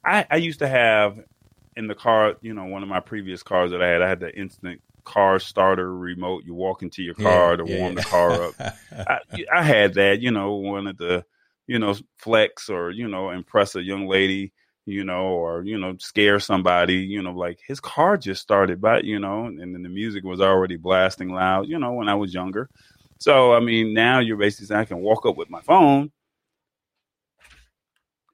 I, 0.06 0.26
I 0.32 0.38
used 0.38 0.60
to 0.60 0.70
have 0.70 1.20
in 1.76 1.88
the 1.88 1.96
car, 1.96 2.36
you 2.42 2.54
know, 2.54 2.64
one 2.64 2.82
of 2.82 2.88
my 2.88 3.02
previous 3.02 3.44
cars 3.44 3.72
that 3.72 3.82
I 3.82 3.90
had, 3.90 4.02
I 4.02 4.08
had 4.08 4.22
the 4.22 4.34
instant 4.34 4.82
car 5.06 5.40
starter 5.40 5.96
remote. 5.96 6.44
You 6.46 6.54
walk 6.54 6.84
into 6.84 7.02
your 7.02 7.14
car 7.14 7.52
yeah, 7.52 7.58
to 7.58 7.66
yeah, 7.66 7.80
warm 7.80 7.94
yeah. 7.94 8.02
the 8.02 8.08
car 8.08 8.32
up. 8.44 8.54
I, 8.92 9.20
I, 9.54 9.64
had 9.64 9.94
that, 9.94 10.20
you 10.20 10.32
know, 10.32 10.56
one 10.56 10.88
of 10.88 10.98
the 10.98 11.24
you 11.68 11.80
know, 11.80 11.96
flex 12.18 12.70
or 12.70 12.92
you 12.92 13.08
know, 13.08 13.32
impress 13.32 13.76
a 13.76 13.84
young 13.84 14.08
lady, 14.08 14.52
you 14.86 15.04
know, 15.04 15.24
or 15.26 15.64
you 15.64 15.78
know, 15.78 15.96
scare 16.00 16.40
somebody, 16.40 16.98
you 16.98 17.22
know, 17.22 17.32
like 17.32 17.60
his 17.66 17.80
car 17.80 18.18
just 18.18 18.42
started, 18.42 18.82
but 18.82 19.04
you 19.04 19.20
know, 19.20 19.46
and 19.46 19.60
then 19.60 19.84
the 19.84 19.90
music 19.90 20.24
was 20.24 20.42
already 20.42 20.78
blasting 20.78 21.30
loud, 21.30 21.68
you 21.68 21.80
know, 21.80 21.94
when 21.94 22.10
I 22.10 22.16
was 22.16 22.34
younger. 22.34 22.70
So 23.20 23.54
I 23.54 23.60
mean, 23.60 23.94
now 23.94 24.20
you're 24.20 24.38
basically 24.38 24.68
saying 24.68 24.82
I 24.82 24.86
can 24.86 25.00
walk 25.00 25.26
up 25.26 25.38
with 25.38 25.50
my 25.50 25.62
phone 25.62 26.12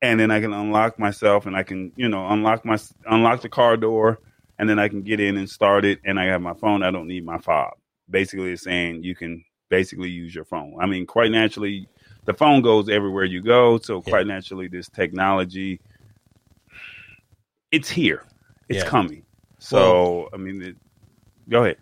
and 0.01 0.19
then 0.19 0.31
I 0.31 0.41
can 0.41 0.53
unlock 0.53 0.99
myself 0.99 1.45
and 1.45 1.55
I 1.55 1.63
can, 1.63 1.93
you 1.95 2.09
know, 2.09 2.27
unlock 2.27 2.65
my 2.65 2.77
unlock 3.05 3.41
the 3.41 3.49
car 3.49 3.77
door 3.77 4.19
and 4.61 4.69
then 4.69 4.77
I 4.77 4.87
can 4.87 5.01
get 5.01 5.19
in 5.19 5.37
and 5.37 5.49
start 5.49 5.85
it 5.85 5.99
and 6.05 6.19
I 6.19 6.25
have 6.25 6.39
my 6.39 6.53
phone. 6.53 6.83
I 6.83 6.91
don't 6.91 7.07
need 7.07 7.25
my 7.25 7.39
fob. 7.39 7.73
Basically 8.11 8.51
it's 8.51 8.63
saying 8.63 9.03
you 9.03 9.15
can 9.15 9.43
basically 9.69 10.09
use 10.09 10.35
your 10.35 10.45
phone. 10.45 10.77
I 10.79 10.85
mean, 10.85 11.07
quite 11.07 11.31
naturally 11.31 11.89
the 12.25 12.33
phone 12.35 12.61
goes 12.61 12.87
everywhere 12.87 13.25
you 13.25 13.41
go, 13.41 13.79
so 13.79 14.03
quite 14.03 14.27
yeah. 14.27 14.35
naturally 14.35 14.67
this 14.67 14.87
technology 14.87 15.81
it's 17.71 17.89
here. 17.89 18.23
It's 18.69 18.83
yeah. 18.83 18.89
coming. 18.89 19.23
So, 19.57 19.77
well, 19.77 20.29
I 20.33 20.37
mean, 20.37 20.61
it, 20.61 20.77
go 21.49 21.63
ahead 21.63 21.77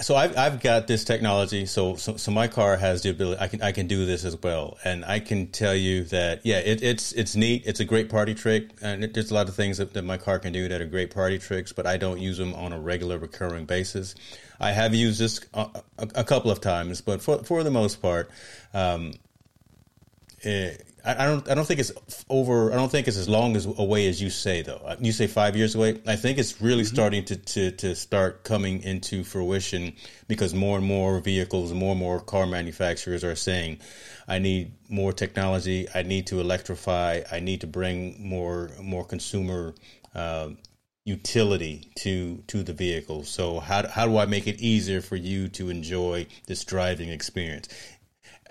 so 0.00 0.16
I've, 0.16 0.36
I've 0.36 0.60
got 0.60 0.86
this 0.86 1.04
technology. 1.04 1.66
So, 1.66 1.96
so, 1.96 2.16
so 2.16 2.30
my 2.30 2.48
car 2.48 2.76
has 2.76 3.02
the 3.02 3.10
ability. 3.10 3.40
I 3.40 3.48
can 3.48 3.62
I 3.62 3.72
can 3.72 3.86
do 3.86 4.06
this 4.06 4.24
as 4.24 4.36
well, 4.40 4.78
and 4.84 5.04
I 5.04 5.20
can 5.20 5.48
tell 5.48 5.74
you 5.74 6.04
that 6.04 6.44
yeah, 6.44 6.58
it, 6.58 6.82
it's 6.82 7.12
it's 7.12 7.36
neat. 7.36 7.64
It's 7.66 7.80
a 7.80 7.84
great 7.84 8.08
party 8.08 8.34
trick, 8.34 8.70
and 8.82 9.04
it, 9.04 9.14
there's 9.14 9.30
a 9.30 9.34
lot 9.34 9.48
of 9.48 9.54
things 9.54 9.78
that, 9.78 9.92
that 9.94 10.02
my 10.02 10.16
car 10.16 10.38
can 10.38 10.52
do 10.52 10.68
that 10.68 10.80
are 10.80 10.86
great 10.86 11.12
party 11.12 11.38
tricks. 11.38 11.72
But 11.72 11.86
I 11.86 11.96
don't 11.96 12.20
use 12.20 12.38
them 12.38 12.54
on 12.54 12.72
a 12.72 12.80
regular, 12.80 13.18
recurring 13.18 13.66
basis. 13.66 14.14
I 14.58 14.72
have 14.72 14.94
used 14.94 15.20
this 15.20 15.40
a, 15.54 15.68
a, 15.98 16.08
a 16.16 16.24
couple 16.24 16.50
of 16.50 16.60
times, 16.60 17.00
but 17.00 17.22
for 17.22 17.44
for 17.44 17.62
the 17.62 17.70
most 17.70 18.02
part, 18.02 18.30
um, 18.74 19.14
it, 20.40 20.84
I, 21.04 21.26
don't. 21.26 21.48
I 21.48 21.54
don't 21.54 21.66
think 21.66 21.80
it's 21.80 21.92
over. 22.28 22.72
I 22.72 22.76
don't 22.76 22.90
think 22.90 23.08
it's 23.08 23.16
as 23.16 23.28
long 23.28 23.56
as 23.56 23.66
away 23.66 24.08
as 24.08 24.20
you 24.20 24.30
say, 24.30 24.62
though. 24.62 24.80
Uh, 24.84 24.96
you 25.00 25.12
say 25.12 25.26
five 25.26 25.56
years 25.56 25.74
away. 25.74 26.00
I 26.06 26.16
think 26.16 26.38
it's 26.38 26.60
really 26.60 26.82
mm-hmm. 26.82 26.94
starting 26.94 27.24
to, 27.26 27.36
to 27.36 27.70
to 27.72 27.94
start 27.94 28.44
coming 28.44 28.82
into 28.82 29.24
fruition 29.24 29.94
because 30.28 30.54
more 30.54 30.78
and 30.78 30.86
more 30.86 31.20
vehicles, 31.20 31.72
more 31.72 31.92
and 31.92 32.00
more 32.00 32.20
car 32.20 32.46
manufacturers 32.46 33.24
are 33.24 33.36
saying, 33.36 33.78
"I 34.28 34.38
need 34.38 34.72
more 34.88 35.12
technology. 35.12 35.86
I 35.94 36.02
need 36.02 36.26
to 36.28 36.40
electrify. 36.40 37.22
I 37.30 37.40
need 37.40 37.60
to 37.62 37.66
bring 37.66 38.16
more 38.28 38.70
more 38.80 39.04
consumer." 39.04 39.74
Uh, 40.14 40.50
utility 41.06 41.88
to 41.96 42.42
to 42.46 42.62
the 42.62 42.74
vehicle 42.74 43.24
so 43.24 43.58
how, 43.58 43.88
how 43.88 44.06
do 44.06 44.18
i 44.18 44.26
make 44.26 44.46
it 44.46 44.60
easier 44.60 45.00
for 45.00 45.16
you 45.16 45.48
to 45.48 45.70
enjoy 45.70 46.26
this 46.46 46.62
driving 46.62 47.08
experience 47.08 47.68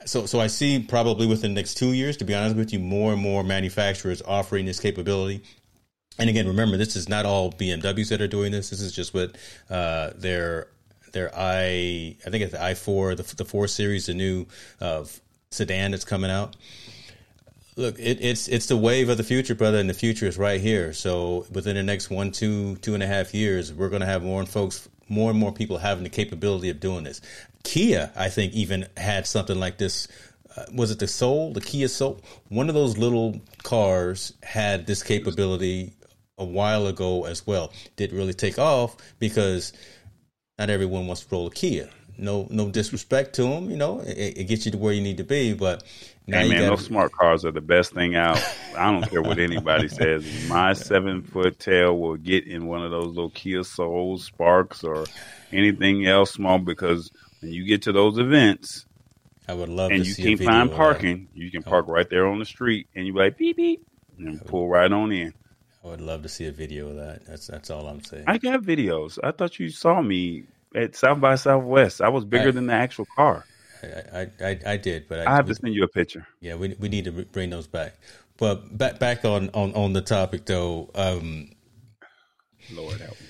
so 0.05 0.25
so 0.25 0.39
I 0.39 0.47
see 0.47 0.79
probably 0.79 1.27
within 1.27 1.53
the 1.53 1.59
next 1.59 1.75
two 1.75 1.93
years, 1.93 2.17
to 2.17 2.25
be 2.25 2.35
honest 2.35 2.55
with 2.55 2.73
you, 2.73 2.79
more 2.79 3.13
and 3.13 3.21
more 3.21 3.43
manufacturers 3.43 4.21
offering 4.21 4.65
this 4.65 4.79
capability. 4.79 5.43
And 6.17 6.29
again, 6.29 6.47
remember, 6.47 6.75
this 6.75 6.95
is 6.95 7.07
not 7.07 7.25
all 7.25 7.51
BMWs 7.51 8.09
that 8.09 8.21
are 8.21 8.27
doing 8.27 8.51
this. 8.51 8.71
This 8.71 8.81
is 8.81 8.91
just 8.91 9.13
what 9.13 9.37
uh, 9.69 10.11
their 10.15 10.67
their 11.11 11.31
i 11.35 12.15
I 12.25 12.29
think 12.29 12.43
it's 12.43 12.51
the 12.51 12.61
i 12.61 12.73
four 12.73 13.15
the 13.15 13.23
the 13.35 13.45
four 13.45 13.67
series, 13.67 14.07
the 14.07 14.13
new 14.13 14.45
uh, 14.81 15.05
sedan 15.51 15.91
that's 15.91 16.05
coming 16.05 16.31
out. 16.31 16.55
Look, 17.75 17.97
it, 17.97 18.19
it's 18.21 18.47
it's 18.47 18.65
the 18.65 18.77
wave 18.77 19.09
of 19.09 19.17
the 19.17 19.23
future, 19.23 19.55
brother, 19.55 19.77
and 19.77 19.89
the 19.89 19.93
future 19.93 20.27
is 20.27 20.37
right 20.37 20.59
here. 20.59 20.91
So 20.91 21.45
within 21.51 21.75
the 21.75 21.83
next 21.83 22.09
one, 22.09 22.31
two, 22.31 22.75
two 22.77 22.93
and 22.93 23.01
a 23.01 23.07
half 23.07 23.33
years, 23.33 23.73
we're 23.73 23.89
going 23.89 24.01
to 24.01 24.05
have 24.05 24.21
more 24.21 24.41
and 24.41 24.49
folks, 24.49 24.89
more 25.07 25.31
and 25.31 25.39
more 25.39 25.53
people 25.53 25.77
having 25.77 26.03
the 26.03 26.09
capability 26.09 26.69
of 26.69 26.81
doing 26.81 27.05
this. 27.05 27.21
Kia, 27.63 28.11
I 28.15 28.29
think, 28.29 28.53
even 28.53 28.87
had 28.97 29.27
something 29.27 29.59
like 29.59 29.77
this. 29.77 30.07
Uh, 30.55 30.65
was 30.73 30.91
it 30.91 30.99
the 30.99 31.07
Soul, 31.07 31.53
the 31.53 31.61
Kia 31.61 31.87
Soul? 31.87 32.21
One 32.49 32.69
of 32.69 32.75
those 32.75 32.97
little 32.97 33.39
cars 33.63 34.33
had 34.43 34.87
this 34.87 35.03
capability 35.03 35.93
a 36.37 36.45
while 36.45 36.87
ago 36.87 37.25
as 37.25 37.45
well. 37.45 37.71
Didn't 37.97 38.17
really 38.17 38.33
take 38.33 38.57
off 38.57 38.95
because 39.19 39.73
not 40.57 40.69
everyone 40.69 41.05
wants 41.05 41.23
to 41.23 41.27
roll 41.31 41.47
a 41.47 41.51
Kia. 41.51 41.89
No, 42.17 42.47
no 42.49 42.69
disrespect 42.69 43.35
to 43.35 43.43
them. 43.43 43.69
You 43.69 43.77
know, 43.77 44.01
it, 44.01 44.37
it 44.37 44.43
gets 44.47 44.65
you 44.65 44.71
to 44.71 44.77
where 44.77 44.93
you 44.93 45.01
need 45.01 45.17
to 45.17 45.23
be, 45.23 45.53
but 45.53 45.83
now 46.27 46.39
hey 46.39 46.49
man, 46.49 46.57
gotta... 46.59 46.75
those 46.75 46.85
smart 46.85 47.11
cars 47.13 47.45
are 47.45 47.51
the 47.51 47.61
best 47.61 47.93
thing 47.93 48.15
out. 48.15 48.37
I 48.77 48.91
don't 48.91 49.09
care 49.09 49.21
what 49.21 49.39
anybody 49.39 49.87
says. 49.87 50.25
My 50.49 50.73
seven 50.73 51.21
foot 51.21 51.59
tail 51.59 51.97
will 51.97 52.17
get 52.17 52.45
in 52.45 52.67
one 52.67 52.83
of 52.83 52.91
those 52.91 53.07
little 53.07 53.29
Kia 53.29 53.63
Souls, 53.63 54.25
Sparks, 54.25 54.83
or 54.83 55.05
anything 55.53 56.07
else 56.07 56.31
small 56.31 56.59
because 56.59 57.11
when 57.41 57.51
you 57.51 57.65
get 57.65 57.83
to 57.83 57.91
those 57.91 58.17
events, 58.17 58.85
I 59.47 59.53
would 59.53 59.69
love 59.69 59.91
and 59.91 60.05
you 60.05 60.15
can't 60.15 60.41
find 60.43 60.71
parking. 60.71 61.27
You 61.33 61.49
can 61.51 61.63
park 61.63 61.87
right 61.87 62.09
there 62.09 62.27
on 62.27 62.39
the 62.39 62.45
street, 62.45 62.87
and 62.95 63.07
you 63.07 63.13
like 63.13 63.37
beep 63.37 63.57
beep, 63.57 63.85
and 64.17 64.45
pull 64.45 64.67
right 64.67 64.91
on 64.91 65.11
in. 65.11 65.33
I 65.83 65.87
would 65.87 66.01
love 66.01 66.23
to 66.23 66.29
see 66.29 66.45
a 66.45 66.51
video 66.51 66.89
of 66.89 66.97
that. 66.97 67.25
That's 67.25 67.47
that's 67.47 67.69
all 67.69 67.87
I'm 67.87 68.03
saying. 68.03 68.25
I 68.27 68.37
got 68.37 68.61
videos. 68.61 69.17
I 69.23 69.31
thought 69.31 69.59
you 69.59 69.69
saw 69.69 70.01
me 70.01 70.43
at 70.75 70.95
South 70.95 71.19
by 71.19 71.35
Southwest. 71.35 72.01
I 72.01 72.09
was 72.09 72.25
bigger 72.25 72.49
I, 72.49 72.51
than 72.51 72.67
the 72.67 72.73
actual 72.73 73.07
car. 73.15 73.45
I, 73.81 74.27
I, 74.41 74.59
I 74.65 74.77
did, 74.77 75.07
but 75.07 75.21
I, 75.21 75.31
I 75.31 75.35
have 75.37 75.47
we, 75.47 75.53
to 75.53 75.59
send 75.61 75.73
you 75.73 75.83
a 75.83 75.87
picture. 75.87 76.27
Yeah, 76.41 76.55
we 76.55 76.75
we 76.79 76.89
need 76.89 77.05
to 77.05 77.11
bring 77.11 77.49
those 77.49 77.67
back. 77.67 77.95
But 78.37 78.77
back 78.77 78.99
back 78.99 79.25
on 79.25 79.49
on, 79.53 79.73
on 79.73 79.93
the 79.93 80.01
topic 80.01 80.45
though. 80.45 80.89
Um, 80.95 81.51
Lord 82.71 82.99
help 82.99 83.19
me. 83.19 83.27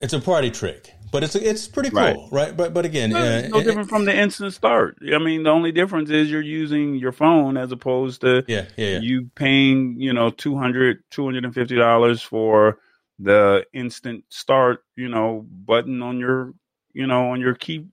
It's 0.00 0.14
a 0.14 0.20
party 0.20 0.50
trick. 0.50 0.94
But 1.12 1.24
it's 1.24 1.34
it's 1.34 1.66
pretty 1.66 1.90
cool, 1.90 2.00
right? 2.00 2.28
right? 2.30 2.56
But 2.56 2.72
but 2.72 2.84
again, 2.84 3.12
uh, 3.14 3.48
no 3.48 3.62
different 3.62 3.88
from 3.88 4.04
the 4.04 4.16
instant 4.16 4.54
start. 4.54 4.98
I 5.12 5.18
mean, 5.18 5.42
the 5.42 5.50
only 5.50 5.72
difference 5.72 6.10
is 6.10 6.30
you're 6.30 6.40
using 6.40 6.94
your 6.94 7.12
phone 7.12 7.56
as 7.56 7.72
opposed 7.72 8.20
to 8.20 8.44
yeah, 8.46 8.66
yeah, 8.76 8.86
yeah. 8.86 8.98
you 9.00 9.30
paying 9.34 9.96
you 9.98 10.12
know 10.12 10.30
200 10.30 11.02
250 11.10 11.76
dollars 11.76 12.22
for 12.22 12.78
the 13.18 13.66
instant 13.74 14.24
start 14.30 14.82
you 14.96 15.08
know 15.08 15.44
button 15.50 16.00
on 16.00 16.18
your 16.18 16.54
you 16.94 17.06
know 17.06 17.32
on 17.32 17.40
your 17.40 17.54
key 17.54 17.86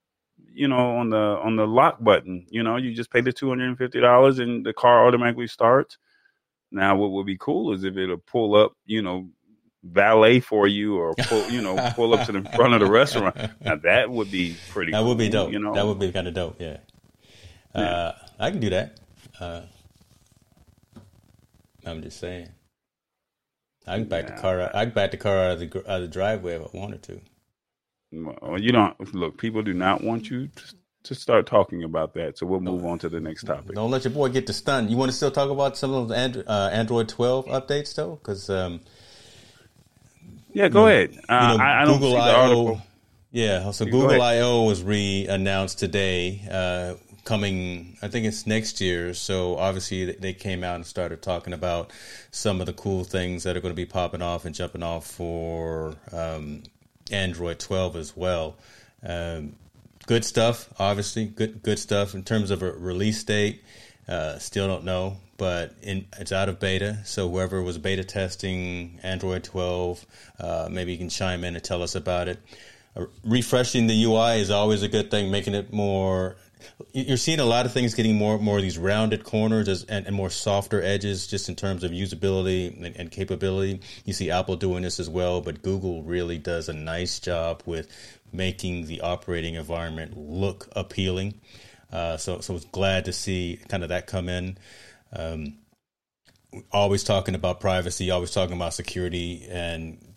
you 0.57 0.67
know 0.67 0.97
on 0.97 1.09
the 1.09 1.17
on 1.17 1.55
the 1.55 1.67
lock 1.67 2.03
button. 2.03 2.45
You 2.49 2.63
know, 2.63 2.77
you 2.77 2.93
just 2.93 3.11
pay 3.11 3.21
the 3.21 3.31
two 3.31 3.49
hundred 3.49 3.69
and 3.69 3.77
fifty 3.77 3.99
dollars 3.99 4.39
and 4.39 4.65
the 4.65 4.73
car 4.73 5.07
automatically 5.07 5.47
starts. 5.47 5.97
Now, 6.71 6.97
what 6.97 7.11
would 7.11 7.25
be 7.25 7.37
cool 7.37 7.73
is 7.73 7.83
if 7.83 7.95
it'll 7.95 8.17
pull 8.17 8.55
up, 8.55 8.73
you 8.85 9.01
know, 9.01 9.29
valet 9.91 10.39
for 10.39 10.67
you 10.67 10.97
or 10.97 11.13
pull, 11.17 11.49
you 11.49 11.61
know, 11.61 11.75
pull 11.95 12.13
up 12.13 12.25
to 12.25 12.31
the 12.31 12.41
front 12.55 12.73
of 12.73 12.79
the 12.79 12.89
restaurant. 12.91 13.35
Now 13.61 13.75
that 13.77 14.09
would 14.09 14.31
be 14.31 14.55
pretty. 14.69 14.91
That 14.91 14.99
cool, 14.99 15.09
would 15.09 15.17
be 15.17 15.29
dope. 15.29 15.51
You 15.51 15.59
know, 15.59 15.73
that 15.73 15.85
would 15.85 15.99
be 15.99 16.11
kind 16.11 16.27
of 16.27 16.33
dope. 16.33 16.59
Yeah, 16.59 16.77
yeah. 17.75 17.81
Uh, 17.81 18.15
I 18.39 18.51
can 18.51 18.59
do 18.59 18.69
that. 18.69 18.99
Uh, 19.39 19.61
I'm 21.85 22.01
just 22.01 22.19
saying. 22.19 22.49
I 23.87 23.99
can 23.99 24.07
back 24.07 24.27
yeah. 24.27 24.35
the 24.35 24.41
car. 24.41 24.61
Out, 24.61 24.75
I 24.75 24.85
can 24.85 24.93
back 24.93 25.11
the 25.11 25.17
car 25.17 25.37
out 25.37 25.51
of 25.51 25.59
the 25.59 25.91
out 25.91 25.97
of 25.97 26.01
the 26.01 26.07
driveway 26.07 26.55
if 26.55 26.75
I 26.75 26.77
wanted 26.77 27.03
to. 27.03 27.21
Well, 28.11 28.59
you 28.59 28.71
don't 28.71 29.13
look. 29.13 29.37
People 29.37 29.63
do 29.63 29.73
not 29.73 30.03
want 30.03 30.29
you 30.29 30.47
to, 30.47 30.75
to 31.03 31.15
start 31.15 31.45
talking 31.45 31.83
about 31.83 32.13
that. 32.13 32.37
So 32.37 32.45
we'll 32.45 32.59
move 32.59 32.85
on 32.85 32.99
to 32.99 33.09
the 33.09 33.19
next 33.19 33.43
topic. 33.43 33.75
Don't 33.75 33.91
let 33.91 34.03
your 34.03 34.13
boy 34.13 34.29
get 34.29 34.47
to 34.47 34.53
stun. 34.53 34.89
You 34.89 34.97
want 34.97 35.11
to 35.11 35.15
still 35.17 35.31
talk 35.31 35.49
about 35.49 35.77
some 35.77 35.93
of 35.93 36.09
the 36.09 36.15
Android, 36.15 36.45
uh, 36.47 36.69
Android 36.71 37.09
12 37.09 37.45
updates 37.47 37.95
though, 37.95 38.15
because 38.15 38.49
um, 38.49 38.81
yeah, 40.57 40.69
go 40.69 40.87
ahead. 40.87 41.11
Uh, 41.29 41.49
you 41.51 41.57
know, 41.59 41.63
I, 41.63 41.81
I, 41.81 41.85
don't 41.85 41.99
Google 41.99 42.09
see 42.09 42.15
the 42.15 42.35
article. 42.35 42.81
Yeah, 43.31 43.69
so 43.69 43.85
Google 43.85 44.19
I/O 44.19 44.63
was 44.63 44.81
re-announced 44.81 45.77
today, 45.77 46.41
uh, 46.49 46.95
coming. 47.25 47.95
I 48.01 48.07
think 48.07 48.25
it's 48.25 48.47
next 48.47 48.81
year. 48.81 49.13
So 49.13 49.57
obviously 49.57 50.13
they 50.13 50.33
came 50.33 50.63
out 50.63 50.77
and 50.77 50.85
started 50.85 51.21
talking 51.21 51.53
about 51.53 51.91
some 52.31 52.59
of 52.59 52.65
the 52.65 52.73
cool 52.73 53.03
things 53.03 53.43
that 53.43 53.55
are 53.55 53.59
going 53.59 53.71
to 53.71 53.75
be 53.75 53.85
popping 53.85 54.23
off 54.23 54.45
and 54.45 54.55
jumping 54.55 54.81
off 54.81 55.05
for 55.05 55.93
um, 56.11 56.63
Android 57.11 57.59
12 57.59 57.95
as 57.95 58.17
well. 58.17 58.55
Um, 59.03 59.57
good 60.07 60.25
stuff, 60.25 60.73
obviously. 60.79 61.25
Good 61.25 61.61
good 61.61 61.77
stuff 61.77 62.15
in 62.15 62.23
terms 62.23 62.49
of 62.49 62.63
a 62.63 62.71
release 62.71 63.23
date. 63.23 63.63
Uh, 64.07 64.39
still 64.39 64.67
don't 64.67 64.85
know, 64.85 65.17
but 65.37 65.73
in, 65.81 66.07
it's 66.19 66.31
out 66.31 66.49
of 66.49 66.59
beta. 66.59 66.99
So 67.05 67.29
whoever 67.29 67.61
was 67.61 67.77
beta 67.77 68.03
testing 68.03 68.99
Android 69.03 69.43
12, 69.43 70.05
uh, 70.39 70.67
maybe 70.71 70.91
you 70.91 70.97
can 70.97 71.09
chime 71.09 71.43
in 71.43 71.55
and 71.55 71.63
tell 71.63 71.83
us 71.83 71.95
about 71.95 72.27
it. 72.27 72.39
Uh, 72.95 73.05
refreshing 73.23 73.87
the 73.87 74.03
UI 74.03 74.39
is 74.39 74.49
always 74.49 74.81
a 74.81 74.87
good 74.87 75.11
thing, 75.11 75.31
making 75.31 75.53
it 75.53 75.71
more. 75.71 76.37
You're 76.91 77.17
seeing 77.17 77.39
a 77.39 77.45
lot 77.45 77.67
of 77.67 77.71
things 77.71 77.93
getting 77.93 78.15
more 78.15 78.39
more 78.39 78.57
of 78.57 78.63
these 78.63 78.79
rounded 78.79 79.23
corners 79.23 79.69
as, 79.69 79.83
and, 79.83 80.07
and, 80.07 80.15
more 80.15 80.31
softer 80.31 80.81
edges, 80.81 81.27
just 81.27 81.49
in 81.49 81.55
terms 81.55 81.83
of 81.83 81.91
usability 81.91 82.75
and, 82.83 82.95
and 82.95 83.11
capability. 83.11 83.81
You 84.05 84.13
see 84.13 84.31
Apple 84.31 84.55
doing 84.55 84.81
this 84.81 84.99
as 84.99 85.07
well, 85.07 85.39
but 85.41 85.61
Google 85.61 86.01
really 86.01 86.39
does 86.39 86.67
a 86.67 86.73
nice 86.73 87.19
job 87.19 87.61
with 87.65 87.87
making 88.33 88.87
the 88.87 89.01
operating 89.01 89.53
environment 89.53 90.17
look 90.17 90.67
appealing. 90.75 91.35
Uh, 91.91 92.17
so 92.17 92.39
so 92.39 92.55
it's 92.55 92.65
glad 92.65 93.05
to 93.05 93.13
see 93.13 93.59
kind 93.69 93.83
of 93.83 93.89
that 93.89 94.07
come 94.07 94.27
in. 94.27 94.57
Um, 95.13 95.59
always 96.71 97.03
talking 97.03 97.35
about 97.35 97.59
privacy, 97.59 98.11
always 98.11 98.31
talking 98.31 98.55
about 98.55 98.73
security, 98.73 99.45
and 99.49 100.15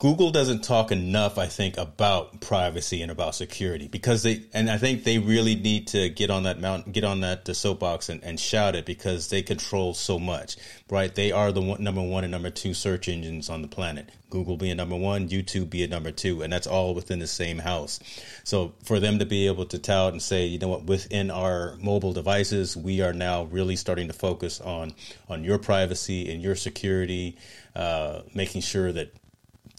Google 0.00 0.30
doesn't 0.30 0.62
talk 0.62 0.92
enough, 0.92 1.38
I 1.38 1.46
think, 1.46 1.76
about 1.76 2.40
privacy 2.40 3.02
and 3.02 3.10
about 3.10 3.34
security 3.34 3.88
because 3.88 4.22
they, 4.22 4.44
and 4.54 4.70
I 4.70 4.78
think 4.78 5.02
they 5.02 5.18
really 5.18 5.56
need 5.56 5.88
to 5.88 6.08
get 6.08 6.30
on 6.30 6.44
that 6.44 6.60
mountain, 6.60 6.92
get 6.92 7.02
on 7.02 7.18
that 7.22 7.48
soapbox 7.48 8.08
and, 8.08 8.22
and 8.22 8.38
shout 8.38 8.76
it 8.76 8.86
because 8.86 9.26
they 9.26 9.42
control 9.42 9.94
so 9.94 10.20
much, 10.20 10.56
right? 10.88 11.12
They 11.12 11.32
are 11.32 11.50
the 11.50 11.62
one, 11.62 11.82
number 11.82 12.00
one 12.00 12.22
and 12.22 12.30
number 12.30 12.50
two 12.50 12.74
search 12.74 13.08
engines 13.08 13.50
on 13.50 13.60
the 13.60 13.66
planet. 13.66 14.08
Google 14.30 14.56
being 14.56 14.76
number 14.76 14.94
one, 14.94 15.28
YouTube 15.28 15.68
being 15.68 15.90
number 15.90 16.12
two, 16.12 16.42
and 16.42 16.52
that's 16.52 16.68
all 16.68 16.94
within 16.94 17.18
the 17.18 17.26
same 17.26 17.58
house. 17.58 17.98
So 18.44 18.74
for 18.84 19.00
them 19.00 19.18
to 19.18 19.26
be 19.26 19.48
able 19.48 19.66
to 19.66 19.80
tout 19.80 20.12
and 20.12 20.22
say, 20.22 20.46
you 20.46 20.60
know 20.60 20.68
what, 20.68 20.84
within 20.84 21.32
our 21.32 21.74
mobile 21.80 22.12
devices, 22.12 22.76
we 22.76 23.00
are 23.00 23.12
now 23.12 23.44
really 23.44 23.74
starting 23.74 24.06
to 24.06 24.14
focus 24.14 24.60
on 24.60 24.94
on 25.28 25.42
your 25.42 25.58
privacy 25.58 26.32
and 26.32 26.40
your 26.40 26.54
security, 26.54 27.36
uh, 27.74 28.20
making 28.32 28.60
sure 28.60 28.92
that 28.92 29.12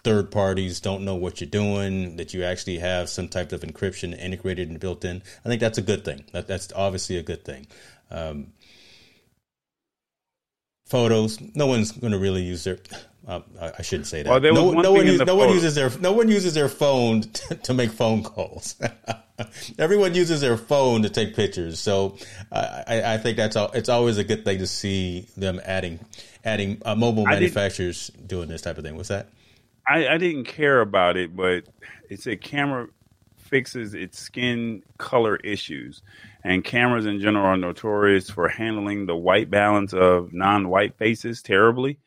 third 0.03 0.31
parties 0.31 0.79
don't 0.79 1.03
know 1.03 1.15
what 1.15 1.41
you're 1.41 1.49
doing, 1.49 2.17
that 2.17 2.33
you 2.33 2.43
actually 2.43 2.79
have 2.79 3.09
some 3.09 3.27
type 3.27 3.51
of 3.51 3.61
encryption 3.61 4.17
integrated 4.17 4.69
and 4.69 4.79
built 4.79 5.03
in. 5.05 5.21
I 5.45 5.49
think 5.49 5.61
that's 5.61 5.77
a 5.77 5.83
good 5.83 6.05
thing. 6.05 6.23
That, 6.31 6.47
that's 6.47 6.71
obviously 6.73 7.17
a 7.17 7.23
good 7.23 7.43
thing. 7.43 7.67
Um, 8.11 8.53
photos, 10.87 11.39
no 11.55 11.67
one's 11.67 11.91
going 11.91 12.13
to 12.13 12.19
really 12.19 12.41
use 12.43 12.63
their. 12.63 12.79
Uh, 13.27 13.41
I 13.77 13.81
shouldn't 13.83 14.07
say 14.07 14.23
that. 14.23 14.29
Well, 14.29 14.39
no, 14.39 14.71
no, 14.71 14.93
one, 14.93 15.05
use, 15.05 15.19
no 15.19 15.35
one, 15.35 15.49
uses 15.49 15.75
their 15.75 15.91
no 15.99 16.13
one 16.13 16.29
uses 16.29 16.53
their 16.55 16.69
phone 16.69 17.21
to, 17.21 17.55
to 17.55 17.73
make 17.73 17.91
phone 17.91 18.23
calls. 18.23 18.75
Everyone 19.77 20.15
uses 20.15 20.41
their 20.41 20.57
phone 20.57 21.03
to 21.03 21.09
take 21.09 21.35
pictures, 21.35 21.79
so 21.79 22.17
I, 22.51 23.13
I 23.13 23.17
think 23.17 23.37
that's 23.37 23.55
all, 23.55 23.71
it's 23.71 23.87
always 23.87 24.17
a 24.17 24.23
good 24.23 24.43
thing 24.43 24.57
to 24.59 24.67
see 24.67 25.27
them 25.37 25.61
adding 25.63 25.99
adding 26.43 26.81
uh, 26.83 26.95
mobile 26.95 27.25
manufacturers 27.25 28.09
doing 28.25 28.49
this 28.49 28.61
type 28.61 28.77
of 28.77 28.83
thing. 28.83 28.95
What's 28.95 29.09
that? 29.09 29.29
I, 29.89 30.07
I 30.07 30.17
didn't 30.17 30.45
care 30.45 30.81
about 30.81 31.17
it, 31.17 31.35
but 31.35 31.63
it 32.09 32.21
said 32.21 32.41
camera 32.41 32.87
fixes 33.37 33.93
its 33.95 34.19
skin 34.19 34.83
color 34.97 35.37
issues. 35.37 36.03
And 36.43 36.63
cameras 36.63 37.05
in 37.05 37.19
general 37.19 37.45
are 37.45 37.57
notorious 37.57 38.29
for 38.29 38.47
handling 38.47 39.05
the 39.05 39.15
white 39.15 39.49
balance 39.49 39.93
of 39.93 40.31
non 40.31 40.69
white 40.69 40.97
faces 40.97 41.41
terribly. 41.41 41.99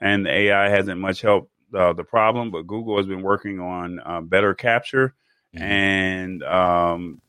And 0.00 0.26
the 0.26 0.30
AI 0.30 0.68
hasn't 0.68 1.00
much 1.00 1.22
helped 1.22 1.50
uh, 1.74 1.92
the 1.92 2.04
problem, 2.04 2.50
but 2.50 2.66
Google 2.66 2.96
has 2.96 3.06
been 3.06 3.22
working 3.22 3.60
on 3.60 4.00
uh, 4.04 4.20
better 4.20 4.54
capture 4.54 5.14
mm-hmm. 5.54 5.64
and 5.64 6.42
um, 6.42 7.20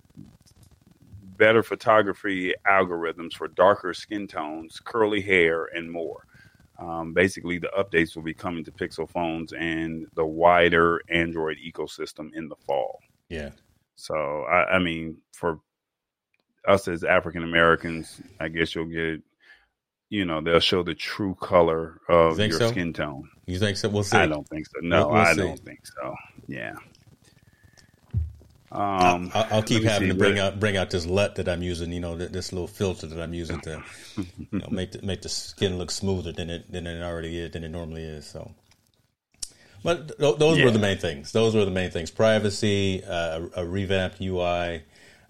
better 1.38 1.64
photography 1.64 2.54
algorithms 2.68 3.34
for 3.34 3.48
darker 3.48 3.94
skin 3.94 4.28
tones, 4.28 4.80
curly 4.84 5.22
hair, 5.22 5.66
and 5.66 5.92
more. 5.92 6.26
Um, 6.80 7.14
basically, 7.14 7.60
the 7.60 7.70
updates 7.78 8.16
will 8.16 8.24
be 8.24 8.34
coming 8.34 8.64
to 8.64 8.72
Pixel 8.72 9.10
phones 9.10 9.52
and 9.52 10.08
the 10.16 10.26
wider 10.26 11.02
Android 11.10 11.58
ecosystem 11.58 12.34
in 12.34 12.48
the 12.48 12.56
fall. 12.66 13.00
Yeah. 13.28 13.50
So, 13.96 14.16
I, 14.16 14.76
I 14.76 14.80
mean, 14.80 15.18
for 15.34 15.60
us 16.66 16.88
as 16.88 17.04
African 17.04 17.44
Americans, 17.44 18.22
I 18.40 18.48
guess 18.48 18.74
you'll 18.74 18.86
get, 18.86 19.22
you 20.10 20.24
know, 20.26 20.40
they'll 20.42 20.62
show 20.62 20.84
the 20.84 20.96
true 20.96 21.36
color 21.36 22.00
of 22.08 22.40
your 22.40 22.52
so? 22.52 22.70
skin 22.70 22.94
tone. 22.94 23.30
You 23.46 23.60
think 23.60 23.76
so? 23.78 23.90
We'll 23.90 24.04
see. 24.04 24.18
I 24.18 24.26
don't 24.26 24.48
think 24.48 24.66
so. 24.68 24.80
No, 24.82 25.08
we'll, 25.08 25.16
we'll 25.16 25.22
I 25.22 25.34
see. 25.34 25.42
don't 25.42 25.60
think 25.60 25.80
so. 25.86 26.16
Yeah. 26.48 26.76
Um, 28.72 29.32
I'll, 29.34 29.48
I'll 29.52 29.64
keep 29.64 29.84
having 29.84 30.10
see, 30.10 30.14
to 30.14 30.20
bring 30.20 30.38
out 30.38 30.60
bring 30.60 30.78
out 30.78 30.92
this 30.92 31.06
LUT 31.08 31.36
that 31.36 31.50
I'm 31.50 31.64
using. 31.64 31.92
You 31.92 32.02
know, 32.02 32.16
this 32.16 32.54
little 32.54 32.68
filter 32.68 33.08
that 33.08 33.20
I'm 33.20 33.34
using 33.34 33.60
to 33.62 33.84
you 34.18 34.48
know, 34.52 34.68
make 34.70 34.92
the, 34.92 35.02
make 35.02 35.24
the 35.24 35.30
skin 35.30 35.78
look 35.80 35.90
smoother 35.90 36.32
than 36.32 36.50
it 36.50 36.72
than 36.72 36.86
it 36.86 37.02
already 37.02 37.40
is 37.40 37.52
than 37.52 37.64
it 37.64 37.70
normally 37.70 38.04
is. 38.04 38.28
So, 38.28 38.52
but 39.84 40.20
th- 40.20 40.38
those 40.38 40.60
yeah. 40.60 40.66
were 40.66 40.72
the 40.72 40.80
main 40.80 41.00
things. 41.00 41.32
Those 41.32 41.56
were 41.56 41.66
the 41.66 41.72
main 41.72 41.90
things: 41.90 42.12
privacy, 42.12 43.04
uh, 43.04 43.48
a, 43.56 43.64
a 43.64 43.66
revamped 43.66 44.22
UI, 44.22 44.84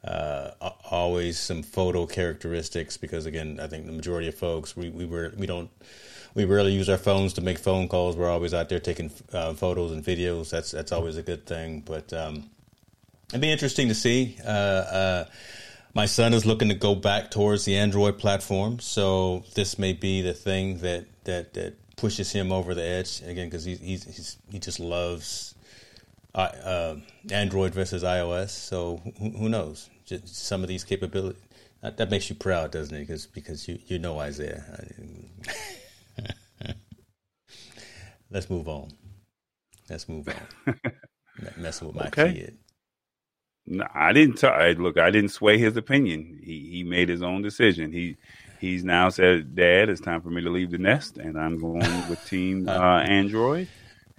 uh, 0.03 0.51
always 0.91 1.39
some 1.39 1.63
photo 1.63 2.05
characteristics. 2.05 2.97
Because 2.97 3.25
again, 3.25 3.59
I 3.61 3.67
think 3.67 3.85
the 3.85 3.93
majority 3.93 4.27
of 4.27 4.35
folks 4.35 4.75
we 4.75 4.89
we 4.89 5.05
were 5.05 5.33
we 5.37 5.47
don't 5.47 5.69
we 6.35 6.43
rarely 6.43 6.73
use 6.73 6.89
our 6.89 6.97
phones 6.97 7.31
to 7.33 7.41
make 7.41 7.57
phone 7.57 7.87
calls. 7.87 8.17
We're 8.17 8.29
always 8.29 8.53
out 8.53 8.67
there 8.67 8.79
taking 8.79 9.11
uh, 9.31 9.53
photos 9.53 9.93
and 9.93 10.03
videos. 10.03 10.49
That's 10.49 10.71
that's 10.71 10.91
always 10.91 11.15
a 11.15 11.23
good 11.23 11.45
thing. 11.45 11.83
But 11.85 12.11
um, 12.11 12.49
It'd 13.29 13.41
be 13.41 13.51
interesting 13.51 13.89
to 13.89 13.95
see. 13.95 14.37
Uh, 14.43 14.49
uh, 14.49 15.25
my 15.93 16.05
son 16.05 16.33
is 16.33 16.45
looking 16.45 16.69
to 16.69 16.75
go 16.75 16.95
back 16.95 17.29
towards 17.29 17.65
the 17.65 17.77
Android 17.77 18.17
platform, 18.17 18.79
so 18.79 19.43
this 19.55 19.77
may 19.77 19.93
be 19.93 20.21
the 20.21 20.33
thing 20.33 20.79
that 20.79 21.05
that, 21.25 21.53
that 21.53 21.75
pushes 21.95 22.31
him 22.31 22.51
over 22.51 22.73
the 22.73 22.83
edge 22.83 23.21
again 23.25 23.47
because 23.47 23.65
he 23.65 23.75
he's, 23.75 24.03
he's, 24.03 24.37
he 24.49 24.57
just 24.59 24.79
loves 24.79 25.53
uh, 26.33 26.39
uh, 26.39 26.95
Android 27.31 27.73
versus 27.73 28.03
iOS. 28.03 28.49
So 28.49 29.01
who, 29.19 29.29
who 29.31 29.49
knows? 29.49 29.89
Just 30.05 30.35
some 30.35 30.63
of 30.63 30.67
these 30.67 30.83
capabilities 30.83 31.41
that, 31.81 31.97
that, 31.97 32.09
makes 32.09 32.29
you 32.29 32.35
proud, 32.35 32.71
doesn't 32.71 32.95
it? 32.95 33.01
Because 33.01 33.27
because 33.27 33.67
you 33.67 33.77
you 33.85 33.99
know 33.99 34.19
Isaiah. 34.19 34.63
Let's 38.31 38.49
move 38.49 38.67
on. 38.67 38.89
Let's 39.89 40.07
move 40.07 40.27
on. 40.27 40.75
Messing 41.57 41.87
with 41.87 41.95
my 41.95 42.07
okay. 42.07 42.33
kid. 42.33 42.57
No, 43.69 43.85
I 43.93 44.13
didn't. 44.13 44.37
T- 44.37 44.73
look, 44.73 44.97
I 44.97 45.11
didn't 45.11 45.29
sway 45.29 45.59
his 45.59 45.77
opinion. 45.77 46.39
He 46.43 46.69
he 46.71 46.83
made 46.83 47.07
his 47.07 47.21
own 47.21 47.43
decision. 47.43 47.91
He 47.91 48.17
he's 48.59 48.83
now 48.83 49.09
said, 49.09 49.55
"Dad, 49.55 49.89
it's 49.89 50.01
time 50.01 50.21
for 50.21 50.29
me 50.29 50.41
to 50.41 50.49
leave 50.49 50.71
the 50.71 50.79
nest, 50.79 51.17
and 51.17 51.39
I'm 51.39 51.59
going 51.59 51.79
with 52.09 52.23
Team 52.27 52.67
uh, 52.67 52.99
Android." 53.01 53.67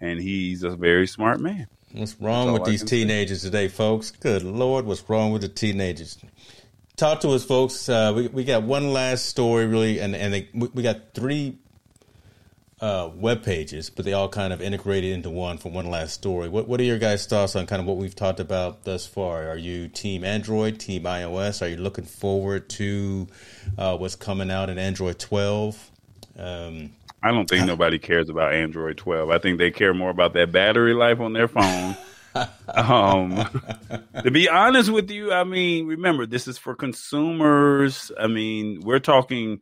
And 0.01 0.21
he's 0.21 0.63
a 0.63 0.71
very 0.71 1.07
smart 1.07 1.41
man. 1.41 1.67
What's 1.93 2.19
wrong 2.21 2.53
with 2.53 2.65
these 2.65 2.85
teenagers 2.85 3.43
say. 3.43 3.49
today, 3.49 3.69
folks? 3.69 4.13
Good 4.13 4.45
Lord, 4.45 4.87
what's 4.87 5.07
wrong 5.11 5.33
with 5.33 5.43
the 5.43 5.49
teenagers? 5.49 6.17
Talk 6.97 7.21
to 7.21 7.31
us, 7.31 7.45
folks. 7.45 7.89
Uh, 7.89 8.13
we 8.15 8.29
we 8.29 8.45
got 8.45 8.63
one 8.63 8.93
last 8.93 9.27
story, 9.27 9.67
really, 9.67 9.99
and 9.99 10.15
and 10.15 10.33
they, 10.33 10.49
we 10.55 10.83
got 10.83 11.13
three 11.13 11.59
uh, 12.81 13.11
web 13.15 13.43
pages, 13.43 13.91
but 13.91 14.05
they 14.05 14.13
all 14.13 14.29
kind 14.29 14.53
of 14.53 14.63
integrated 14.63 15.13
into 15.13 15.29
one 15.29 15.59
for 15.59 15.71
one 15.71 15.91
last 15.91 16.15
story. 16.15 16.49
What 16.49 16.67
What 16.67 16.81
are 16.81 16.85
your 16.85 16.99
guys' 16.99 17.27
thoughts 17.27 17.55
on 17.55 17.67
kind 17.67 17.81
of 17.81 17.87
what 17.87 17.99
we've 17.99 18.15
talked 18.15 18.41
about 18.41 18.85
thus 18.85 19.07
far? 19.07 19.49
Are 19.49 19.57
you 19.57 19.89
Team 19.89 20.25
Android, 20.25 20.79
Team 20.79 21.03
iOS? 21.03 21.61
Are 21.61 21.69
you 21.69 21.77
looking 21.77 22.07
forward 22.07 22.69
to 22.71 23.29
uh, 23.77 23.97
what's 23.97 24.17
coming 24.17 24.51
out 24.51 24.71
in 24.71 24.79
Android 24.79 25.19
12? 25.19 25.91
Um, 26.39 26.93
I 27.23 27.33
don't 27.33 27.49
think 27.49 27.67
nobody 27.67 27.99
cares 27.99 28.31
about 28.31 28.55
Android 28.55 28.97
12. 28.97 29.29
I 29.29 29.39
think 29.39 29.59
they 29.59 29.71
care 29.71 29.93
more 29.93 30.09
about 30.09 30.33
that 30.35 30.51
battery 30.51 30.95
life 30.95 31.21
on 31.21 31.35
their 31.35 31.49
phone. 31.49 31.97
um, 32.75 33.45
to 34.23 34.31
be 34.31 34.49
honest 34.49 34.91
with 34.91 35.11
you, 35.11 35.33
I 35.33 35.45
mean, 35.45 35.87
remember 35.87 36.25
this 36.25 36.49
is 36.49 36.57
for 36.57 36.75
consumers. 36.75 38.11
I 38.19 38.27
mean, 38.27 38.81
we're 38.81 39.01
talking 39.01 39.61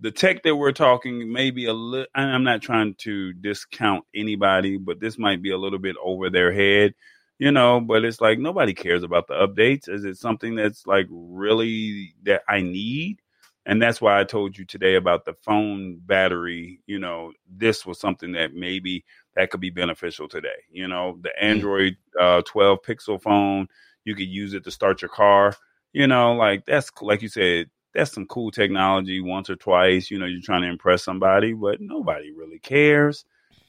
the 0.00 0.10
tech 0.10 0.42
that 0.42 0.56
we're 0.56 0.72
talking 0.72 1.32
maybe 1.32 1.66
a 1.66 1.72
little 1.72 2.06
i'm 2.14 2.44
not 2.44 2.62
trying 2.62 2.94
to 2.94 3.32
discount 3.34 4.04
anybody 4.14 4.76
but 4.76 5.00
this 5.00 5.18
might 5.18 5.42
be 5.42 5.50
a 5.50 5.58
little 5.58 5.78
bit 5.78 5.96
over 6.02 6.30
their 6.30 6.52
head 6.52 6.94
you 7.38 7.50
know 7.50 7.80
but 7.80 8.04
it's 8.04 8.20
like 8.20 8.38
nobody 8.38 8.74
cares 8.74 9.02
about 9.02 9.26
the 9.26 9.34
updates 9.34 9.88
is 9.88 10.04
it 10.04 10.16
something 10.16 10.54
that's 10.54 10.86
like 10.86 11.06
really 11.10 12.14
that 12.22 12.42
i 12.48 12.60
need 12.60 13.20
and 13.66 13.80
that's 13.80 14.00
why 14.00 14.18
i 14.18 14.24
told 14.24 14.56
you 14.56 14.64
today 14.64 14.94
about 14.94 15.24
the 15.24 15.34
phone 15.42 16.00
battery 16.06 16.80
you 16.86 16.98
know 16.98 17.32
this 17.48 17.84
was 17.84 18.00
something 18.00 18.32
that 18.32 18.54
maybe 18.54 19.04
that 19.34 19.50
could 19.50 19.60
be 19.60 19.70
beneficial 19.70 20.28
today 20.28 20.48
you 20.70 20.88
know 20.88 21.18
the 21.22 21.28
mm. 21.28 21.42
android 21.42 21.96
uh, 22.18 22.42
12 22.46 22.78
pixel 22.86 23.20
phone 23.20 23.66
you 24.04 24.14
could 24.14 24.28
use 24.28 24.54
it 24.54 24.64
to 24.64 24.70
start 24.70 25.02
your 25.02 25.10
car 25.10 25.54
you 25.92 26.06
know 26.06 26.32
like 26.32 26.64
that's 26.66 26.90
like 27.02 27.22
you 27.22 27.28
said 27.28 27.68
that's 27.94 28.12
some 28.12 28.26
cool 28.26 28.50
technology 28.50 29.20
once 29.20 29.50
or 29.50 29.56
twice. 29.56 30.10
You 30.10 30.18
know, 30.18 30.26
you're 30.26 30.42
trying 30.42 30.62
to 30.62 30.68
impress 30.68 31.02
somebody, 31.02 31.52
but 31.52 31.80
nobody 31.80 32.32
really 32.32 32.58
cares. 32.58 33.24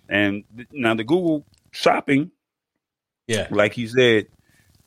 And 0.08 0.44
now 0.72 0.94
the 0.94 1.04
Google 1.04 1.46
shopping, 1.72 2.32
yeah, 3.28 3.48
like 3.50 3.78
you 3.78 3.88
said, 3.88 4.28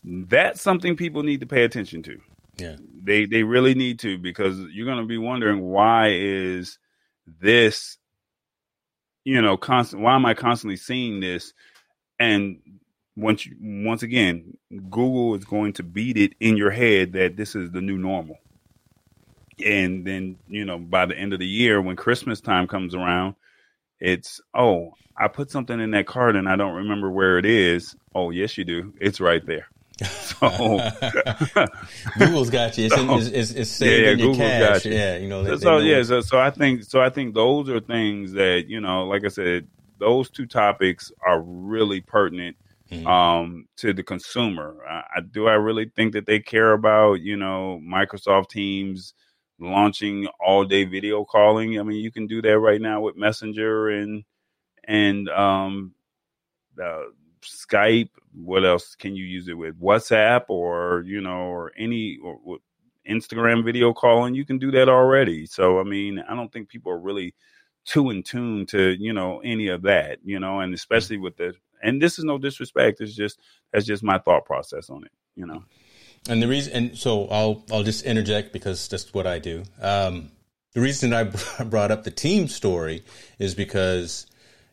that's 0.04 0.60
something 0.60 0.96
people 0.96 1.22
need 1.22 1.40
to 1.40 1.46
pay 1.46 1.64
attention 1.64 2.02
to. 2.04 2.20
Yeah, 2.56 2.76
they 3.02 3.26
they 3.26 3.42
really 3.42 3.74
need 3.74 4.00
to 4.00 4.18
because 4.18 4.58
you're 4.72 4.86
going 4.86 4.98
to 4.98 5.06
be 5.06 5.18
wondering 5.18 5.60
why 5.62 6.10
is 6.12 6.78
this, 7.40 7.98
you 9.24 9.40
know, 9.40 9.56
constant? 9.56 10.02
Why 10.02 10.14
am 10.14 10.26
I 10.26 10.34
constantly 10.34 10.76
seeing 10.76 11.20
this? 11.20 11.52
And 12.20 12.58
once 13.16 13.46
you, 13.46 13.56
once 13.60 14.02
again, 14.02 14.56
Google 14.70 15.34
is 15.34 15.44
going 15.44 15.72
to 15.74 15.82
beat 15.82 16.16
it 16.16 16.34
in 16.38 16.56
your 16.56 16.70
head 16.70 17.12
that 17.14 17.36
this 17.36 17.56
is 17.56 17.70
the 17.70 17.80
new 17.80 17.96
normal 17.98 18.38
and 19.64 20.06
then 20.06 20.36
you 20.48 20.64
know 20.64 20.78
by 20.78 21.06
the 21.06 21.16
end 21.16 21.32
of 21.32 21.38
the 21.38 21.46
year 21.46 21.80
when 21.80 21.96
christmas 21.96 22.40
time 22.40 22.66
comes 22.66 22.94
around 22.94 23.34
it's 24.00 24.40
oh 24.54 24.92
i 25.16 25.28
put 25.28 25.50
something 25.50 25.80
in 25.80 25.90
that 25.92 26.06
card 26.06 26.36
and 26.36 26.48
i 26.48 26.56
don't 26.56 26.74
remember 26.74 27.10
where 27.10 27.38
it 27.38 27.46
is 27.46 27.96
oh 28.14 28.30
yes 28.30 28.56
you 28.58 28.64
do 28.64 28.92
it's 29.00 29.20
right 29.20 29.46
there 29.46 29.68
so 30.04 30.80
google's 32.18 32.50
got 32.50 32.76
you 32.76 32.86
it's, 32.86 32.94
so, 32.94 33.16
it's, 33.16 33.28
it's, 33.28 33.50
it's 33.52 33.70
saved 33.70 33.92
yeah, 33.92 34.06
yeah, 34.06 34.12
in 34.12 34.18
your 34.18 34.34
cache 34.34 34.60
got 34.60 34.84
you. 34.84 34.92
yeah 34.92 35.16
you 35.16 35.28
know 35.28 35.44
they, 35.44 35.50
so, 35.56 35.56
they 35.56 35.64
know. 35.64 35.78
yeah 35.78 36.02
so, 36.02 36.20
so 36.20 36.38
i 36.38 36.50
think 36.50 36.82
so 36.82 37.00
i 37.00 37.08
think 37.08 37.34
those 37.34 37.68
are 37.68 37.80
things 37.80 38.32
that 38.32 38.64
you 38.66 38.80
know 38.80 39.04
like 39.04 39.24
i 39.24 39.28
said 39.28 39.68
those 39.98 40.30
two 40.30 40.46
topics 40.46 41.12
are 41.24 41.40
really 41.40 42.00
pertinent 42.00 42.56
mm-hmm. 42.90 43.06
um, 43.06 43.66
to 43.76 43.92
the 43.92 44.02
consumer. 44.02 44.76
I, 44.88 45.20
do 45.20 45.46
I 45.46 45.54
really 45.54 45.90
think 45.94 46.12
that 46.12 46.26
they 46.26 46.40
care 46.40 46.72
about 46.72 47.20
you 47.20 47.36
know 47.36 47.80
Microsoft 47.82 48.50
Teams 48.50 49.14
launching 49.58 50.26
all 50.44 50.64
day 50.64 50.84
video 50.84 51.24
calling? 51.24 51.78
I 51.78 51.82
mean, 51.82 52.02
you 52.02 52.10
can 52.10 52.26
do 52.26 52.42
that 52.42 52.58
right 52.58 52.80
now 52.80 53.00
with 53.00 53.16
Messenger 53.16 53.88
and 53.88 54.24
and 54.84 55.28
um, 55.28 55.94
uh, 56.82 57.04
Skype. 57.42 58.10
What 58.34 58.64
else 58.64 58.94
can 58.94 59.14
you 59.14 59.24
use 59.24 59.48
it 59.48 59.54
with? 59.54 59.80
WhatsApp 59.80 60.44
or 60.48 61.04
you 61.06 61.20
know 61.20 61.42
or 61.42 61.72
any 61.76 62.18
or, 62.22 62.58
Instagram 63.08 63.64
video 63.64 63.92
calling. 63.92 64.34
You 64.34 64.46
can 64.46 64.58
do 64.58 64.70
that 64.70 64.88
already. 64.88 65.46
So 65.46 65.78
I 65.78 65.84
mean, 65.84 66.22
I 66.26 66.34
don't 66.34 66.52
think 66.52 66.68
people 66.68 66.90
are 66.92 66.98
really 66.98 67.34
too 67.84 68.10
in 68.10 68.22
tune 68.22 68.64
to 68.66 68.96
you 68.98 69.12
know 69.12 69.40
any 69.44 69.68
of 69.68 69.82
that. 69.82 70.18
You 70.24 70.40
know, 70.40 70.60
and 70.60 70.74
especially 70.74 71.18
with 71.18 71.36
the 71.36 71.54
and 71.82 72.00
this 72.00 72.18
is 72.18 72.24
no 72.24 72.38
disrespect. 72.38 73.00
It's 73.00 73.14
just 73.14 73.38
that's 73.72 73.86
just 73.86 74.02
my 74.02 74.18
thought 74.18 74.46
process 74.46 74.90
on 74.90 75.04
it. 75.04 75.12
You 75.36 75.46
know. 75.46 75.64
And 76.28 76.42
the 76.42 76.48
reason, 76.48 76.72
and 76.72 76.98
so 76.98 77.26
I'll 77.28 77.64
I'll 77.70 77.82
just 77.82 78.04
interject 78.04 78.52
because 78.52 78.88
that's 78.88 79.12
what 79.12 79.26
I 79.26 79.38
do. 79.38 79.62
Um, 79.80 80.30
the 80.72 80.80
reason 80.80 81.12
I 81.12 81.24
brought 81.64 81.90
up 81.90 82.04
the 82.04 82.10
team 82.10 82.48
story 82.48 83.04
is 83.38 83.54
because 83.54 84.26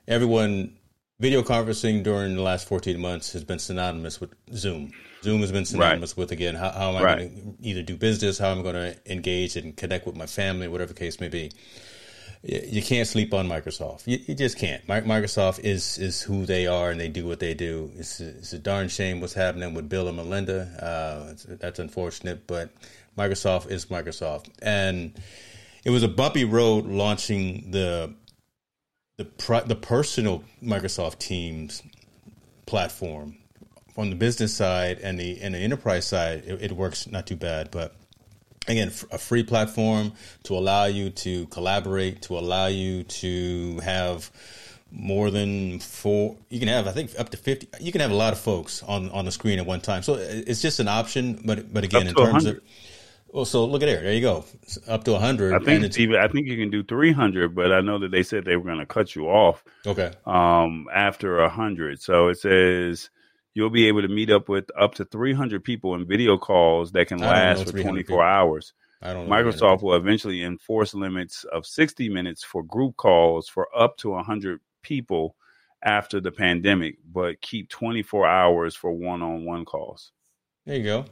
everyone 0.07 0.75
video 1.19 1.43
conferencing 1.43 2.03
during 2.03 2.35
the 2.35 2.41
last 2.41 2.67
14 2.67 2.99
months 2.99 3.33
has 3.33 3.43
been 3.43 3.59
synonymous 3.59 4.19
with 4.19 4.33
Zoom. 4.53 4.91
Zoom 5.21 5.41
has 5.41 5.51
been 5.51 5.65
synonymous 5.65 6.11
right. 6.11 6.17
with 6.17 6.31
again 6.31 6.55
how, 6.55 6.71
how 6.71 6.89
am 6.89 6.95
I 6.95 7.03
right. 7.03 7.17
going 7.19 7.57
to 7.61 7.67
either 7.67 7.83
do 7.83 7.95
business, 7.95 8.39
how 8.39 8.49
am 8.49 8.59
I 8.59 8.63
going 8.63 8.75
to 8.75 9.11
engage 9.11 9.55
and 9.55 9.77
connect 9.77 10.07
with 10.07 10.15
my 10.15 10.25
family, 10.25 10.67
whatever 10.67 10.93
the 10.93 10.99
case 10.99 11.19
may 11.19 11.29
be. 11.29 11.51
You 12.43 12.81
can't 12.81 13.07
sleep 13.07 13.35
on 13.35 13.47
Microsoft. 13.47 14.07
You, 14.07 14.17
you 14.25 14.33
just 14.33 14.57
can't. 14.57 14.85
Microsoft 14.87 15.59
is 15.59 15.99
is 15.99 16.21
who 16.23 16.47
they 16.47 16.65
are, 16.65 16.89
and 16.89 16.99
they 16.99 17.07
do 17.07 17.27
what 17.27 17.39
they 17.39 17.53
do. 17.53 17.91
It's 17.95 18.19
a, 18.19 18.29
it's 18.29 18.53
a 18.53 18.59
darn 18.59 18.87
shame 18.87 19.21
what's 19.21 19.35
happening 19.35 19.75
with 19.75 19.89
Bill 19.89 20.07
and 20.07 20.17
Melinda. 20.17 20.61
Uh, 20.81 21.55
that's 21.57 21.77
unfortunate, 21.77 22.47
but 22.47 22.71
Microsoft 23.15 23.69
is 23.69 23.85
Microsoft, 23.87 24.49
and 24.61 25.13
it 25.85 25.91
was 25.91 26.01
a 26.01 26.07
bumpy 26.07 26.43
road 26.43 26.85
launching 26.85 27.69
the 27.69 28.15
the 29.17 29.63
the 29.67 29.75
personal 29.75 30.43
Microsoft 30.63 31.19
Teams 31.19 31.83
platform 32.65 33.37
on 33.97 34.09
the 34.09 34.15
business 34.15 34.53
side 34.53 34.99
and 34.99 35.19
the 35.19 35.39
and 35.41 35.53
the 35.53 35.59
enterprise 35.59 36.07
side, 36.07 36.43
it, 36.45 36.61
it 36.61 36.71
works 36.71 37.07
not 37.07 37.27
too 37.27 37.35
bad. 37.35 37.71
But 37.71 37.95
again, 38.67 38.91
a 39.11 39.17
free 39.17 39.43
platform 39.43 40.13
to 40.43 40.55
allow 40.55 40.85
you 40.85 41.09
to 41.09 41.45
collaborate, 41.47 42.21
to 42.23 42.37
allow 42.37 42.67
you 42.67 43.03
to 43.03 43.79
have 43.79 44.31
more 44.93 45.31
than 45.31 45.79
four 45.79 46.35
you 46.49 46.59
can 46.59 46.67
have 46.67 46.85
i 46.85 46.91
think 46.91 47.17
up 47.17 47.29
to 47.29 47.37
50 47.37 47.69
you 47.79 47.93
can 47.93 48.01
have 48.01 48.11
a 48.11 48.13
lot 48.13 48.33
of 48.33 48.39
folks 48.39 48.83
on 48.83 49.09
on 49.11 49.23
the 49.23 49.31
screen 49.31 49.57
at 49.57 49.65
one 49.65 49.79
time 49.79 50.03
so 50.03 50.15
it's 50.15 50.61
just 50.61 50.81
an 50.81 50.89
option 50.89 51.41
but 51.45 51.73
but 51.73 51.85
again 51.85 52.07
in 52.07 52.13
terms 52.13 52.43
100. 52.43 52.57
of 52.57 52.63
well, 53.33 53.45
so 53.45 53.65
look 53.65 53.81
at 53.81 53.85
there. 53.85 54.01
There 54.01 54.13
you 54.13 54.21
go. 54.21 54.45
It's 54.63 54.77
up 54.89 55.05
to 55.05 55.13
100. 55.13 55.53
I 55.53 55.59
think 55.59 55.83
it's, 55.83 55.97
even. 55.97 56.17
I 56.17 56.27
think 56.27 56.47
you 56.47 56.57
can 56.57 56.69
do 56.69 56.83
300, 56.83 57.55
but 57.55 57.71
I 57.71 57.81
know 57.81 57.97
that 57.99 58.11
they 58.11 58.23
said 58.23 58.43
they 58.43 58.57
were 58.57 58.63
going 58.63 58.79
to 58.79 58.85
cut 58.85 59.15
you 59.15 59.27
off. 59.29 59.63
Okay. 59.85 60.11
Um, 60.25 60.87
after 60.93 61.37
100, 61.37 62.01
so 62.01 62.27
it 62.27 62.39
says 62.39 63.09
you'll 63.53 63.69
be 63.69 63.87
able 63.87 64.01
to 64.01 64.07
meet 64.07 64.29
up 64.29 64.49
with 64.49 64.69
up 64.79 64.95
to 64.95 65.05
300 65.05 65.63
people 65.63 65.95
in 65.95 66.07
video 66.07 66.37
calls 66.37 66.91
that 66.93 67.07
can 67.07 67.19
last 67.19 67.65
for 67.65 67.71
24 67.71 67.93
people. 67.93 68.21
hours. 68.21 68.73
I 69.01 69.13
don't. 69.13 69.27
Microsoft 69.27 69.81
will 69.81 69.95
eventually 69.95 70.43
enforce 70.43 70.93
limits 70.93 71.43
of 71.43 71.65
60 71.65 72.09
minutes 72.09 72.43
for 72.43 72.63
group 72.63 72.97
calls 72.97 73.49
for 73.49 73.67
up 73.75 73.97
to 73.97 74.11
100 74.11 74.59
people 74.83 75.35
after 75.83 76.21
the 76.21 76.31
pandemic, 76.31 76.97
but 77.11 77.41
keep 77.41 77.69
24 77.69 78.27
hours 78.27 78.75
for 78.75 78.91
one-on-one 78.91 79.65
calls. 79.65 80.11
There 80.65 80.75
you 80.75 80.83
go. 80.83 81.05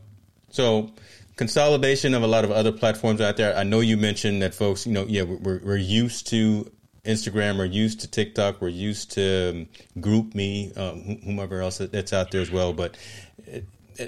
So 0.52 0.92
consolidation 1.36 2.14
of 2.14 2.22
a 2.22 2.28
lot 2.28 2.44
of 2.44 2.52
other 2.52 2.72
platforms 2.72 3.22
out 3.22 3.38
there. 3.38 3.56
I 3.56 3.64
know 3.64 3.80
you 3.80 3.98
mentioned 3.98 4.42
that 4.42 4.54
folks, 4.54 4.86
you 4.86 4.94
know, 4.94 5.06
yeah, 5.08 5.24
we're, 5.24 5.60
we're 5.64 5.78
used 5.78 6.28
to 6.28 6.72
Instagram, 7.06 7.58
we're 7.58 7.66
used 7.66 8.02
to 8.02 8.08
TikTok, 8.08 8.62
we're 8.62 8.70
used 8.70 9.12
to 9.12 9.50
um, 9.50 10.02
GroupMe, 10.02 10.78
um, 10.78 11.20
whomever 11.24 11.62
else 11.62 11.78
that's 11.78 12.14
out 12.14 12.32
there 12.32 12.42
as 12.42 12.52
well. 12.52 12.74
But 12.74 12.98
it, 13.46 13.66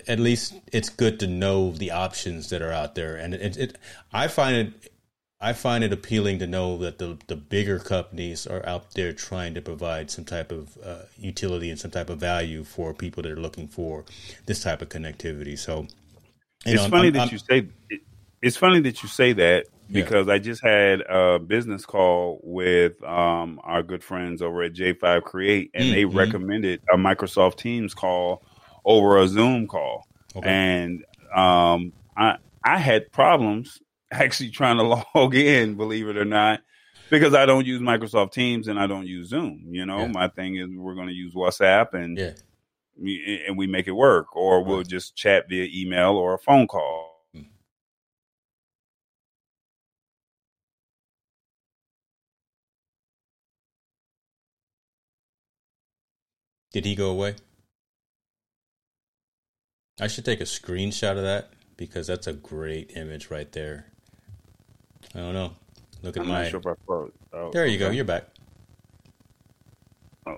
at 0.07 0.19
least 0.19 0.53
it's 0.71 0.89
good 0.89 1.19
to 1.19 1.27
know 1.27 1.71
the 1.71 1.91
options 1.91 2.49
that 2.49 2.61
are 2.61 2.71
out 2.71 2.95
there, 2.95 3.15
and 3.15 3.33
it, 3.33 3.57
it, 3.57 3.77
I 4.13 4.27
find 4.27 4.55
it. 4.55 4.91
I 5.43 5.53
find 5.53 5.83
it 5.83 5.91
appealing 5.91 6.37
to 6.39 6.47
know 6.47 6.77
that 6.77 6.99
the 6.99 7.17
the 7.27 7.35
bigger 7.35 7.79
companies 7.79 8.45
are 8.45 8.63
out 8.65 8.91
there 8.91 9.11
trying 9.11 9.55
to 9.55 9.61
provide 9.61 10.11
some 10.11 10.23
type 10.23 10.51
of 10.51 10.77
uh, 10.85 11.03
utility 11.17 11.71
and 11.71 11.79
some 11.79 11.89
type 11.91 12.11
of 12.11 12.19
value 12.19 12.63
for 12.63 12.93
people 12.93 13.23
that 13.23 13.31
are 13.31 13.39
looking 13.39 13.67
for 13.67 14.05
this 14.45 14.61
type 14.61 14.83
of 14.83 14.89
connectivity. 14.89 15.57
So 15.57 15.87
it's 16.63 16.83
know, 16.83 16.89
funny 16.89 17.07
I'm, 17.07 17.13
that 17.13 17.21
I'm, 17.23 17.29
you 17.31 17.37
say 17.39 17.67
it's 18.41 18.57
funny 18.57 18.81
that 18.81 19.01
you 19.01 19.09
say 19.09 19.33
that 19.33 19.65
because 19.91 20.27
yeah. 20.27 20.33
I 20.33 20.39
just 20.39 20.63
had 20.63 21.01
a 21.01 21.39
business 21.39 21.85
call 21.85 22.39
with 22.43 23.01
um, 23.03 23.59
our 23.63 23.83
good 23.83 24.03
friends 24.03 24.41
over 24.41 24.63
at 24.63 24.73
J5 24.73 25.23
Create, 25.23 25.71
and 25.73 25.85
mm-hmm. 25.85 25.93
they 25.93 26.05
recommended 26.05 26.81
a 26.91 26.97
Microsoft 26.97 27.57
Teams 27.57 27.93
call 27.93 28.43
over 28.85 29.17
a 29.17 29.27
Zoom 29.27 29.67
call, 29.67 30.07
okay. 30.35 30.49
and 30.49 31.03
um, 31.35 31.93
I 32.15 32.37
I 32.63 32.77
had 32.77 33.11
problems 33.11 33.81
actually 34.11 34.51
trying 34.51 34.77
to 34.77 34.83
log 35.15 35.35
in, 35.35 35.75
believe 35.75 36.07
it 36.07 36.17
or 36.17 36.25
not, 36.25 36.61
because 37.09 37.33
I 37.33 37.45
don't 37.45 37.65
use 37.65 37.81
Microsoft 37.81 38.31
Teams 38.31 38.67
and 38.67 38.79
I 38.79 38.87
don't 38.87 39.07
use 39.07 39.29
Zoom. 39.29 39.65
You 39.69 39.85
know, 39.85 39.99
yeah. 39.99 40.07
my 40.07 40.27
thing 40.29 40.55
is 40.55 40.69
we're 40.73 40.95
going 40.95 41.09
to 41.09 41.13
use 41.13 41.33
WhatsApp 41.33 41.93
and. 41.93 42.17
Yeah 42.17 42.31
and 43.47 43.57
we 43.57 43.65
make 43.65 43.87
it 43.87 43.93
work, 43.93 44.35
or 44.35 44.63
we'll 44.63 44.83
just 44.83 45.15
chat 45.15 45.49
via 45.49 45.67
email 45.73 46.11
or 46.17 46.35
a 46.35 46.37
phone 46.37 46.67
call. 46.67 47.10
Did 56.71 56.85
he 56.85 56.95
go 56.95 57.09
away? 57.09 57.35
I 59.99 60.07
should 60.07 60.25
take 60.25 60.41
a 60.41 60.45
screenshot 60.45 61.17
of 61.17 61.23
that 61.23 61.51
because 61.77 62.07
that's 62.07 62.27
a 62.27 62.33
great 62.33 62.93
image 62.95 63.29
right 63.29 63.51
there. 63.51 63.87
I 65.13 65.19
don't 65.19 65.33
know. 65.33 65.53
Look 66.01 66.17
at 66.17 66.23
I'm 66.23 66.29
my. 66.29 66.49
Sure 66.49 66.61
oh, 66.87 67.51
there 67.51 67.65
you 67.65 67.75
okay. 67.75 67.85
go. 67.85 67.89
You're 67.91 68.05
back. 68.05 68.25
Oh. 70.25 70.37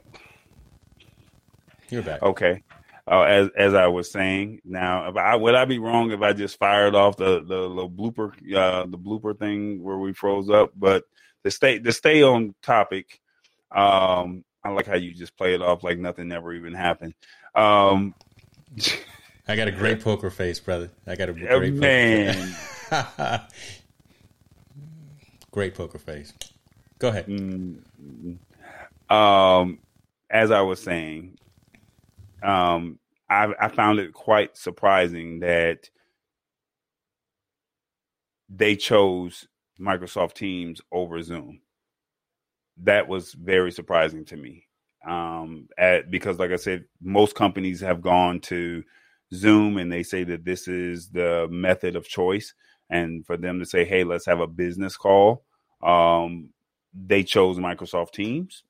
You're 1.90 2.02
back. 2.02 2.22
Okay. 2.22 2.64
Uh, 3.06 3.22
as 3.22 3.50
as 3.56 3.74
I 3.74 3.88
was 3.88 4.10
saying, 4.12 4.62
now 4.64 5.14
I, 5.16 5.36
would 5.36 5.56
I 5.56 5.66
be 5.66 5.78
wrong 5.78 6.12
if 6.12 6.22
I 6.22 6.34
just 6.34 6.58
fired 6.58 6.96
off 6.96 7.18
the 7.18 7.44
the 7.44 7.60
little 7.60 7.90
blooper 7.90 8.32
uh, 8.56 8.86
the 8.86 8.98
blooper 8.98 9.38
thing 9.38 9.84
where 9.84 9.98
we 9.98 10.14
froze 10.14 10.50
up? 10.50 10.72
But 10.76 11.04
to 11.44 11.52
stay 11.52 11.80
to 11.80 11.92
stay 11.92 12.24
on 12.24 12.56
topic, 12.64 13.20
um, 13.72 14.44
I 14.64 14.70
like 14.70 14.88
how 14.88 14.96
you 14.96 15.14
just 15.14 15.36
play 15.38 15.54
it 15.54 15.62
off 15.62 15.84
like 15.84 16.00
nothing 16.00 16.32
ever 16.32 16.54
even 16.54 16.74
happened. 16.74 17.14
Um, 17.56 18.16
I 19.48 19.56
got 19.56 19.68
a 19.68 19.72
great 19.72 20.02
poker 20.02 20.30
face, 20.30 20.60
brother. 20.60 20.90
I 21.06 21.16
got 21.16 21.30
a 21.30 21.34
great 21.34 21.74
man. 21.74 22.56
Poker 22.90 23.48
great 25.52 25.76
poker 25.76 26.00
face. 26.00 26.34
Go 27.00 27.10
ahead. 27.10 27.28
Mm-hmm. 27.28 29.14
Um, 29.14 29.80
as 30.30 30.50
I 30.50 30.62
was 30.62 30.82
saying, 30.82 31.38
um, 32.42 33.00
I, 33.30 33.54
I 33.60 33.68
found 33.68 34.00
it 34.00 34.14
quite 34.14 34.58
surprising 34.58 35.40
that 35.42 35.90
they 38.50 38.76
chose 38.76 39.48
Microsoft 39.80 40.34
Teams 40.34 40.82
over 40.92 41.22
Zoom. 41.22 41.62
That 42.78 43.08
was 43.08 43.34
very 43.34 43.72
surprising 43.72 44.26
to 44.26 44.38
me. 44.38 44.68
Um, 45.08 45.68
at, 45.78 46.10
because, 46.10 46.40
like 46.40 46.52
I 46.52 46.56
said, 46.58 46.86
most 47.02 47.36
companies 47.36 47.82
have 47.82 48.02
gone 48.02 48.40
to 48.42 48.84
Zoom 49.34 49.78
and 49.78 49.92
they 49.92 50.04
say 50.04 50.24
that 50.24 50.46
this 50.46 50.68
is 50.68 51.10
the 51.10 51.48
method 51.50 51.96
of 51.96 52.08
choice. 52.08 52.54
And 52.90 53.26
for 53.26 53.38
them 53.38 53.60
to 53.60 53.66
say, 53.66 53.86
hey, 53.86 54.04
let's 54.04 54.26
have 54.26 54.40
a 54.40 54.48
business 54.48 54.98
call, 54.98 55.44
um, 55.82 56.50
they 56.94 57.24
chose 57.24 57.58
Microsoft 57.58 58.12
Teams. 58.12 58.64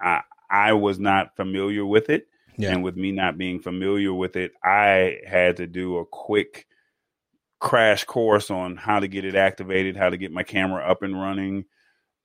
I, 0.00 0.22
I 0.50 0.74
was 0.74 0.98
not 0.98 1.36
familiar 1.36 1.84
with 1.86 2.10
it. 2.10 2.28
Yeah. 2.58 2.72
And 2.72 2.84
with 2.84 2.96
me 2.96 3.12
not 3.12 3.38
being 3.38 3.60
familiar 3.60 4.12
with 4.12 4.36
it, 4.36 4.52
I 4.62 5.18
had 5.26 5.56
to 5.56 5.66
do 5.66 5.98
a 5.98 6.04
quick 6.04 6.66
crash 7.60 8.04
course 8.04 8.50
on 8.50 8.76
how 8.76 9.00
to 9.00 9.08
get 9.08 9.24
it 9.24 9.34
activated, 9.34 9.96
how 9.96 10.10
to 10.10 10.18
get 10.18 10.32
my 10.32 10.42
camera 10.42 10.84
up 10.84 11.02
and 11.02 11.18
running. 11.18 11.64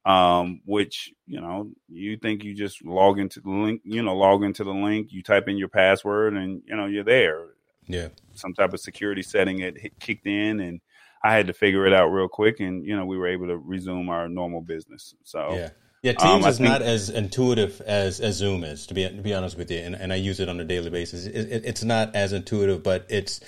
Um, 0.08 0.62
which 0.64 1.12
you 1.26 1.41
know, 1.41 1.70
you 1.89 2.16
think 2.16 2.45
you 2.45 2.53
just 2.53 2.84
log 2.86 3.20
into 3.20 3.41
the 3.41 3.49
link, 3.49 3.82
you 3.84 4.01
know, 4.01 4.16
log 4.16 4.43
into 4.43 4.64
the 4.64 4.74
link, 4.74 5.08
you 5.12 5.22
type 5.22 5.49
in 5.49 5.58
your 5.58 5.68
password, 5.68 6.34
and 6.34 6.62
you 6.66 6.78
know 6.78 6.86
you're 6.86 7.03
there. 7.03 7.47
Yeah, 7.88 8.08
some 8.34 8.53
type 8.53 8.74
of 8.74 8.80
security 8.80 9.22
setting 9.22 9.60
it 9.60 9.99
kicked 9.99 10.26
in, 10.26 10.62
and 10.62 10.80
I 11.24 11.34
had 11.34 11.47
to 11.47 11.53
figure 11.53 11.86
it 11.86 11.93
out 11.93 12.08
real 12.08 12.30
quick, 12.30 12.62
and 12.62 12.86
you 12.86 12.95
know 12.95 13.05
we 13.05 13.18
were 13.18 13.28
able 13.28 13.47
to 13.47 13.58
resume 13.58 14.08
our 14.08 14.30
normal 14.30 14.62
business. 14.62 15.14
So 15.24 15.53
yeah, 15.53 15.70
Yeah, 16.03 16.14
Teams 16.14 16.45
um, 16.45 16.49
is 16.49 16.58
think, 16.58 16.70
not 16.70 16.82
as 16.82 17.10
intuitive 17.10 17.82
as, 17.82 18.22
as 18.22 18.36
Zoom 18.36 18.64
is. 18.64 18.88
To 18.88 18.93
be 18.93 19.03
to 19.03 19.22
be 19.22 19.34
honest 19.34 19.58
with 19.58 19.72
you, 19.72 19.80
and, 19.80 19.95
and 19.95 20.14
I 20.14 20.16
use 20.16 20.39
it 20.39 20.47
on 20.47 20.60
a 20.60 20.64
daily 20.64 20.89
basis. 20.89 21.26
It, 21.26 21.51
it, 21.51 21.66
it's 21.66 21.84
not 21.84 22.16
as 22.16 22.34
intuitive, 22.34 22.84
but 22.84 23.08
it's 23.10 23.41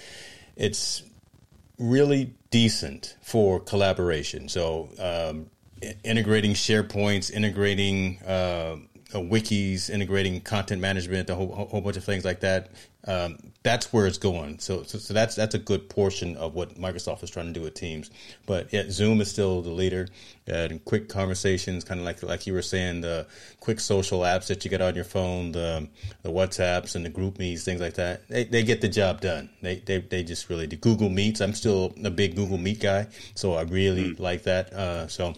it's 0.56 1.04
really 1.78 2.34
decent 2.50 3.16
for 3.22 3.60
collaboration. 3.60 4.50
So 4.50 4.90
um, 5.00 5.50
integrating 6.04 6.54
SharePoints, 6.54 7.32
integrating 7.32 8.20
uh, 8.26 8.78
wikis, 9.14 9.90
integrating 9.90 10.42
content 10.42 10.82
management, 10.82 11.30
a 11.30 11.36
whole, 11.36 11.54
whole 11.54 11.82
bunch 11.82 11.98
of 11.98 12.04
things 12.04 12.26
like 12.26 12.42
that. 12.42 12.70
Um, 13.08 13.38
that's 13.64 13.94
where 13.94 14.08
it's 14.08 14.18
going. 14.18 14.60
So, 14.60 14.84
so, 14.84 14.98
so, 14.98 15.14
that's 15.14 15.34
that's 15.36 15.56
a 15.56 15.60
good 15.60 15.90
portion 15.90 16.36
of 16.36 16.54
what 16.54 16.76
Microsoft 16.76 17.24
is 17.24 17.30
trying 17.30 17.48
to 17.48 17.54
do 17.54 17.62
with 17.62 17.74
Teams. 17.74 18.12
But 18.46 18.74
yeah, 18.74 18.84
Zoom 18.90 19.22
is 19.22 19.32
still 19.32 19.62
the 19.62 19.70
leader. 19.70 20.10
And 20.48 20.84
quick 20.84 21.08
conversations, 21.08 21.84
kind 21.86 22.00
of 22.00 22.06
like 22.06 22.22
like 22.24 22.46
you 22.46 22.54
were 22.54 22.62
saying, 22.62 23.02
the 23.02 23.26
quick 23.62 23.80
social 23.80 24.22
apps 24.22 24.48
that 24.48 24.66
you 24.66 24.70
get 24.70 24.82
on 24.82 24.96
your 24.96 25.06
phone, 25.06 25.54
the 25.54 25.88
the 26.24 26.30
WhatsApps 26.30 26.96
and 26.96 27.06
the 27.06 27.10
GroupMe's, 27.10 27.64
things 27.64 27.80
like 27.80 27.94
that. 27.94 28.28
They, 28.28 28.44
they 28.44 28.64
get 28.64 28.82
the 28.82 28.90
job 28.90 29.22
done. 29.22 29.50
They, 29.62 29.78
they 29.78 30.00
they 30.00 30.24
just 30.24 30.50
really 30.50 30.68
do. 30.68 30.76
Google 30.76 31.10
Meets. 31.10 31.40
I'm 31.40 31.54
still 31.54 31.94
a 32.04 32.10
big 32.10 32.36
Google 32.36 32.58
Meet 32.58 32.82
guy, 32.82 33.08
so 33.34 33.54
I 33.54 33.62
really 33.62 34.12
mm. 34.12 34.20
like 34.20 34.44
that. 34.44 34.74
Uh, 34.74 35.08
so 35.08 35.36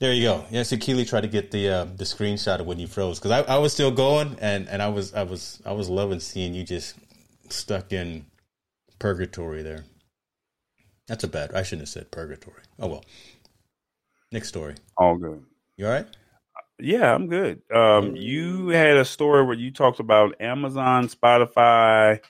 there 0.00 0.12
you 0.12 0.22
go. 0.22 0.44
Yeah, 0.50 0.64
so 0.64 0.76
Keely 0.76 1.04
tried 1.04 1.22
to 1.22 1.28
get 1.28 1.50
the 1.50 1.68
uh, 1.68 1.84
the 1.84 2.04
screenshot 2.04 2.58
of 2.60 2.66
when 2.66 2.78
you 2.78 2.86
froze 2.86 3.18
because 3.18 3.30
I, 3.30 3.54
I 3.54 3.58
was 3.58 3.72
still 3.72 3.90
going 3.90 4.36
and, 4.40 4.68
and 4.68 4.82
I 4.82 4.88
was 4.88 5.14
I 5.14 5.22
was 5.22 5.62
I 5.64 5.72
was 5.72 5.88
loving 5.88 6.20
seeing 6.20 6.54
you 6.54 6.64
just 6.64 6.96
stuck 7.50 7.92
in 7.92 8.26
purgatory 8.98 9.62
there. 9.62 9.84
That's 11.06 11.24
a 11.24 11.28
bad. 11.28 11.54
I 11.54 11.62
shouldn't 11.62 11.82
have 11.82 11.88
said 11.90 12.10
purgatory. 12.10 12.62
Oh 12.78 12.88
well. 12.88 13.04
Next 14.32 14.48
story. 14.48 14.76
All 14.96 15.16
good. 15.16 15.44
You 15.76 15.86
all 15.86 15.92
right? 15.92 16.06
Yeah, 16.78 17.14
I'm 17.14 17.26
good. 17.26 17.62
Um, 17.70 18.16
you 18.16 18.68
had 18.68 18.96
a 18.96 19.04
story 19.04 19.44
where 19.44 19.56
you 19.56 19.70
talked 19.70 20.00
about 20.00 20.40
Amazon, 20.40 21.08
Spotify, 21.08 22.20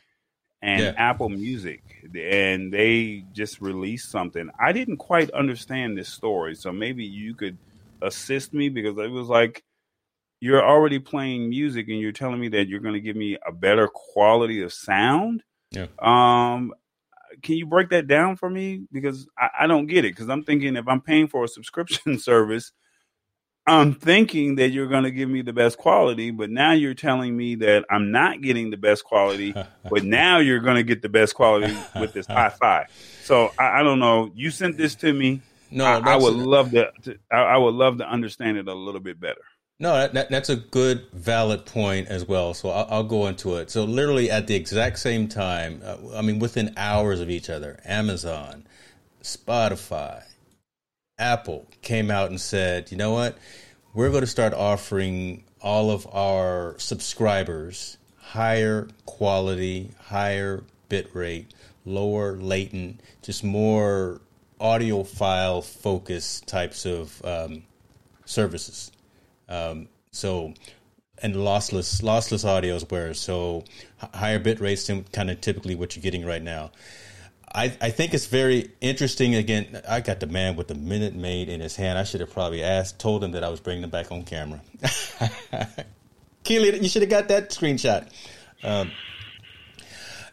and 0.63 0.83
yeah. 0.83 0.95
Apple 0.97 1.29
Music, 1.29 1.83
and 2.17 2.73
they 2.73 3.25
just 3.33 3.61
released 3.61 4.11
something. 4.11 4.51
I 4.59 4.73
didn't 4.73 4.99
quite 4.99 5.31
understand 5.31 5.97
this 5.97 6.09
story, 6.09 6.55
so 6.55 6.73
maybe 6.73 7.05
you 7.05 7.35
could 7.35 7.57
assist 8.03 8.53
me 8.53 8.69
because 8.69 8.97
it 8.99 9.11
was 9.11 9.29
like 9.29 9.63
you're 10.41 10.65
already 10.65 10.99
playing 10.99 11.51
music 11.51 11.89
and 11.89 12.01
you're 12.01 12.13
telling 12.13 12.41
me 12.41 12.49
that 12.49 12.67
you're 12.69 12.81
going 12.81 12.95
to 12.95 13.01
give 13.01 13.17
me 13.17 13.37
a 13.47 13.53
better 13.53 13.89
quality 13.89 14.63
of 14.63 14.73
sound. 14.73 15.43
Yeah. 15.71 15.87
Um, 15.99 16.73
can 17.43 17.57
you 17.57 17.67
break 17.67 17.91
that 17.91 18.07
down 18.07 18.37
for 18.37 18.49
me? 18.49 18.87
Because 18.91 19.29
I, 19.39 19.49
I 19.61 19.67
don't 19.67 19.87
get 19.87 20.05
it. 20.05 20.13
Because 20.13 20.31
I'm 20.31 20.43
thinking 20.43 20.77
if 20.77 20.89
I'm 20.89 21.03
paying 21.03 21.29
for 21.29 21.45
a 21.45 21.49
subscription 21.49 22.19
service, 22.19 22.73
I'm 23.71 23.95
thinking 23.95 24.57
that 24.57 24.71
you're 24.71 24.89
going 24.89 25.05
to 25.05 25.13
give 25.13 25.29
me 25.29 25.43
the 25.43 25.53
best 25.53 25.79
quality, 25.79 26.33
but 26.33 26.51
now 26.51 26.73
you're 26.73 26.95
telling 26.95 27.37
me 27.37 27.55
that 27.57 27.85
I'm 27.89 28.11
not 28.11 28.41
getting 28.41 28.71
the 28.71 28.77
best 28.77 29.05
quality, 29.05 29.55
but 29.89 30.03
now 30.03 30.39
you're 30.39 30.59
going 30.59 30.75
to 30.75 30.83
get 30.83 31.03
the 31.03 31.09
best 31.09 31.37
quality 31.37 31.77
with 31.99 32.13
this 32.13 32.27
hi-fi. 32.27 32.87
So 33.23 33.53
I, 33.59 33.81
I 33.81 33.83
don't 33.85 34.01
know. 34.01 34.33
You 34.35 34.51
sent 34.51 34.77
this 34.77 34.97
to 34.97 35.13
me. 35.13 35.43
No, 35.71 35.85
I, 35.85 35.99
I 35.99 36.17
would 36.17 36.35
love 36.35 36.73
to, 36.73 36.91
to 37.03 37.17
I, 37.31 37.37
I, 37.37 37.57
would 37.59 37.75
love 37.75 37.99
to 37.99 38.09
understand 38.09 38.57
it 38.57 38.67
a 38.67 38.75
little 38.75 39.01
bit 39.01 39.21
better. 39.21 39.43
No, 39.79 39.93
that, 39.95 40.15
that, 40.15 40.31
that's 40.31 40.49
a 40.49 40.57
good, 40.57 41.07
valid 41.13 41.65
point 41.65 42.09
as 42.09 42.27
well. 42.27 42.55
So 42.55 42.71
I'll, 42.71 42.89
I'll, 42.91 43.05
go 43.05 43.29
into 43.29 43.55
it. 43.55 43.71
So 43.71 43.85
literally 43.85 44.33
at 44.33 44.49
the 44.49 44.57
exact 44.57 44.99
same 44.99 45.29
time, 45.29 45.81
uh, 45.85 45.97
I 46.17 46.23
mean, 46.23 46.41
within 46.41 46.75
hours 46.77 47.21
of 47.21 47.31
each 47.31 47.49
other, 47.49 47.79
Amazon, 47.85 48.67
Spotify, 49.23 50.25
Apple 51.21 51.69
came 51.83 52.11
out 52.11 52.31
and 52.31 52.41
said, 52.41 52.91
you 52.91 52.97
know 52.97 53.13
what? 53.13 53.39
We're 53.95 54.11
going 54.11 54.23
to 54.23 54.27
start 54.27 54.55
offering 54.55 55.45
all 55.61 55.91
of 55.91 56.07
our 56.13 56.77
subscribers 56.79 57.99
higher 58.17 58.89
quality, 59.07 59.91
higher 60.01 60.63
bit 60.89 61.11
rate, 61.15 61.53
lower 61.85 62.37
latent, 62.37 63.01
just 63.23 63.43
more 63.43 64.21
audiophile 64.61 65.65
focused 65.65 66.47
types 66.47 66.87
of 66.87 67.21
um, 67.25 67.65
services. 68.25 68.93
Um, 69.49 69.89
so, 70.13 70.55
and 71.23 71.35
lossless 71.35 72.03
lossless 72.03 72.45
audio 72.45 72.77
is 72.77 72.89
where 72.89 73.13
so 73.15 73.65
higher 74.15 74.39
bit 74.39 74.61
rates 74.61 74.87
than 74.87 75.05
kind 75.05 75.29
of 75.29 75.41
typically 75.41 75.75
what 75.75 75.97
you're 75.97 76.03
getting 76.03 76.25
right 76.25 76.43
now. 76.43 76.71
I, 77.53 77.77
I 77.81 77.91
think 77.91 78.15
it's 78.15 78.27
very 78.27 78.71
interesting. 78.81 79.35
Again, 79.35 79.81
I 79.89 80.01
got 80.01 80.21
the 80.21 80.27
man 80.27 80.55
with 80.55 80.69
the 80.69 80.75
Minute 80.75 81.15
Maid 81.15 81.49
in 81.49 81.61
his 81.61 81.75
hand. 81.75 81.99
I 81.99 82.05
should 82.05 82.21
have 82.21 82.33
probably 82.33 82.63
asked, 82.63 83.01
told 83.01 83.25
him 83.25 83.33
that 83.33 83.43
I 83.43 83.49
was 83.49 83.59
bringing 83.59 83.83
him 83.83 83.91
back 83.91 84.13
on 84.13 84.23
camera. 84.23 84.61
Keely, 86.45 86.81
you 86.81 86.89
should 86.89 87.03
have 87.03 87.11
got 87.11 87.29
that 87.29 87.51
screenshot. 87.51 88.09
Um, 88.63 88.93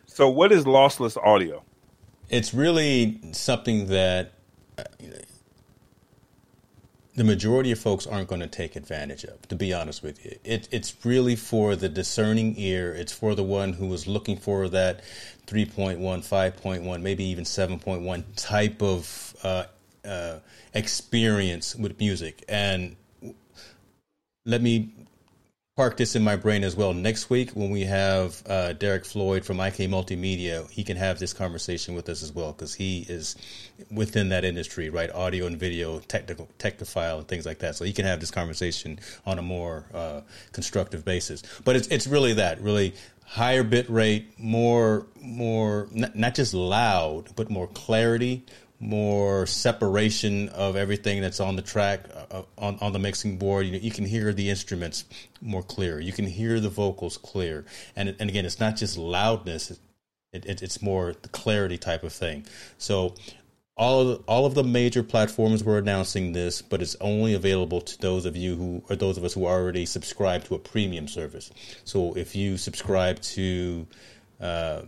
so, 0.06 0.30
what 0.30 0.52
is 0.52 0.66
lossless 0.66 1.18
audio? 1.18 1.64
It's 2.30 2.54
really 2.54 3.20
something 3.32 3.88
that 3.88 4.34
uh, 4.78 4.84
the 7.16 7.24
majority 7.24 7.72
of 7.72 7.80
folks 7.80 8.06
aren't 8.06 8.28
going 8.28 8.42
to 8.42 8.48
take 8.48 8.76
advantage 8.76 9.24
of, 9.24 9.48
to 9.48 9.56
be 9.56 9.74
honest 9.74 10.04
with 10.04 10.24
you. 10.24 10.38
It, 10.44 10.68
it's 10.72 10.96
really 11.04 11.36
for 11.36 11.76
the 11.76 11.90
discerning 11.90 12.54
ear. 12.58 12.94
It's 12.94 13.12
for 13.12 13.34
the 13.34 13.44
one 13.44 13.74
who 13.74 13.92
is 13.92 14.06
looking 14.06 14.38
for 14.38 14.70
that 14.70 15.02
3.1, 15.48 15.98
5.1, 16.00 17.02
maybe 17.02 17.24
even 17.24 17.46
7.1 17.46 18.24
type 18.36 18.82
of 18.82 19.36
uh, 19.44 19.64
uh, 20.06 20.40
experience 20.74 21.76
with 21.76 22.00
music. 22.00 22.44
And 22.48 22.96
let 24.46 24.62
me 24.62 24.94
park 25.78 25.96
this 25.96 26.16
in 26.16 26.24
my 26.24 26.36
brain 26.36 26.64
as 26.64 26.76
well. 26.76 26.92
Next 26.92 27.30
week, 27.30 27.52
when 27.52 27.70
we 27.70 27.82
have 27.84 28.42
uh, 28.48 28.74
Derek 28.74 29.06
Floyd 29.06 29.46
from 29.46 29.60
IK 29.60 29.76
Multimedia, 29.92 30.70
he 30.72 30.84
can 30.84 30.98
have 30.98 31.20
this 31.20 31.34
conversation 31.34 31.94
with 31.94 32.10
us 32.10 32.24
as 32.24 32.34
well 32.34 32.52
because 32.52 32.74
he 32.74 33.06
is 33.08 33.36
within 33.92 34.30
that 34.30 34.44
industry, 34.44 34.90
right? 34.90 35.12
Audio 35.12 35.46
and 35.46 35.58
video, 35.58 36.00
technical, 36.00 36.50
technophile, 36.58 37.20
and 37.20 37.28
things 37.28 37.46
like 37.46 37.60
that. 37.60 37.76
So 37.76 37.86
he 37.86 37.94
can 37.94 38.06
have 38.06 38.20
this 38.20 38.32
conversation 38.32 39.00
on 39.28 39.38
a 39.38 39.44
more 39.44 39.86
uh, 39.94 40.22
constructive 40.52 41.06
basis. 41.06 41.44
But 41.64 41.76
it's 41.76 41.88
it's 41.90 42.08
really 42.08 42.34
that 42.34 42.60
really 42.60 42.96
higher 43.28 43.64
bit 43.64 43.90
rate, 43.90 44.40
more 44.40 45.06
more 45.22 45.88
not, 45.92 46.16
not 46.16 46.34
just 46.34 46.54
loud, 46.54 47.36
but 47.36 47.50
more 47.50 47.68
clarity, 47.68 48.44
more 48.80 49.46
separation 49.46 50.50
of 50.50 50.76
everything 50.76 51.22
that's 51.22 51.40
on 51.40 51.56
the 51.56 51.62
track 51.62 52.06
uh, 52.32 52.44
on, 52.58 52.78
on 52.80 52.94
the 52.94 53.00
mixing 53.00 53.38
board. 53.38 53.66
You, 53.66 53.74
know, 53.74 53.80
you 53.80 53.92
can 53.92 54.06
hear 54.06 54.34
the 54.34 54.50
instruments 54.50 55.06
more 55.42 55.62
clear. 55.62 56.00
You 56.00 56.14
can 56.14 56.26
hear 56.26 56.60
the 56.60 56.70
vocals 56.70 57.18
clear. 57.18 57.66
And 57.96 58.16
and 58.20 58.30
again 58.30 58.46
it's 58.46 58.60
not 58.60 58.78
just 58.78 58.98
loudness. 58.98 59.72
It, 60.34 60.46
it, 60.46 60.62
it's 60.62 60.82
more 60.82 61.14
the 61.22 61.30
clarity 61.30 61.78
type 61.78 62.04
of 62.04 62.14
thing. 62.14 62.46
So 62.78 63.14
all 63.78 64.02
of 64.02 64.08
the, 64.08 64.16
all 64.26 64.46
of 64.46 64.56
the 64.56 64.64
major 64.64 65.04
platforms 65.04 65.64
were 65.64 65.78
announcing 65.78 66.34
this 66.34 66.62
but 66.62 66.82
it's 66.82 66.96
only 67.00 67.34
available 67.34 67.82
to 67.82 67.98
those 68.00 68.26
of 68.26 68.36
you 68.36 68.56
who 68.56 68.84
or 68.90 68.96
those 68.96 69.18
of 69.18 69.24
us 69.24 69.34
who 69.34 69.46
already 69.46 69.86
subscribe 69.86 70.44
to 70.44 70.56
a 70.56 70.60
premium 70.60 71.08
service 71.08 71.52
so 71.84 72.16
if 72.16 72.36
you 72.36 72.58
subscribe 72.58 73.20
to 73.22 73.86
uh, 74.42 74.82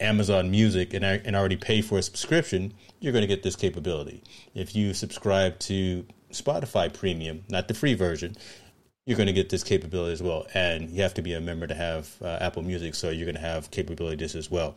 Amazon 0.00 0.50
Music 0.50 0.94
and, 0.94 1.04
and 1.04 1.36
already 1.36 1.56
pay 1.56 1.80
for 1.80 1.98
a 1.98 2.02
subscription, 2.02 2.74
you're 3.00 3.12
going 3.12 3.22
to 3.22 3.28
get 3.28 3.42
this 3.42 3.56
capability. 3.56 4.22
If 4.54 4.74
you 4.74 4.94
subscribe 4.94 5.58
to 5.60 6.04
Spotify 6.32 6.92
Premium, 6.92 7.44
not 7.48 7.68
the 7.68 7.74
free 7.74 7.94
version, 7.94 8.36
you're 9.06 9.16
going 9.16 9.28
to 9.28 9.32
get 9.32 9.50
this 9.50 9.64
capability 9.64 10.12
as 10.12 10.22
well. 10.22 10.46
And 10.54 10.90
you 10.90 11.02
have 11.02 11.14
to 11.14 11.22
be 11.22 11.34
a 11.34 11.40
member 11.40 11.66
to 11.66 11.74
have 11.74 12.16
uh, 12.22 12.38
Apple 12.40 12.62
Music, 12.62 12.94
so 12.94 13.10
you're 13.10 13.26
going 13.26 13.36
to 13.36 13.40
have 13.40 13.70
capability 13.70 14.16
this 14.16 14.34
as 14.34 14.50
well. 14.50 14.74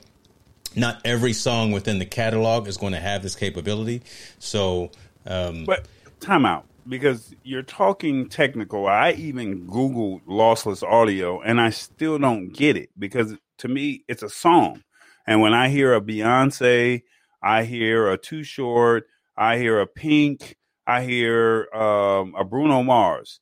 Not 0.76 1.02
every 1.06 1.34
song 1.34 1.72
within 1.72 2.00
the 2.00 2.06
catalog 2.06 2.68
is 2.68 2.78
going 2.78 2.94
to 2.94 3.00
have 3.00 3.24
this 3.24 3.36
capability. 3.36 4.02
So, 4.40 4.92
um, 5.26 5.66
but 5.66 5.88
time 6.20 6.46
out 6.46 6.66
because 6.88 7.34
you're 7.44 7.64
talking 7.64 8.30
technical. 8.30 8.88
I 8.88 9.12
even 9.12 9.68
Googled 9.68 10.24
lossless 10.26 10.84
audio 10.84 11.42
and 11.42 11.60
I 11.60 11.70
still 11.70 12.18
don't 12.20 12.50
get 12.50 12.78
it 12.78 12.90
because 12.98 13.36
to 13.60 13.68
me, 13.68 14.04
it's 14.08 14.24
a 14.24 14.30
song. 14.30 14.84
And 15.26 15.42
when 15.42 15.54
I 15.54 15.70
hear 15.70 15.94
a 15.94 16.02
Beyonce, 16.02 17.04
I 17.42 17.64
hear 17.64 18.10
a 18.10 18.18
Too 18.18 18.44
Short, 18.44 19.06
I 19.38 19.58
hear 19.58 19.80
a 19.80 19.88
Pink, 19.88 20.56
I 20.86 21.04
hear 21.04 21.68
um, 21.74 22.36
a 22.38 22.44
Bruno 22.44 22.84
Mars. 22.84 23.40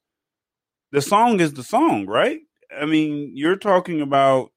The 0.91 1.01
song 1.01 1.39
is 1.39 1.53
the 1.53 1.63
song, 1.63 2.05
right? 2.05 2.39
I 2.79 2.85
mean, 2.85 3.31
you're 3.33 3.55
talking 3.55 4.01
about 4.01 4.51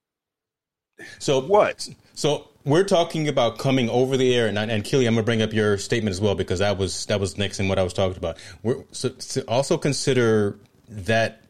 so 1.19 1.41
what? 1.41 1.89
So 2.15 2.49
we're 2.67 2.85
talking 2.85 3.29
about 3.29 3.59
coming 3.59 3.89
over 3.89 4.17
the 4.17 4.35
air, 4.35 4.49
and, 4.49 4.59
and 4.59 4.85
Keely, 4.85 5.07
I'm 5.07 5.15
gonna 5.15 5.25
bring 5.25 5.41
up 5.41 5.53
your 5.53 5.79
statement 5.79 6.11
as 6.11 6.21
well 6.21 6.35
because 6.35 6.59
that 6.59 6.77
was 6.77 7.07
that 7.07 7.21
was 7.21 7.39
next 7.39 7.61
in 7.61 7.69
what 7.69 7.79
I 7.79 7.85
was 7.85 7.93
talking 7.93 8.19
about. 8.19 8.39
We're 8.63 8.83
so, 8.91 9.15
also 9.49 9.79
consider 9.79 10.59
that 10.89 11.43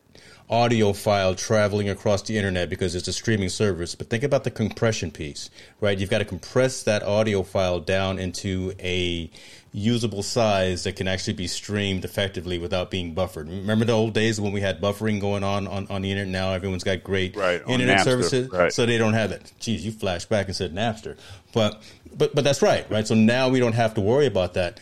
audio 0.48 0.92
file 0.92 1.34
traveling 1.34 1.88
across 1.88 2.22
the 2.22 2.36
internet 2.36 2.68
because 2.70 2.94
it's 2.94 3.08
a 3.08 3.12
streaming 3.12 3.48
service. 3.48 3.94
But 3.94 4.10
think 4.10 4.22
about 4.22 4.44
the 4.44 4.50
compression 4.50 5.10
piece, 5.10 5.50
right? 5.80 5.98
You've 5.98 6.10
got 6.10 6.18
to 6.18 6.24
compress 6.24 6.82
that 6.84 7.02
audio 7.02 7.42
file 7.42 7.80
down 7.80 8.18
into 8.18 8.74
a 8.78 9.30
usable 9.76 10.22
size 10.22 10.84
that 10.84 10.96
can 10.96 11.06
actually 11.06 11.34
be 11.34 11.46
streamed 11.46 12.02
effectively 12.02 12.58
without 12.58 12.90
being 12.90 13.12
buffered. 13.12 13.46
Remember 13.46 13.84
the 13.84 13.92
old 13.92 14.14
days 14.14 14.40
when 14.40 14.50
we 14.52 14.62
had 14.62 14.80
buffering 14.80 15.20
going 15.20 15.44
on 15.44 15.68
on, 15.68 15.86
on 15.88 16.00
the 16.00 16.10
internet? 16.10 16.32
Now 16.32 16.52
everyone's 16.52 16.82
got 16.82 17.04
great 17.04 17.36
right, 17.36 17.60
internet 17.68 17.98
Napster, 17.98 18.04
services, 18.04 18.50
right. 18.50 18.72
so 18.72 18.86
they 18.86 18.96
don't 18.96 19.12
have 19.12 19.28
that. 19.30 19.52
Geez, 19.60 19.84
you 19.84 19.92
flashed 19.92 20.30
back 20.30 20.46
and 20.46 20.56
said 20.56 20.74
Napster, 20.74 21.18
but 21.52 21.82
but 22.16 22.34
but 22.34 22.42
that's 22.42 22.62
right, 22.62 22.90
right? 22.90 23.06
So 23.06 23.14
now 23.14 23.50
we 23.50 23.60
don't 23.60 23.74
have 23.74 23.92
to 23.94 24.00
worry 24.00 24.24
about 24.24 24.54
that. 24.54 24.80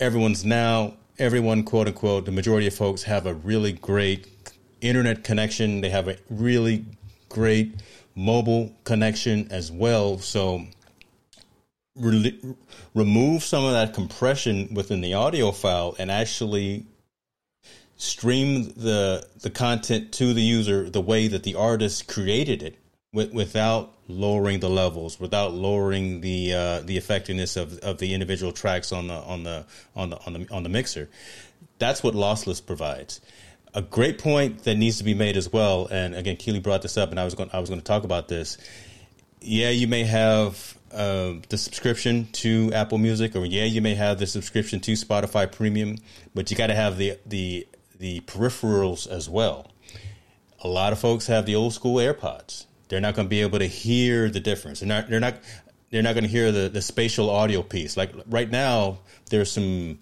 Everyone's 0.00 0.44
now 0.44 0.94
everyone 1.16 1.62
quote 1.62 1.86
unquote 1.86 2.24
the 2.24 2.32
majority 2.32 2.66
of 2.66 2.74
folks 2.74 3.04
have 3.04 3.26
a 3.26 3.34
really 3.34 3.70
great 3.70 4.26
internet 4.80 5.22
connection. 5.22 5.80
They 5.80 5.90
have 5.90 6.08
a 6.08 6.16
really 6.28 6.84
great 7.28 7.76
mobile 8.16 8.74
connection 8.82 9.46
as 9.52 9.70
well. 9.70 10.18
So 10.18 10.64
re- 11.96 12.40
remove 12.94 13.42
some 13.42 13.64
of 13.64 13.72
that 13.72 13.94
compression 13.94 14.72
within 14.74 15.00
the 15.00 15.14
audio 15.14 15.52
file 15.52 15.94
and 15.98 16.10
actually 16.10 16.86
stream 17.96 18.64
the 18.76 19.26
the 19.42 19.50
content 19.50 20.12
to 20.12 20.34
the 20.34 20.42
user 20.42 20.90
the 20.90 21.00
way 21.00 21.28
that 21.28 21.44
the 21.44 21.54
artist 21.54 22.08
created 22.08 22.62
it 22.62 22.76
with, 23.12 23.32
without 23.32 23.94
lowering 24.08 24.60
the 24.60 24.68
levels 24.68 25.20
without 25.20 25.54
lowering 25.54 26.20
the 26.20 26.52
uh, 26.52 26.80
the 26.80 26.96
effectiveness 26.96 27.56
of, 27.56 27.78
of 27.78 27.98
the 27.98 28.12
individual 28.12 28.52
tracks 28.52 28.92
on 28.92 29.06
the 29.06 29.14
on 29.14 29.44
the 29.44 29.64
on 29.94 30.10
the 30.10 30.18
on 30.26 30.32
the 30.32 30.46
on 30.52 30.62
the 30.62 30.68
mixer. 30.68 31.08
That's 31.78 32.02
what 32.02 32.14
lossless 32.14 32.64
provides. 32.64 33.20
A 33.76 33.82
great 33.82 34.18
point 34.18 34.64
that 34.64 34.76
needs 34.76 34.98
to 34.98 35.04
be 35.04 35.14
made 35.14 35.36
as 35.36 35.52
well 35.52 35.86
and 35.86 36.14
again 36.14 36.36
Keely 36.36 36.60
brought 36.60 36.82
this 36.82 36.96
up 36.96 37.10
and 37.10 37.20
I 37.20 37.24
was 37.24 37.34
going 37.34 37.50
I 37.52 37.60
was 37.60 37.70
going 37.70 37.80
to 37.80 37.84
talk 37.84 38.04
about 38.04 38.28
this. 38.28 38.58
Yeah 39.40 39.70
you 39.70 39.86
may 39.86 40.04
have 40.04 40.76
uh, 40.94 41.34
the 41.48 41.58
subscription 41.58 42.28
to 42.32 42.72
Apple 42.72 42.98
Music, 42.98 43.34
or 43.36 43.44
yeah, 43.44 43.64
you 43.64 43.82
may 43.82 43.94
have 43.94 44.18
the 44.18 44.26
subscription 44.26 44.80
to 44.80 44.92
Spotify 44.92 45.50
Premium, 45.50 45.98
but 46.34 46.50
you 46.50 46.56
got 46.56 46.68
to 46.68 46.74
have 46.74 46.96
the 46.96 47.18
the 47.26 47.66
the 47.98 48.20
peripherals 48.20 49.08
as 49.08 49.28
well. 49.28 49.70
A 50.62 50.68
lot 50.68 50.92
of 50.92 50.98
folks 50.98 51.26
have 51.26 51.46
the 51.46 51.54
old 51.54 51.74
school 51.74 51.96
AirPods. 51.96 52.66
They're 52.88 53.00
not 53.00 53.14
going 53.14 53.26
to 53.26 53.30
be 53.30 53.40
able 53.40 53.58
to 53.58 53.66
hear 53.66 54.30
the 54.30 54.40
difference. 54.40 54.80
They're 54.80 54.88
not. 54.88 55.08
They're 55.08 55.20
not. 55.20 55.36
They're 55.90 56.02
not 56.02 56.14
going 56.14 56.24
to 56.24 56.30
hear 56.30 56.52
the 56.52 56.68
the 56.68 56.82
spatial 56.82 57.30
audio 57.30 57.62
piece. 57.62 57.96
Like 57.96 58.12
right 58.26 58.50
now, 58.50 58.98
there's 59.30 59.50
some 59.50 59.98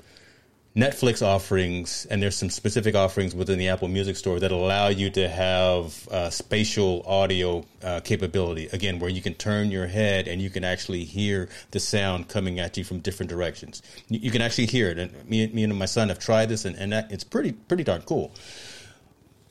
Netflix 0.74 1.20
offerings, 1.20 2.06
and 2.06 2.22
there's 2.22 2.36
some 2.36 2.48
specific 2.48 2.94
offerings 2.94 3.34
within 3.34 3.58
the 3.58 3.68
Apple 3.68 3.88
Music 3.88 4.16
Store 4.16 4.40
that 4.40 4.52
allow 4.52 4.88
you 4.88 5.10
to 5.10 5.28
have 5.28 6.08
uh, 6.08 6.30
spatial 6.30 7.02
audio 7.06 7.62
uh, 7.82 8.00
capability. 8.00 8.68
Again, 8.72 8.98
where 8.98 9.10
you 9.10 9.20
can 9.20 9.34
turn 9.34 9.70
your 9.70 9.86
head 9.86 10.28
and 10.28 10.40
you 10.40 10.48
can 10.48 10.64
actually 10.64 11.04
hear 11.04 11.50
the 11.72 11.80
sound 11.80 12.28
coming 12.28 12.58
at 12.58 12.78
you 12.78 12.84
from 12.84 13.00
different 13.00 13.28
directions. 13.28 13.82
You, 14.08 14.20
you 14.20 14.30
can 14.30 14.40
actually 14.40 14.66
hear 14.66 14.88
it. 14.88 14.98
And 14.98 15.28
me, 15.28 15.46
me 15.48 15.64
and 15.64 15.78
my 15.78 15.84
son 15.84 16.08
have 16.08 16.18
tried 16.18 16.48
this, 16.48 16.64
and, 16.64 16.74
and 16.76 16.92
that, 16.92 17.12
it's 17.12 17.24
pretty 17.24 17.52
pretty 17.52 17.84
darn 17.84 18.00
cool. 18.02 18.32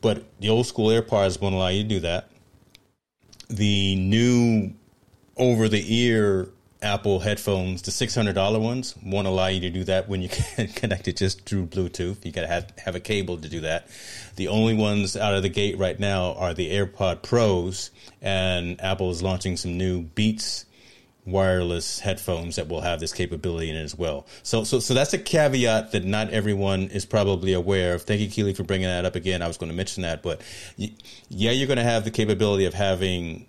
But 0.02 0.24
the 0.40 0.50
old 0.50 0.66
school 0.66 0.88
AirPods 0.88 1.40
won't 1.40 1.54
allow 1.54 1.68
you 1.68 1.84
to 1.84 1.90
do 1.90 2.00
that. 2.00 2.30
The 3.48 3.96
new 3.96 4.74
over 5.38 5.70
the 5.70 5.84
ear 5.96 6.50
Apple 6.82 7.20
headphones, 7.20 7.84
the 7.84 7.92
six 7.92 8.16
hundred 8.16 8.34
dollar 8.34 8.60
ones, 8.60 8.96
won't 9.04 9.28
allow 9.28 9.48
you 9.48 9.60
to 9.62 9.70
do 9.70 9.84
that 9.84 10.10
when 10.10 10.22
you 10.22 10.30
can 10.56 10.68
connect 10.70 11.08
it 11.08 11.18
just 11.18 11.46
through 11.46 11.68
Bluetooth. 11.68 12.26
You 12.26 12.32
got 12.32 12.42
to 12.42 12.48
have 12.48 12.74
have 12.78 12.96
a 12.96 13.00
cable 13.00 13.38
to 13.38 13.50
do 13.50 13.62
that. 13.62 13.88
The 14.36 14.48
only 14.48 14.74
ones 14.74 15.16
out 15.16 15.34
of 15.34 15.44
the 15.44 15.50
gate 15.50 15.78
right 15.78 16.00
now 16.00 16.34
are 16.34 16.54
the 16.54 16.72
AirPod 16.72 17.22
Pros, 17.22 17.92
and 18.22 18.82
Apple 18.82 19.12
is 19.12 19.22
launching 19.22 19.58
some 19.58 19.78
new 19.78 20.02
Beats 20.02 20.66
wireless 21.26 22.00
headphones 22.00 22.56
that 22.56 22.68
will 22.68 22.82
have 22.82 23.00
this 23.00 23.14
capability 23.14 23.70
in 23.70 23.76
it 23.76 23.84
as 23.84 23.96
well. 23.96 24.26
So, 24.44 24.64
so, 24.64 24.80
so 24.80 24.94
that's 24.94 25.14
a 25.14 25.18
caveat 25.18 25.92
that 25.92 26.04
not 26.04 26.32
everyone 26.32 26.84
is 26.88 27.06
probably 27.06 27.54
aware 27.54 27.94
of. 27.94 28.04
Thank 28.04 28.22
you, 28.22 28.28
Keely, 28.28 28.54
for 28.54 28.64
bringing 28.64 28.88
that 28.88 29.06
up 29.06 29.16
again. 29.16 29.42
I 29.42 29.48
was 29.48 29.58
going 29.58 29.72
to 29.72 29.76
mention 29.76 30.04
that, 30.04 30.24
but 30.24 30.42
yeah, 30.78 31.52
you're 31.52 31.68
going 31.68 31.78
to 31.78 31.84
have 31.84 32.04
the 32.04 32.12
capability 32.12 32.66
of 32.66 32.74
having 32.74 33.46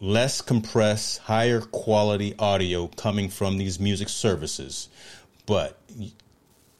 less 0.00 0.40
compressed, 0.40 1.18
higher 1.18 1.60
quality 1.60 2.34
audio 2.38 2.86
coming 2.86 3.28
from 3.28 3.58
these 3.58 3.80
music 3.80 4.08
services, 4.08 4.88
but 5.46 5.78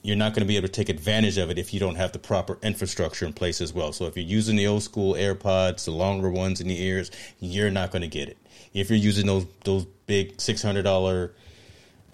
you're 0.02 0.16
not 0.16 0.32
going 0.32 0.42
to 0.42 0.46
be 0.46 0.56
able 0.56 0.68
to 0.68 0.72
take 0.72 0.88
advantage 0.88 1.36
of 1.36 1.50
it 1.50 1.58
if 1.58 1.74
you 1.74 1.80
don't 1.80 1.96
have 1.96 2.12
the 2.12 2.18
proper 2.18 2.58
infrastructure 2.62 3.26
in 3.26 3.32
place 3.32 3.60
as 3.60 3.72
well. 3.72 3.92
So 3.92 4.06
if 4.06 4.16
you're 4.16 4.24
using 4.24 4.56
the 4.56 4.68
old 4.68 4.82
school 4.82 5.14
AirPods, 5.14 5.84
the 5.84 5.90
longer 5.90 6.30
ones 6.30 6.60
in 6.60 6.68
the 6.68 6.80
ears, 6.80 7.10
you're 7.40 7.70
not 7.70 7.90
going 7.90 8.02
to 8.02 8.08
get 8.08 8.28
it. 8.28 8.38
If 8.72 8.90
you're 8.90 8.98
using 8.98 9.26
those 9.26 9.46
those 9.64 9.86
big 10.06 10.40
six 10.40 10.62
hundred 10.62 10.82
dollar 10.82 11.32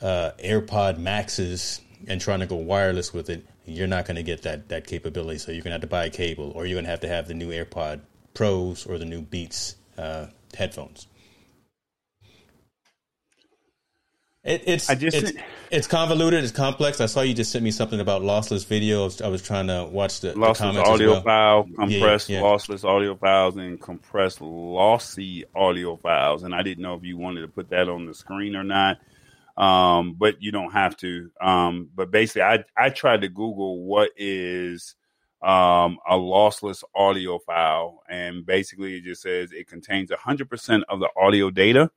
uh, 0.00 0.30
AirPod 0.42 0.98
Maxes 0.98 1.80
and 2.06 2.20
trying 2.20 2.40
to 2.40 2.46
go 2.46 2.56
wireless 2.56 3.12
with 3.12 3.28
it, 3.28 3.46
you're 3.66 3.86
not 3.86 4.06
going 4.06 4.16
to 4.16 4.22
get 4.22 4.42
that 4.42 4.68
that 4.70 4.86
capability. 4.86 5.38
So 5.38 5.52
you're 5.52 5.62
going 5.62 5.72
to 5.72 5.74
have 5.74 5.80
to 5.82 5.86
buy 5.86 6.06
a 6.06 6.10
cable, 6.10 6.52
or 6.54 6.64
you're 6.64 6.76
going 6.76 6.84
to 6.84 6.90
have 6.90 7.00
to 7.00 7.08
have 7.08 7.28
the 7.28 7.34
new 7.34 7.50
AirPod 7.50 8.00
Pros 8.32 8.86
or 8.86 8.98
the 8.98 9.04
new 9.04 9.20
Beats 9.20 9.76
uh, 9.98 10.26
headphones. 10.54 11.06
It, 14.44 14.62
it's 14.66 14.90
I 14.90 14.94
just 14.94 15.16
it's, 15.16 15.32
it's 15.70 15.86
convoluted. 15.86 16.44
It's 16.44 16.52
complex. 16.52 17.00
I 17.00 17.06
saw 17.06 17.22
you 17.22 17.32
just 17.32 17.50
sent 17.50 17.64
me 17.64 17.70
something 17.70 17.98
about 17.98 18.22
lossless 18.22 18.66
video. 18.66 19.02
I 19.02 19.28
was, 19.28 19.42
trying 19.42 19.68
to 19.68 19.88
watch 19.90 20.20
the, 20.20 20.34
lossless 20.34 20.74
the 20.74 20.82
audio 20.82 21.12
well. 21.12 21.22
file, 21.22 21.68
compressed 21.74 22.28
yeah, 22.28 22.40
yeah. 22.40 22.44
lossless 22.44 22.84
audio 22.84 23.14
files, 23.16 23.56
and 23.56 23.80
compressed 23.80 24.42
lossy 24.42 25.44
audio 25.54 25.96
files. 25.96 26.42
And 26.42 26.54
I 26.54 26.62
didn't 26.62 26.82
know 26.82 26.94
if 26.94 27.04
you 27.04 27.16
wanted 27.16 27.40
to 27.40 27.48
put 27.48 27.70
that 27.70 27.88
on 27.88 28.04
the 28.04 28.14
screen 28.14 28.54
or 28.54 28.64
not. 28.64 28.98
Um, 29.56 30.14
but 30.18 30.42
you 30.42 30.52
don't 30.52 30.72
have 30.72 30.96
to. 30.98 31.30
Um, 31.40 31.88
but 31.94 32.10
basically, 32.10 32.42
I 32.42 32.64
I 32.76 32.90
tried 32.90 33.22
to 33.22 33.28
Google 33.28 33.82
what 33.84 34.10
is 34.16 34.94
um, 35.44 35.98
a 36.08 36.14
lossless 36.16 36.82
audio 36.94 37.38
file, 37.38 38.02
and 38.08 38.46
basically 38.46 38.96
it 38.96 39.04
just 39.04 39.22
says 39.22 39.52
it 39.52 39.66
contains 39.68 40.10
100% 40.10 40.82
of 40.88 41.00
the 41.00 41.08
audio 41.16 41.50
data. 41.50 41.90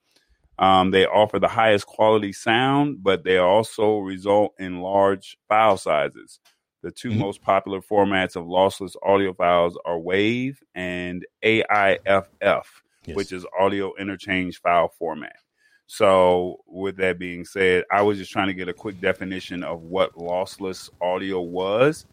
Um, 0.59 0.91
they 0.91 1.05
offer 1.05 1.39
the 1.39 1.47
highest 1.47 1.85
quality 1.85 2.33
sound, 2.33 3.03
but 3.03 3.23
they 3.23 3.37
also 3.37 3.99
result 3.99 4.53
in 4.59 4.81
large 4.81 5.37
file 5.47 5.77
sizes. 5.77 6.39
The 6.83 6.91
2 6.91 7.11
Mhm. 7.11 7.17
most 7.19 7.41
popular 7.41 7.79
formats 7.81 8.35
of 8.35 8.45
lossless 8.45 8.95
audio 9.03 9.33
files 9.33 9.77
are 9.85 9.97
WAVE 9.99 10.61
and 10.75 11.25
AIFF, 11.43 12.81
Yes. 13.05 13.15
which 13.15 13.31
is 13.31 13.45
audio 13.59 13.93
interchange 13.95 14.59
file 14.61 14.89
format. 14.89 15.37
So, 15.85 16.57
with 16.67 16.97
that 16.97 17.17
being 17.17 17.45
said, 17.45 17.85
I 17.91 18.01
was 18.01 18.17
just 18.17 18.31
trying 18.31 18.47
to 18.47 18.53
get 18.53 18.67
a 18.67 18.73
quick 18.73 18.99
definition 18.99 19.63
of 19.63 19.83
what 19.83 20.13
lossless 20.15 20.89
audio 21.01 21.39
was. 21.41 22.05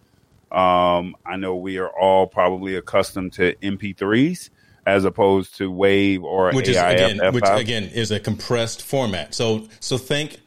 Um, 0.53 1.17
I 1.25 1.37
know 1.37 1.57
we 1.57 1.79
are 1.79 1.89
all 1.89 2.27
probably 2.27 2.77
accustomed 2.77 3.35
to 3.35 3.55
MP3s 3.57 4.51
as 4.87 5.05
opposed 5.05 5.57
to 5.57 5.71
WAVE 5.71 6.23
or 6.23 6.53
which 6.53 6.69
is 6.69 6.77
AIFF. 6.77 7.13
again, 7.13 7.35
which 7.35 7.45
again 7.47 7.85
is 7.85 8.11
a 8.11 8.21
compressed 8.21 8.83
format. 8.83 9.35
So 9.35 9.67
so 9.81 9.99
think 9.99 10.41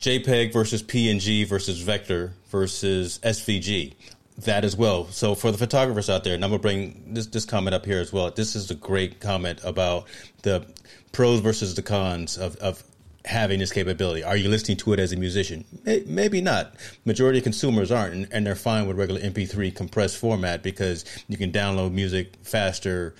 JPEG 0.00 0.52
versus 0.52 0.82
PNG 0.82 1.46
versus 1.46 1.80
vector 1.80 2.34
versus 2.48 3.18
SVG. 3.22 3.94
That 4.40 4.64
as 4.64 4.76
well. 4.76 5.06
So 5.06 5.34
for 5.34 5.50
the 5.50 5.56
photographers 5.56 6.10
out 6.10 6.22
there, 6.22 6.34
and 6.34 6.44
I'm 6.44 6.50
gonna 6.50 6.60
bring 6.60 7.14
this 7.14 7.26
this 7.26 7.46
comment 7.46 7.74
up 7.74 7.86
here 7.86 8.00
as 8.00 8.12
well. 8.12 8.30
This 8.30 8.54
is 8.54 8.70
a 8.70 8.74
great 8.74 9.20
comment 9.20 9.60
about 9.64 10.06
the 10.42 10.66
pros 11.12 11.40
versus 11.40 11.74
the 11.74 11.82
cons 11.82 12.36
of 12.36 12.56
of 12.56 12.84
having 13.26 13.58
this 13.58 13.72
capability. 13.72 14.22
Are 14.22 14.36
you 14.36 14.48
listening 14.48 14.76
to 14.78 14.92
it 14.92 15.00
as 15.00 15.12
a 15.12 15.16
musician? 15.16 15.64
Maybe 16.06 16.40
not. 16.40 16.74
Majority 17.04 17.38
of 17.38 17.44
consumers 17.44 17.90
aren't, 17.90 18.32
and, 18.32 18.46
they're 18.46 18.54
fine 18.54 18.86
with 18.86 18.96
regular 18.96 19.20
MP3 19.20 19.74
compressed 19.74 20.16
format 20.16 20.62
because 20.62 21.04
you 21.28 21.36
can 21.36 21.50
download 21.52 21.92
music 21.92 22.34
faster 22.42 23.14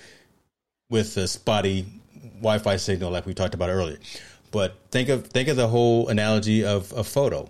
with 0.89 1.17
a 1.17 1.27
spotty 1.27 1.85
Wi-Fi 2.37 2.77
signal, 2.77 3.11
like 3.11 3.25
we 3.25 3.33
talked 3.33 3.53
about 3.53 3.69
earlier. 3.69 3.99
But 4.51 4.77
think 4.91 5.09
of 5.09 5.27
think 5.27 5.49
of 5.49 5.57
the 5.57 5.67
whole 5.67 6.07
analogy 6.07 6.63
of 6.63 6.93
a 6.93 7.03
photo: 7.03 7.49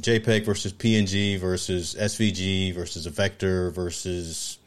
JPEG 0.00 0.44
versus 0.44 0.72
PNG 0.72 1.38
versus 1.38 1.94
SVG 1.98 2.74
versus 2.74 3.06
a 3.06 3.10
vector 3.10 3.70
versus 3.70 4.58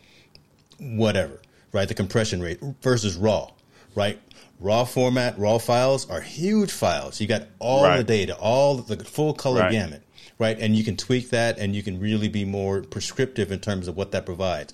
whatever, 0.79 1.41
right? 1.73 1.87
The 1.87 1.93
compression 1.93 2.41
rate 2.41 2.59
versus 2.81 3.17
RAW, 3.17 3.51
right? 3.95 4.19
Raw 4.59 4.85
format, 4.85 5.37
raw 5.37 5.57
files 5.59 6.09
are 6.09 6.21
huge 6.21 6.71
files. 6.71 7.21
You 7.21 7.27
got 7.27 7.43
all 7.59 7.83
the 7.97 8.03
data, 8.03 8.35
all 8.37 8.75
the 8.77 8.97
full 9.03 9.33
color 9.33 9.61
Right. 9.61 9.71
gamut, 9.71 10.01
right? 10.39 10.57
And 10.59 10.75
you 10.75 10.83
can 10.83 10.97
tweak 10.97 11.29
that, 11.29 11.59
and 11.59 11.75
you 11.75 11.83
can 11.83 11.99
really 11.99 12.27
be 12.27 12.43
more 12.43 12.81
prescriptive 12.81 13.51
in 13.51 13.59
terms 13.59 13.87
of 13.87 13.95
what 13.95 14.11
that 14.13 14.25
provides. 14.25 14.73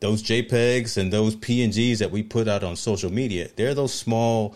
Those 0.00 0.22
JPEGs 0.22 0.98
and 0.98 1.10
those 1.10 1.36
PNGs 1.36 1.98
that 1.98 2.10
we 2.10 2.22
put 2.22 2.48
out 2.48 2.62
on 2.62 2.76
social 2.76 3.10
media, 3.10 3.48
they're 3.56 3.72
those 3.74 3.94
small 3.94 4.54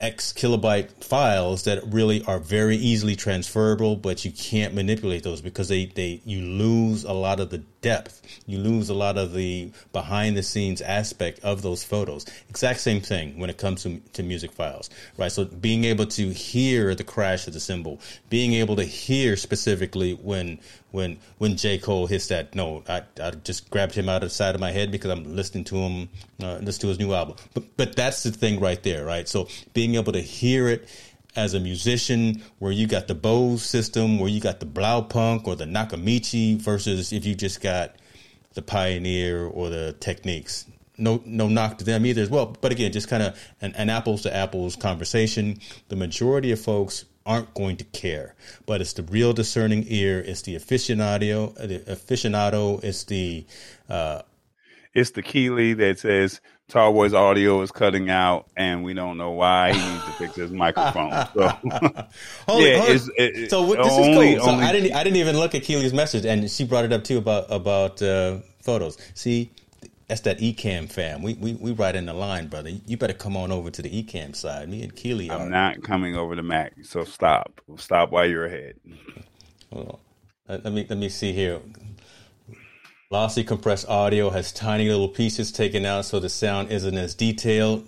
X 0.00 0.32
kilobyte 0.32 1.02
files 1.02 1.64
that 1.64 1.82
really 1.88 2.22
are 2.22 2.38
very 2.38 2.76
easily 2.76 3.16
transferable, 3.16 3.96
but 3.96 4.24
you 4.24 4.30
can't 4.30 4.72
manipulate 4.72 5.24
those 5.24 5.40
because 5.40 5.66
they, 5.66 5.86
they 5.86 6.22
you 6.24 6.40
lose 6.40 7.02
a 7.02 7.12
lot 7.12 7.40
of 7.40 7.50
the 7.50 7.58
depth. 7.80 8.22
You 8.46 8.58
lose 8.58 8.90
a 8.90 8.94
lot 8.94 9.18
of 9.18 9.32
the 9.32 9.72
behind 9.92 10.36
the 10.36 10.44
scenes 10.44 10.80
aspect 10.82 11.40
of 11.40 11.62
those 11.62 11.82
photos. 11.82 12.26
Exact 12.48 12.78
same 12.78 13.00
thing 13.00 13.40
when 13.40 13.50
it 13.50 13.58
comes 13.58 13.82
to, 13.82 13.98
to 14.12 14.22
music 14.22 14.52
files, 14.52 14.88
right? 15.16 15.32
So 15.32 15.46
being 15.46 15.82
able 15.82 16.06
to 16.06 16.30
hear 16.30 16.94
the 16.94 17.02
crash 17.02 17.48
of 17.48 17.52
the 17.52 17.60
cymbal, 17.60 18.00
being 18.30 18.52
able 18.52 18.76
to 18.76 18.84
hear 18.84 19.36
specifically 19.36 20.14
when 20.14 20.60
when 20.90 21.18
when 21.38 21.56
J 21.56 21.78
Cole 21.78 22.06
hits 22.06 22.28
that 22.28 22.54
note, 22.54 22.88
I, 22.88 23.02
I 23.22 23.30
just 23.30 23.70
grabbed 23.70 23.94
him 23.94 24.08
out 24.08 24.22
of 24.22 24.30
the 24.30 24.34
side 24.34 24.54
of 24.54 24.60
my 24.60 24.72
head 24.72 24.90
because 24.90 25.10
I'm 25.10 25.36
listening 25.36 25.64
to 25.64 25.76
him, 25.76 26.08
uh, 26.42 26.58
listen 26.62 26.82
to 26.82 26.88
his 26.88 26.98
new 26.98 27.12
album. 27.12 27.36
But 27.54 27.76
but 27.76 27.96
that's 27.96 28.22
the 28.22 28.30
thing 28.30 28.60
right 28.60 28.82
there, 28.82 29.04
right? 29.04 29.28
So 29.28 29.48
being 29.74 29.96
able 29.96 30.12
to 30.12 30.20
hear 30.20 30.68
it 30.68 30.88
as 31.36 31.54
a 31.54 31.60
musician, 31.60 32.42
where 32.58 32.72
you 32.72 32.86
got 32.86 33.06
the 33.06 33.14
Bose 33.14 33.62
system, 33.62 34.18
where 34.18 34.30
you 34.30 34.40
got 34.40 34.60
the 34.60 34.66
Blaupunkt 34.66 35.46
or 35.46 35.54
the 35.54 35.66
Nakamichi, 35.66 36.56
versus 36.56 37.12
if 37.12 37.24
you 37.24 37.34
just 37.34 37.60
got 37.60 37.96
the 38.54 38.62
Pioneer 38.62 39.46
or 39.46 39.68
the 39.68 39.94
Technics. 40.00 40.66
No, 41.00 41.22
no 41.24 41.46
knock 41.48 41.78
to 41.78 41.84
them 41.84 42.04
either 42.06 42.22
as 42.22 42.28
well. 42.28 42.56
But 42.60 42.72
again, 42.72 42.90
just 42.90 43.06
kind 43.06 43.22
of 43.22 43.38
an, 43.60 43.72
an 43.76 43.88
apples 43.88 44.22
to 44.22 44.34
apples 44.34 44.74
conversation. 44.74 45.60
The 45.90 45.96
majority 45.96 46.50
of 46.50 46.60
folks 46.60 47.04
aren't 47.28 47.54
going 47.54 47.76
to 47.76 47.84
care. 47.84 48.34
But 48.66 48.80
it's 48.80 48.94
the 48.94 49.04
real 49.04 49.32
discerning 49.32 49.84
ear. 49.86 50.18
It's 50.18 50.42
the 50.42 50.56
aficionado. 50.56 51.54
The 51.54 51.80
aficionado. 51.80 52.82
It's 52.82 53.04
the. 53.04 53.46
Uh, 53.88 54.22
it's 54.94 55.10
the 55.10 55.22
Keeley 55.22 55.74
that 55.74 56.00
says 56.00 56.40
Tallboy's 56.68 57.14
audio 57.14 57.62
is 57.62 57.70
cutting 57.70 58.10
out, 58.10 58.46
and 58.56 58.82
we 58.82 58.94
don't 58.94 59.16
know 59.16 59.30
why. 59.30 59.72
He 59.72 59.92
needs 59.92 60.04
to 60.04 60.12
fix 60.12 60.34
his 60.34 60.50
microphone. 60.50 61.10
So, 61.34 61.48
holy, 62.48 62.70
yeah, 62.70 62.84
It's, 62.86 63.10
it, 63.16 63.50
so 63.50 63.62
what, 63.62 63.78
this 63.82 63.92
only, 63.92 64.32
is 64.32 64.38
cool. 64.38 64.46
So 64.46 64.52
only, 64.52 64.64
I 64.64 64.72
didn't, 64.72 64.92
I 64.94 65.04
didn't 65.04 65.16
even 65.16 65.36
look 65.36 65.54
at 65.54 65.62
Keeley's 65.62 65.92
message, 65.92 66.24
and 66.24 66.50
she 66.50 66.64
brought 66.64 66.84
it 66.84 66.92
up 66.92 67.04
too 67.04 67.18
about 67.18 67.46
about 67.50 68.02
uh, 68.02 68.38
photos. 68.62 68.98
See, 69.14 69.50
that's 70.08 70.22
that 70.22 70.38
Ecamm 70.38 70.90
fam. 70.90 71.22
We, 71.22 71.34
we 71.34 71.52
we 71.52 71.72
right 71.72 71.94
in 71.94 72.06
the 72.06 72.14
line, 72.14 72.48
brother. 72.48 72.70
You 72.86 72.96
better 72.96 73.12
come 73.12 73.36
on 73.36 73.52
over 73.52 73.70
to 73.70 73.82
the 73.82 73.90
Ecamm 74.02 74.34
side. 74.34 74.68
Me 74.68 74.82
and 74.82 74.96
Keeley 74.96 75.30
I'm 75.30 75.50
not 75.50 75.82
coming 75.82 76.16
over 76.16 76.34
to 76.34 76.42
Mac, 76.42 76.72
so 76.82 77.04
stop. 77.04 77.60
Stop 77.76 78.10
while 78.10 78.26
you're 78.26 78.46
ahead. 78.46 78.76
Well, 79.70 80.00
let 80.48 80.64
me 80.72 80.86
let 80.88 80.98
me 80.98 81.10
see 81.10 81.32
here. 81.34 81.60
Lossy 83.10 83.44
compressed 83.44 83.88
audio 83.88 84.30
has 84.30 84.50
tiny 84.50 84.88
little 84.88 85.08
pieces 85.08 85.52
taken 85.52 85.84
out, 85.84 86.06
so 86.06 86.20
the 86.20 86.28
sound 86.28 86.70
isn't 86.70 86.96
as 86.96 87.14
detailed. 87.14 87.86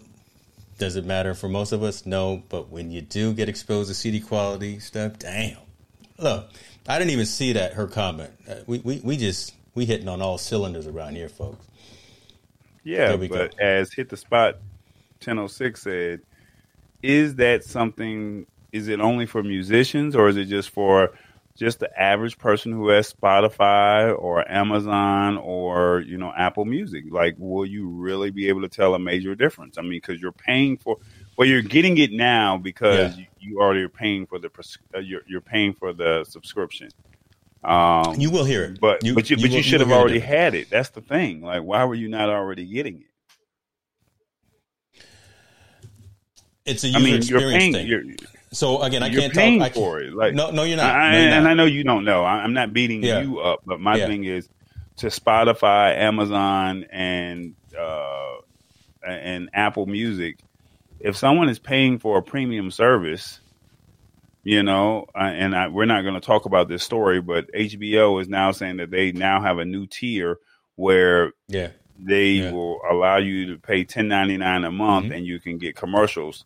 Does 0.78 0.96
it 0.96 1.04
matter 1.04 1.34
for 1.34 1.48
most 1.48 1.72
of 1.72 1.82
us? 1.82 2.06
No, 2.06 2.42
but 2.48 2.70
when 2.70 2.90
you 2.90 3.00
do 3.02 3.34
get 3.34 3.48
exposed 3.48 3.88
to 3.88 3.94
CD 3.94 4.20
quality 4.20 4.78
stuff, 4.78 5.18
damn. 5.18 5.58
Look, 6.18 6.50
I 6.86 6.98
didn't 6.98 7.12
even 7.12 7.26
see 7.26 7.54
that 7.54 7.74
her 7.74 7.86
comment. 7.86 8.32
Uh, 8.46 8.56
we, 8.66 8.78
we 8.80 9.00
we 9.02 9.16
just 9.16 9.54
we 9.74 9.86
hitting 9.86 10.08
on 10.08 10.20
all 10.20 10.36
cylinders 10.36 10.86
around 10.86 11.16
here, 11.16 11.30
folks. 11.30 11.66
Yeah, 12.84 13.16
but 13.16 13.28
go. 13.28 13.48
as 13.58 13.92
hit 13.92 14.08
the 14.08 14.16
spot 14.16 14.54
1006 15.24 15.82
said, 15.82 16.20
is 17.02 17.34
that 17.36 17.64
something 17.64 18.46
is 18.72 18.88
it 18.88 19.00
only 19.00 19.26
for 19.26 19.42
musicians 19.42 20.14
or 20.14 20.28
is 20.28 20.36
it 20.36 20.46
just 20.46 20.70
for 20.70 21.12
just 21.56 21.80
the 21.80 22.00
average 22.00 22.38
person 22.38 22.72
who 22.72 22.88
has 22.88 23.12
Spotify 23.12 24.16
or 24.18 24.50
Amazon 24.50 25.36
or 25.38 26.00
you 26.00 26.16
know 26.16 26.32
Apple 26.36 26.64
Music? 26.64 27.04
Like, 27.10 27.34
will 27.38 27.66
you 27.66 27.88
really 27.88 28.30
be 28.30 28.48
able 28.48 28.62
to 28.62 28.68
tell 28.68 28.94
a 28.94 28.98
major 28.98 29.34
difference? 29.34 29.76
I 29.76 29.82
mean, 29.82 29.92
because 29.92 30.20
you're 30.20 30.32
paying 30.32 30.78
for, 30.78 30.96
well, 31.36 31.46
you're 31.46 31.62
getting 31.62 31.98
it 31.98 32.12
now 32.12 32.56
because 32.56 33.16
yeah. 33.16 33.24
you, 33.40 33.50
you, 33.52 33.60
already 33.60 33.82
are 33.82 33.88
paying 33.88 34.26
for 34.26 34.38
the 34.38 34.50
uh, 34.94 35.00
you're, 35.00 35.22
you're 35.26 35.40
paying 35.40 35.74
for 35.74 35.92
the 35.92 36.24
subscription. 36.24 36.90
Um, 37.62 38.18
you 38.18 38.30
will 38.30 38.44
hear 38.44 38.64
it, 38.64 38.80
but 38.80 39.04
you, 39.04 39.14
but 39.14 39.28
you, 39.28 39.36
you 39.36 39.42
but 39.42 39.50
you 39.50 39.62
should 39.62 39.80
have 39.80 39.92
already 39.92 40.16
it. 40.16 40.24
had 40.24 40.54
it. 40.54 40.70
That's 40.70 40.88
the 40.90 41.02
thing. 41.02 41.42
Like, 41.42 41.62
why 41.62 41.84
were 41.84 41.94
you 41.94 42.08
not 42.08 42.30
already 42.30 42.64
getting 42.64 43.02
it? 43.02 43.06
It's 46.64 46.84
a 46.84 46.88
user 46.88 46.98
I 46.98 47.02
mean, 47.02 47.16
experience 47.16 47.76
thing. 47.76 48.16
so 48.52 48.82
again, 48.82 49.02
I 49.02 49.08
you're 49.08 49.22
can't 49.22 49.34
paying 49.34 49.60
talk, 49.60 49.72
for 49.72 50.00
it. 50.00 50.14
Like, 50.14 50.34
no, 50.34 50.50
no, 50.50 50.62
you're 50.62 50.76
not. 50.76 50.94
I, 50.94 51.12
no, 51.12 51.18
you're 51.18 51.32
and 51.32 51.44
not. 51.44 51.50
I 51.50 51.54
know 51.54 51.64
you 51.64 51.84
don't 51.84 52.04
know. 52.04 52.24
I'm 52.24 52.52
not 52.52 52.72
beating 52.72 53.02
yeah. 53.02 53.20
you 53.20 53.40
up, 53.40 53.60
but 53.66 53.80
my 53.80 53.96
yeah. 53.96 54.06
thing 54.06 54.24
is 54.24 54.48
to 54.96 55.06
Spotify, 55.06 55.96
Amazon, 55.96 56.84
and 56.90 57.54
uh, 57.78 58.36
and 59.06 59.50
Apple 59.52 59.86
Music. 59.86 60.38
If 61.00 61.16
someone 61.16 61.48
is 61.48 61.58
paying 61.58 61.98
for 61.98 62.18
a 62.18 62.22
premium 62.22 62.70
service, 62.70 63.39
you 64.42 64.62
know, 64.62 65.06
and 65.14 65.54
I, 65.54 65.68
we're 65.68 65.84
not 65.84 66.02
going 66.02 66.14
to 66.14 66.20
talk 66.20 66.46
about 66.46 66.68
this 66.68 66.82
story, 66.82 67.20
but 67.20 67.52
HBO 67.52 68.20
is 68.20 68.28
now 68.28 68.52
saying 68.52 68.78
that 68.78 68.90
they 68.90 69.12
now 69.12 69.40
have 69.42 69.58
a 69.58 69.64
new 69.64 69.86
tier 69.86 70.38
where 70.76 71.32
yeah. 71.48 71.68
they 71.98 72.30
yeah. 72.30 72.50
will 72.50 72.80
allow 72.90 73.18
you 73.18 73.52
to 73.52 73.58
pay 73.58 73.84
ten 73.84 74.08
ninety 74.08 74.38
nine 74.38 74.64
a 74.64 74.70
month 74.70 75.06
mm-hmm. 75.06 75.14
and 75.14 75.26
you 75.26 75.40
can 75.40 75.58
get 75.58 75.76
commercials. 75.76 76.44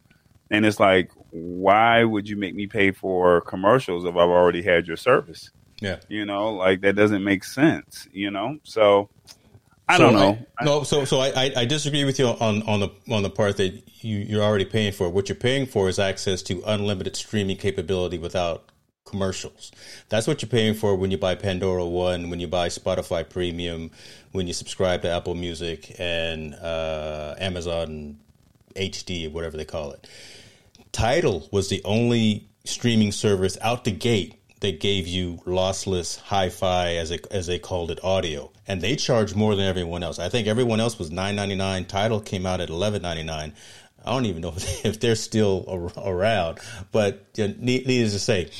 And 0.50 0.66
it's 0.66 0.80
like, 0.80 1.10
why 1.30 2.04
would 2.04 2.28
you 2.28 2.36
make 2.36 2.54
me 2.54 2.66
pay 2.66 2.90
for 2.90 3.40
commercials 3.42 4.04
if 4.04 4.10
I've 4.10 4.28
already 4.28 4.62
had 4.62 4.86
your 4.86 4.96
service? 4.96 5.50
Yeah, 5.80 6.00
you 6.08 6.24
know, 6.24 6.54
like 6.54 6.80
that 6.82 6.96
doesn't 6.96 7.22
make 7.22 7.44
sense. 7.44 8.08
You 8.12 8.30
know, 8.30 8.58
so 8.64 9.08
I 9.88 9.98
so 9.98 10.04
don't 10.04 10.14
know. 10.14 10.38
I, 10.58 10.64
no, 10.64 10.82
so 10.82 11.04
so 11.04 11.20
I, 11.20 11.52
I 11.56 11.64
disagree 11.66 12.04
with 12.04 12.18
you 12.18 12.26
on, 12.26 12.62
on 12.62 12.80
the 12.80 12.90
on 13.10 13.22
the 13.22 13.30
part 13.30 13.58
that 13.58 13.82
you, 14.02 14.18
you're 14.18 14.42
already 14.42 14.64
paying 14.64 14.92
for. 14.92 15.10
What 15.10 15.28
you're 15.28 15.36
paying 15.36 15.66
for 15.66 15.88
is 15.88 15.98
access 15.98 16.42
to 16.42 16.62
unlimited 16.66 17.16
streaming 17.16 17.58
capability 17.58 18.16
without 18.16 18.70
commercials. 19.04 19.72
That's 20.08 20.26
what 20.26 20.40
you're 20.40 20.48
paying 20.48 20.74
for 20.74 20.96
when 20.96 21.10
you 21.10 21.18
buy 21.18 21.34
Pandora 21.34 21.84
One, 21.84 22.30
when 22.30 22.40
you 22.40 22.46
buy 22.46 22.68
Spotify 22.68 23.28
Premium, 23.28 23.90
when 24.32 24.46
you 24.46 24.54
subscribe 24.54 25.02
to 25.02 25.10
Apple 25.10 25.34
Music 25.34 25.94
and 25.98 26.54
uh, 26.54 27.34
Amazon 27.38 28.18
HD, 28.74 29.30
whatever 29.30 29.56
they 29.56 29.64
call 29.64 29.92
it. 29.92 30.08
Tidal 30.92 31.48
was 31.52 31.68
the 31.68 31.82
only 31.84 32.48
streaming 32.64 33.12
service 33.12 33.58
out 33.60 33.84
the 33.84 33.90
gate 33.90 34.40
that 34.64 34.80
gave 34.80 35.06
you 35.06 35.42
lossless 35.44 36.18
hi-fi 36.18 36.94
as 36.94 37.10
it, 37.10 37.26
as 37.30 37.46
they 37.46 37.58
called 37.58 37.90
it 37.90 38.02
audio. 38.02 38.50
And 38.66 38.80
they 38.80 38.96
charged 38.96 39.36
more 39.36 39.54
than 39.54 39.66
everyone 39.66 40.02
else. 40.02 40.18
I 40.18 40.30
think 40.30 40.48
everyone 40.48 40.80
else 40.80 40.98
was 40.98 41.10
9.99 41.10 41.86
Tidal 41.86 42.20
came 42.20 42.46
out 42.46 42.60
at 42.60 42.70
11.99 42.70 43.52
i 44.06 44.12
don't 44.12 44.26
even 44.26 44.42
know 44.42 44.52
if 44.56 45.00
they're 45.00 45.14
still 45.14 45.92
around. 45.96 46.58
But 46.92 47.26
needless 47.36 48.12
to 48.12 48.18
say 48.18 48.50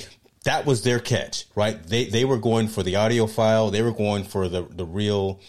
that 0.44 0.66
was 0.66 0.82
their 0.82 1.00
catch 1.00 1.46
right? 1.54 1.82
They 1.82 2.04
they 2.04 2.24
were 2.24 2.38
going 2.38 2.68
for 2.68 2.82
the 2.82 2.94
audiophile. 2.94 3.72
They 3.72 3.82
were 3.82 3.92
going 3.92 4.24
for 4.24 4.48
the 4.48 4.62
the 4.62 4.84
real 4.84 5.40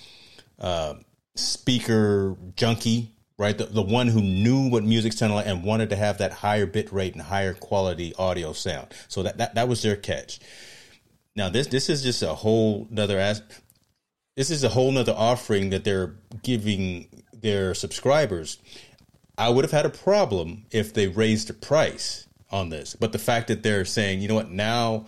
uh, 0.60 0.95
speaker 1.36 2.36
junkie 2.56 3.14
right? 3.38 3.57
The, 3.57 3.65
the 3.65 3.81
one 3.81 4.07
who 4.07 4.21
knew 4.21 4.69
what 4.69 4.83
music 4.83 5.13
sounded 5.13 5.36
like 5.36 5.47
and 5.47 5.63
wanted 5.63 5.89
to 5.89 5.95
have 5.95 6.19
that 6.19 6.31
higher 6.31 6.65
bit 6.65 6.91
rate 6.91 7.13
and 7.13 7.21
higher 7.21 7.53
quality 7.53 8.13
audio 8.17 8.53
sound. 8.53 8.93
So 9.07 9.23
that, 9.23 9.38
that, 9.38 9.55
that 9.55 9.67
was 9.67 9.81
their 9.81 9.95
catch. 9.95 10.39
Now 11.36 11.49
this 11.49 11.67
this 11.67 11.89
is 11.89 12.01
just 12.01 12.23
a 12.23 12.33
whole 12.33 12.88
another 12.89 13.19
as 13.19 13.41
this 14.38 14.49
is 14.49 14.63
a 14.63 14.69
whole 14.69 14.91
nother 14.91 15.13
offering 15.15 15.69
that 15.71 15.83
they're 15.83 16.15
giving 16.43 17.07
their 17.33 17.73
subscribers. 17.73 18.57
I 19.38 19.49
would 19.49 19.65
have 19.65 19.71
had 19.71 19.86
a 19.86 19.89
problem 19.89 20.65
if 20.71 20.93
they 20.93 21.07
raised 21.07 21.49
the 21.49 21.53
price 21.53 22.27
on 22.51 22.69
this. 22.69 22.95
But 22.95 23.11
the 23.11 23.19
fact 23.19 23.47
that 23.49 23.63
they're 23.63 23.86
saying, 23.86 24.21
you 24.21 24.29
know 24.29 24.36
what, 24.36 24.49
now 24.49 25.07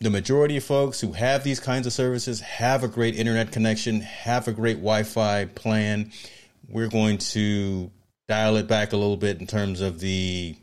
the 0.00 0.10
majority 0.10 0.58
of 0.58 0.64
folks 0.64 1.00
who 1.00 1.12
have 1.12 1.44
these 1.44 1.60
kinds 1.60 1.86
of 1.86 1.92
services 1.92 2.40
have 2.40 2.84
a 2.84 2.88
great 2.88 3.16
internet 3.16 3.52
connection, 3.52 4.02
have 4.02 4.48
a 4.48 4.52
great 4.52 4.76
Wi 4.76 5.02
Fi 5.02 5.46
plan, 5.46 6.12
we're 6.68 6.88
going 6.88 7.18
to 7.18 7.90
dial 8.28 8.56
it 8.56 8.66
back 8.66 8.92
a 8.92 8.96
little 8.96 9.16
bit 9.16 9.40
in 9.40 9.46
terms 9.46 9.80
of 9.80 10.00
the 10.00 10.56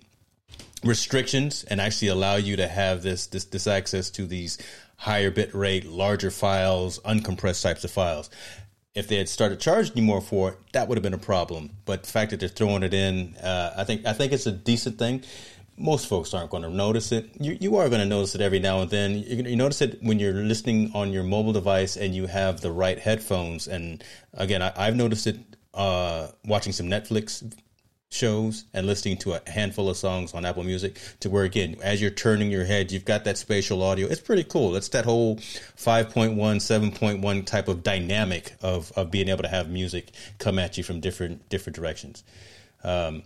restrictions 0.84 1.64
and 1.64 1.80
actually 1.80 2.10
allow 2.10 2.36
you 2.36 2.58
to 2.58 2.68
have 2.68 3.02
this 3.04 3.28
this 3.28 3.46
this 3.46 3.68
access 3.68 4.10
to 4.12 4.26
these 4.26 4.58
higher 4.98 5.32
bit 5.32 5.54
rate, 5.54 5.86
larger 5.86 6.32
files, 6.32 7.00
uncompressed 7.00 7.62
types 7.64 7.84
of 7.84 7.92
files. 7.92 8.30
If 8.96 9.08
they 9.08 9.18
had 9.18 9.28
started 9.28 9.60
charging 9.60 9.98
you 9.98 10.04
more 10.04 10.22
for 10.22 10.50
it, 10.50 10.58
that 10.74 10.88
would 10.88 10.98
have 10.98 11.04
been 11.04 11.16
a 11.16 11.18
problem. 11.18 11.72
But 11.86 12.04
the 12.04 12.10
fact 12.10 12.32
that 12.32 12.40
they're 12.40 12.50
throwing 12.50 12.84
it 12.84 12.94
in, 12.94 13.36
uh, 13.38 13.74
I 13.78 13.84
think 13.86 14.06
I 14.06 14.14
think 14.14 14.34
it's 14.34 14.46
a 14.46 14.52
decent 14.52 15.00
thing. 15.00 15.24
Most 15.76 16.08
folks 16.08 16.36
aren't 16.36 16.52
going 16.52 16.62
to 16.62 16.70
notice 16.70 17.12
it. 17.12 17.32
You, 17.40 17.58
you 17.60 17.78
are 17.78 17.90
going 17.90 18.02
to 18.02 18.06
notice 18.06 18.36
it 18.36 18.42
every 18.42 18.60
now 18.60 18.82
and 18.82 18.92
then. 18.92 19.16
You, 19.18 19.44
you 19.44 19.56
notice 19.56 19.82
it 19.82 19.98
when 20.04 20.20
you're 20.20 20.34
listening 20.34 20.92
on 20.94 21.12
your 21.12 21.24
mobile 21.24 21.54
device 21.54 21.98
and 21.98 22.14
you 22.14 22.28
have 22.28 22.62
the 22.62 22.72
right 22.72 23.00
headphones. 23.00 23.68
And 23.68 24.04
again, 24.36 24.62
I, 24.62 24.72
I've 24.76 24.96
noticed 24.96 25.26
it 25.26 25.53
uh, 25.74 26.28
watching 26.46 26.74
some 26.74 26.88
Netflix 26.88 27.44
shows 28.14 28.66
and 28.74 28.86
listening 28.86 29.18
to 29.18 29.34
a 29.34 29.50
handful 29.50 29.90
of 29.90 29.98
songs 29.98 30.34
on 30.34 30.46
Apple 30.46 30.64
Music 30.64 30.98
to 31.20 31.30
where 31.30 31.44
again, 31.44 31.76
as 31.82 32.02
you're 32.02 32.12
turning 32.12 32.52
your 32.52 32.66
head, 32.66 32.92
you've 32.92 33.06
got 33.06 33.24
that 33.24 33.38
spatial 33.38 33.82
audio. 33.82 34.08
It's 34.08 34.22
pretty 34.22 34.44
cool. 34.44 34.76
It's 34.76 34.90
that 34.90 35.06
whole 35.06 35.38
5.1, 35.38 36.36
7.1 36.36 37.46
type 37.46 37.68
of 37.68 37.84
dynamic 37.84 38.54
of, 38.62 38.92
of 38.96 39.10
being 39.10 39.30
able 39.30 39.44
to 39.44 39.50
have 39.50 39.70
music 39.70 40.12
come 40.38 40.60
at 40.60 40.78
you 40.78 40.84
from 40.84 41.00
different 41.00 41.50
different 41.50 41.76
directions. 41.76 42.24
Um, 42.84 43.24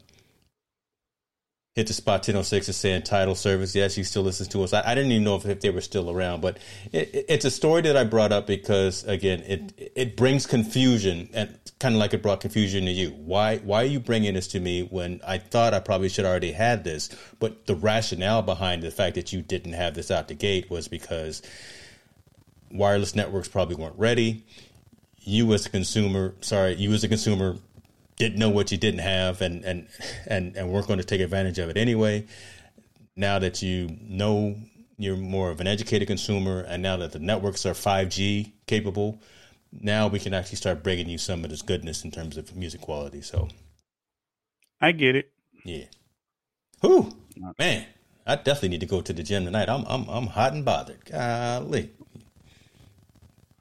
hit 1.77 1.85
the 1.85 1.93
spot 1.93 2.21
1006 2.21 2.69
is 2.69 2.75
saying 2.75 3.03
Tidal 3.03 3.35
service. 3.35 3.75
Yes, 3.75 3.93
he 3.93 4.03
still 4.03 4.23
listens 4.23 4.49
to 4.49 4.63
us. 4.63 4.73
I, 4.73 4.81
I 4.83 4.95
didn't 4.95 5.11
even 5.11 5.23
know 5.23 5.35
if, 5.35 5.45
if, 5.45 5.61
they 5.61 5.69
were 5.69 5.81
still 5.81 6.09
around, 6.09 6.41
but 6.41 6.57
it, 6.91 7.13
it, 7.13 7.25
it's 7.29 7.45
a 7.45 7.51
story 7.51 7.83
that 7.83 7.95
I 7.95 8.03
brought 8.03 8.31
up 8.31 8.47
because 8.47 9.03
again, 9.03 9.41
it 9.41 9.91
it 9.95 10.17
brings 10.17 10.47
confusion 10.47 11.29
and 11.33 11.55
kind 11.79 11.93
of 11.93 11.99
like 11.99 12.15
it 12.15 12.23
brought 12.23 12.41
confusion 12.41 12.85
to 12.85 12.91
you. 12.91 13.11
Why 13.11 13.57
why 13.57 13.83
are 13.83 13.85
you 13.85 13.99
bringing 13.99 14.33
this 14.33 14.47
to 14.49 14.59
me 14.59 14.81
when 14.81 15.21
I 15.25 15.37
thought 15.37 15.75
I 15.75 15.79
probably 15.79 16.09
should 16.09 16.25
already 16.25 16.51
had 16.51 16.83
this? 16.83 17.11
But 17.39 17.67
the 17.67 17.75
rationale 17.75 18.41
behind 18.41 18.81
the 18.81 18.89
fact 18.89 19.13
that 19.13 19.31
you 19.31 19.43
didn't 19.43 19.73
have 19.73 19.93
this 19.93 20.09
out 20.09 20.29
the 20.29 20.33
gate 20.33 20.71
was 20.71 20.87
because 20.87 21.43
wireless 22.71 23.15
networks 23.15 23.49
probably 23.49 23.75
weren't 23.75 23.99
ready. 23.99 24.43
You 25.19 25.53
as 25.53 25.67
a 25.67 25.69
consumer, 25.69 26.33
sorry, 26.41 26.73
you 26.73 26.91
as 26.93 27.03
a 27.03 27.07
consumer 27.07 27.57
didn't 28.17 28.39
know 28.39 28.49
what 28.49 28.71
you 28.71 28.77
didn't 28.77 28.99
have 28.99 29.41
and 29.41 29.63
and 29.63 29.87
and 30.25 30.55
and 30.57 30.69
weren't 30.69 30.87
going 30.87 30.99
to 30.99 31.05
take 31.05 31.21
advantage 31.21 31.59
of 31.59 31.69
it 31.69 31.77
anyway. 31.77 32.25
Now 33.15 33.39
that 33.39 33.61
you 33.61 33.97
know 34.01 34.55
you're 34.97 35.15
more 35.15 35.49
of 35.49 35.61
an 35.61 35.67
educated 35.67 36.07
consumer, 36.07 36.61
and 36.61 36.81
now 36.83 36.97
that 36.97 37.11
the 37.11 37.19
networks 37.19 37.65
are 37.65 37.73
5G 37.73 38.51
capable, 38.65 39.21
now 39.71 40.07
we 40.07 40.19
can 40.19 40.33
actually 40.33 40.57
start 40.57 40.83
bringing 40.83 41.07
you 41.07 41.17
some 41.17 41.43
of 41.43 41.51
this 41.51 41.61
goodness 41.61 42.03
in 42.03 42.11
terms 42.11 42.35
of 42.35 42.55
music 42.55 42.81
quality. 42.81 43.21
So, 43.21 43.47
I 44.81 44.91
get 44.91 45.15
it. 45.15 45.31
Yeah. 45.63 45.85
Who 46.81 47.11
uh, 47.43 47.53
man, 47.59 47.85
I 48.25 48.35
definitely 48.35 48.69
need 48.69 48.81
to 48.81 48.87
go 48.87 49.01
to 49.01 49.13
the 49.13 49.23
gym 49.23 49.45
tonight. 49.45 49.69
I'm 49.69 49.85
I'm 49.87 50.07
I'm 50.09 50.27
hot 50.27 50.53
and 50.53 50.65
bothered. 50.65 51.05
Golly. 51.05 51.91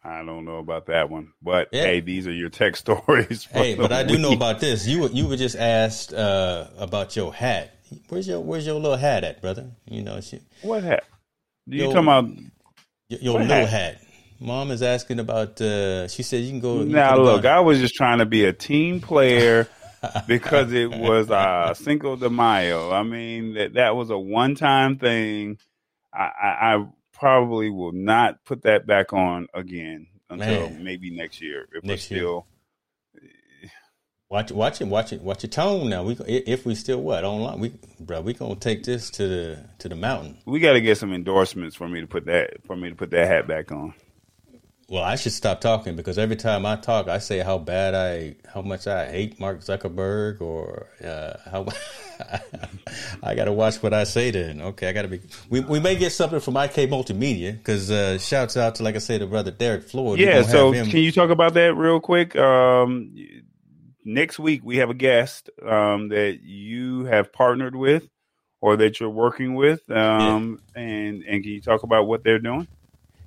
I 0.07 0.25
don't 0.25 0.45
know 0.45 0.59
about 0.59 0.87
that 0.87 1.11
one, 1.11 1.33
but 1.43 1.69
yeah. 1.73 1.83
hey, 1.83 2.01
these 2.01 2.29
are 2.29 2.33
your 2.33 2.49
tech 2.49 2.77
stories. 2.85 3.49
Hey, 3.51 3.75
but 3.75 3.93
I 3.93 4.05
do 4.05 4.19
know 4.19 4.33
about 4.33 4.61
this. 4.61 4.87
You 4.87 5.09
you 5.09 5.27
were 5.27 5.37
just 5.37 5.57
asked 5.57 6.15
uh, 6.15 6.69
about 6.79 7.17
your 7.17 7.35
hat. 7.35 7.75
Where's 8.09 8.29
your 8.29 8.41
Where's 8.41 8.67
your 8.67 8.77
little 8.77 8.97
hat 8.97 9.25
at, 9.25 9.43
brother? 9.43 9.71
You 9.87 10.03
know 10.03 10.21
she, 10.21 10.41
what 10.63 10.85
hat? 10.85 11.05
Do 11.69 11.77
you 11.77 11.87
talking 11.87 11.99
about 11.99 12.29
your, 13.09 13.21
your 13.21 13.41
little 13.41 13.67
hat? 13.67 13.69
hat? 13.69 14.03
Mom 14.39 14.71
is 14.71 14.83
asking 14.83 15.19
about. 15.19 15.61
Uh, 15.61 16.07
she 16.07 16.23
said 16.23 16.43
you 16.43 16.51
can 16.51 16.61
go. 16.61 16.85
Now 16.85 17.17
look, 17.17 17.45
I 17.45 17.61
was 17.61 17.81
just 17.81 17.95
trying 17.95 18.19
to 18.19 18.27
be 18.27 18.45
a 18.45 18.53
team 18.53 19.01
player 19.01 19.69
because 20.29 20.73
it 20.73 20.91
was 20.91 21.31
uh, 21.31 21.75
Cinco 21.75 22.15
de 22.15 22.31
Mayo. 22.31 22.93
I 22.93 23.03
mean 23.03 23.55
that 23.55 23.75
that 23.75 23.97
was 23.97 24.11
a 24.11 24.19
one 24.19 24.55
time 24.55 24.99
thing. 24.99 25.59
I, 26.15 26.31
I, 26.61 26.87
probably 27.19 27.71
will 27.71 27.93
not 27.93 28.45
put 28.45 28.63
that 28.63 28.87
back 28.87 29.13
on 29.13 29.49
again 29.55 30.07
until 30.31 30.71
Man. 30.71 30.85
maybe 30.85 31.11
next 31.11 31.41
year. 31.41 31.67
If 31.73 31.85
next 31.85 32.11
we're 32.11 32.19
still 32.19 32.47
year. 33.21 33.71
watch, 34.29 34.53
watch 34.53 34.81
it, 34.81 34.89
watch 34.89 35.13
it, 35.13 35.23
watch 35.23 35.43
your 35.43 35.51
tone. 35.51 35.91
Now 35.91 36.03
we, 36.05 36.15
if 36.27 36.67
we 36.67 36.75
still 36.75 37.01
what 37.01 37.25
online, 37.25 37.61
we, 37.61 37.73
bro, 38.01 38.21
we 38.21 38.35
gonna 38.35 38.57
take 38.57 38.85
this 38.85 39.11
to 39.11 39.27
the 39.27 39.65
to 39.79 39.89
the 39.89 39.97
mountain. 39.97 40.39
We 40.47 40.61
got 40.61 40.75
to 40.75 40.81
get 40.81 40.99
some 40.99 41.13
endorsements 41.13 41.77
for 41.77 41.89
me 41.89 42.01
to 42.01 42.07
put 42.07 42.27
that 42.27 42.65
for 42.67 42.77
me 42.77 42.91
to 42.91 42.95
put 42.95 43.11
that 43.11 43.29
hat 43.29 43.49
back 43.49 43.73
on. 43.73 43.95
Well, 44.89 45.03
I 45.03 45.17
should 45.17 45.33
stop 45.33 45.61
talking 45.61 45.97
because 45.97 46.17
every 46.17 46.37
time 46.37 46.65
I 46.65 46.77
talk, 46.77 47.09
I 47.09 47.19
say 47.19 47.41
how 47.41 47.59
bad 47.59 47.97
I, 47.97 48.37
how 48.49 48.63
much 48.63 48.87
I 48.87 49.11
hate 49.11 49.41
Mark 49.41 49.61
Zuckerberg, 49.61 50.41
or 50.41 50.87
uh, 51.05 51.51
how 51.51 51.67
I 53.23 53.35
got 53.35 53.47
to 53.47 53.53
watch 53.53 53.83
what 53.83 53.93
I 53.93 54.05
say. 54.05 54.31
Then, 54.31 54.61
okay, 54.61 54.89
I 54.89 54.93
got 54.93 55.03
to 55.03 55.09
be. 55.09 55.21
We, 55.49 55.61
we 55.61 55.81
may 55.81 55.97
get 55.97 56.13
something 56.13 56.41
from 56.41 56.57
IK 56.57 56.91
Multimedia 56.91 57.53
because 57.53 57.91
uh, 57.91 58.19
shouts 58.19 58.57
out 58.57 58.77
to, 58.77 58.83
like 58.83 58.95
I 58.95 58.99
said, 58.99 59.21
to 59.21 59.27
brother 59.27 59.51
Derek 59.51 59.85
Floyd. 59.85 60.19
Yeah. 60.19 60.43
So, 60.43 60.73
can 60.73 60.99
you 60.99 61.13
talk 61.13 61.31
about 61.31 61.55
that 61.55 61.75
real 61.75 62.01
quick? 62.01 62.37
Um, 62.37 63.15
next 64.07 64.39
week 64.39 64.63
we 64.65 64.77
have 64.79 64.89
a 64.89 64.95
guest 64.95 65.51
um, 65.63 66.09
that 66.09 66.41
you 66.43 67.05
have 67.05 67.33
partnered 67.33 67.75
with 67.75 68.09
or 68.61 68.77
that 68.77 69.01
you're 69.01 69.11
working 69.11 69.55
with, 69.55 69.89
um, 69.91 70.61
yeah. 70.75 70.83
and 70.83 71.23
and 71.25 71.43
can 71.43 71.53
you 71.53 71.61
talk 71.61 71.83
about 71.83 72.07
what 72.07 72.25
they're 72.25 72.39
doing? 72.39 72.67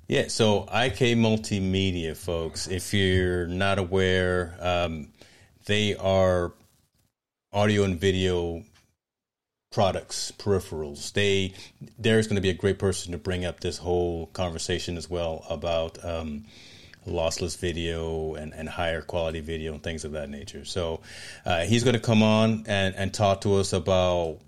Yeah, 0.08 0.26
so 0.26 0.64
IK 0.64 1.16
Multimedia, 1.16 2.16
folks, 2.16 2.66
if 2.66 2.92
you're 2.92 3.46
not 3.46 3.78
aware, 3.78 4.56
um, 4.58 5.12
they 5.66 5.94
are 5.94 6.52
audio 7.52 7.84
and 7.84 8.00
video 8.00 8.64
products, 9.70 10.32
peripherals. 10.36 11.12
They 11.12 11.54
there's 11.98 12.26
going 12.26 12.36
to 12.36 12.42
be 12.42 12.50
a 12.50 12.54
great 12.54 12.78
person 12.78 13.12
to 13.12 13.18
bring 13.18 13.44
up 13.44 13.60
this 13.60 13.78
whole 13.78 14.26
conversation 14.26 14.96
as 14.96 15.08
well 15.08 15.44
about 15.48 16.04
um, 16.04 16.44
lossless 17.06 17.56
video 17.58 18.34
and, 18.34 18.52
and 18.52 18.68
higher 18.68 19.00
quality 19.00 19.40
video 19.40 19.72
and 19.72 19.82
things 19.82 20.04
of 20.04 20.12
that 20.12 20.28
nature. 20.28 20.64
So 20.64 21.00
uh, 21.46 21.64
he's 21.64 21.84
going 21.84 21.94
to 21.94 22.00
come 22.00 22.22
on 22.22 22.64
and, 22.66 22.94
and 22.96 23.14
talk 23.14 23.42
to 23.42 23.56
us 23.56 23.72
about 23.72 24.38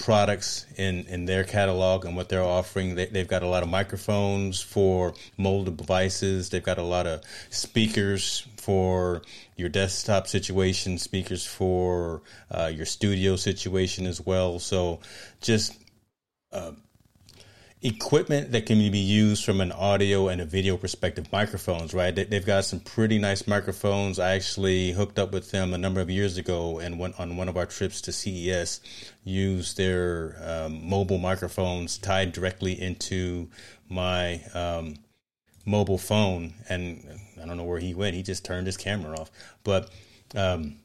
products 0.00 0.66
in, 0.76 1.04
in 1.06 1.26
their 1.26 1.44
catalog 1.44 2.04
and 2.04 2.16
what 2.16 2.28
they're 2.28 2.42
offering. 2.42 2.94
They, 2.94 3.06
have 3.14 3.28
got 3.28 3.42
a 3.42 3.46
lot 3.46 3.62
of 3.62 3.68
microphones 3.68 4.60
for 4.60 5.14
mobile 5.36 5.70
devices. 5.72 6.48
They've 6.48 6.62
got 6.62 6.78
a 6.78 6.82
lot 6.82 7.06
of 7.06 7.22
speakers 7.50 8.46
for 8.56 9.22
your 9.56 9.68
desktop 9.68 10.26
situation, 10.26 10.98
speakers 10.98 11.46
for 11.46 12.22
uh, 12.50 12.72
your 12.74 12.86
studio 12.86 13.36
situation 13.36 14.06
as 14.06 14.20
well. 14.20 14.58
So 14.58 15.00
just 15.40 15.78
uh, 16.52 16.72
equipment 17.82 18.52
that 18.52 18.66
can 18.66 18.78
be 18.90 18.98
used 18.98 19.42
from 19.42 19.60
an 19.60 19.72
audio 19.72 20.28
and 20.28 20.40
a 20.40 20.44
video 20.44 20.76
perspective 20.76 21.32
microphones 21.32 21.94
right? 21.94 22.14
They've 22.14 22.44
got 22.44 22.64
some 22.66 22.80
pretty 22.80 23.18
nice 23.18 23.46
microphones. 23.46 24.18
I 24.18 24.34
actually 24.34 24.92
hooked 24.92 25.18
up 25.18 25.32
with 25.32 25.50
them 25.50 25.72
a 25.72 25.78
number 25.78 26.00
of 26.00 26.10
years 26.10 26.36
ago 26.36 26.78
and 26.78 26.98
went 26.98 27.18
on 27.18 27.36
one 27.38 27.48
of 27.48 27.56
our 27.56 27.66
trips 27.66 28.02
to 28.02 28.12
CES 28.12 28.80
used 29.24 29.76
their 29.76 30.36
um, 30.42 30.88
mobile 30.88 31.18
microphones 31.18 31.96
tied 31.96 32.32
directly 32.32 32.80
into 32.80 33.48
my 33.88 34.42
um, 34.52 34.96
mobile 35.64 35.98
phone. 35.98 36.52
And 36.68 37.02
i 37.40 37.46
don't 37.46 37.56
know 37.56 37.64
where 37.64 37.80
he 37.80 37.94
went. 37.94 38.14
He 38.14 38.22
just 38.22 38.44
turned 38.44 38.66
his 38.66 38.76
camera 38.76 39.18
off. 39.18 39.30
But 39.64 39.90
um, 40.34 40.76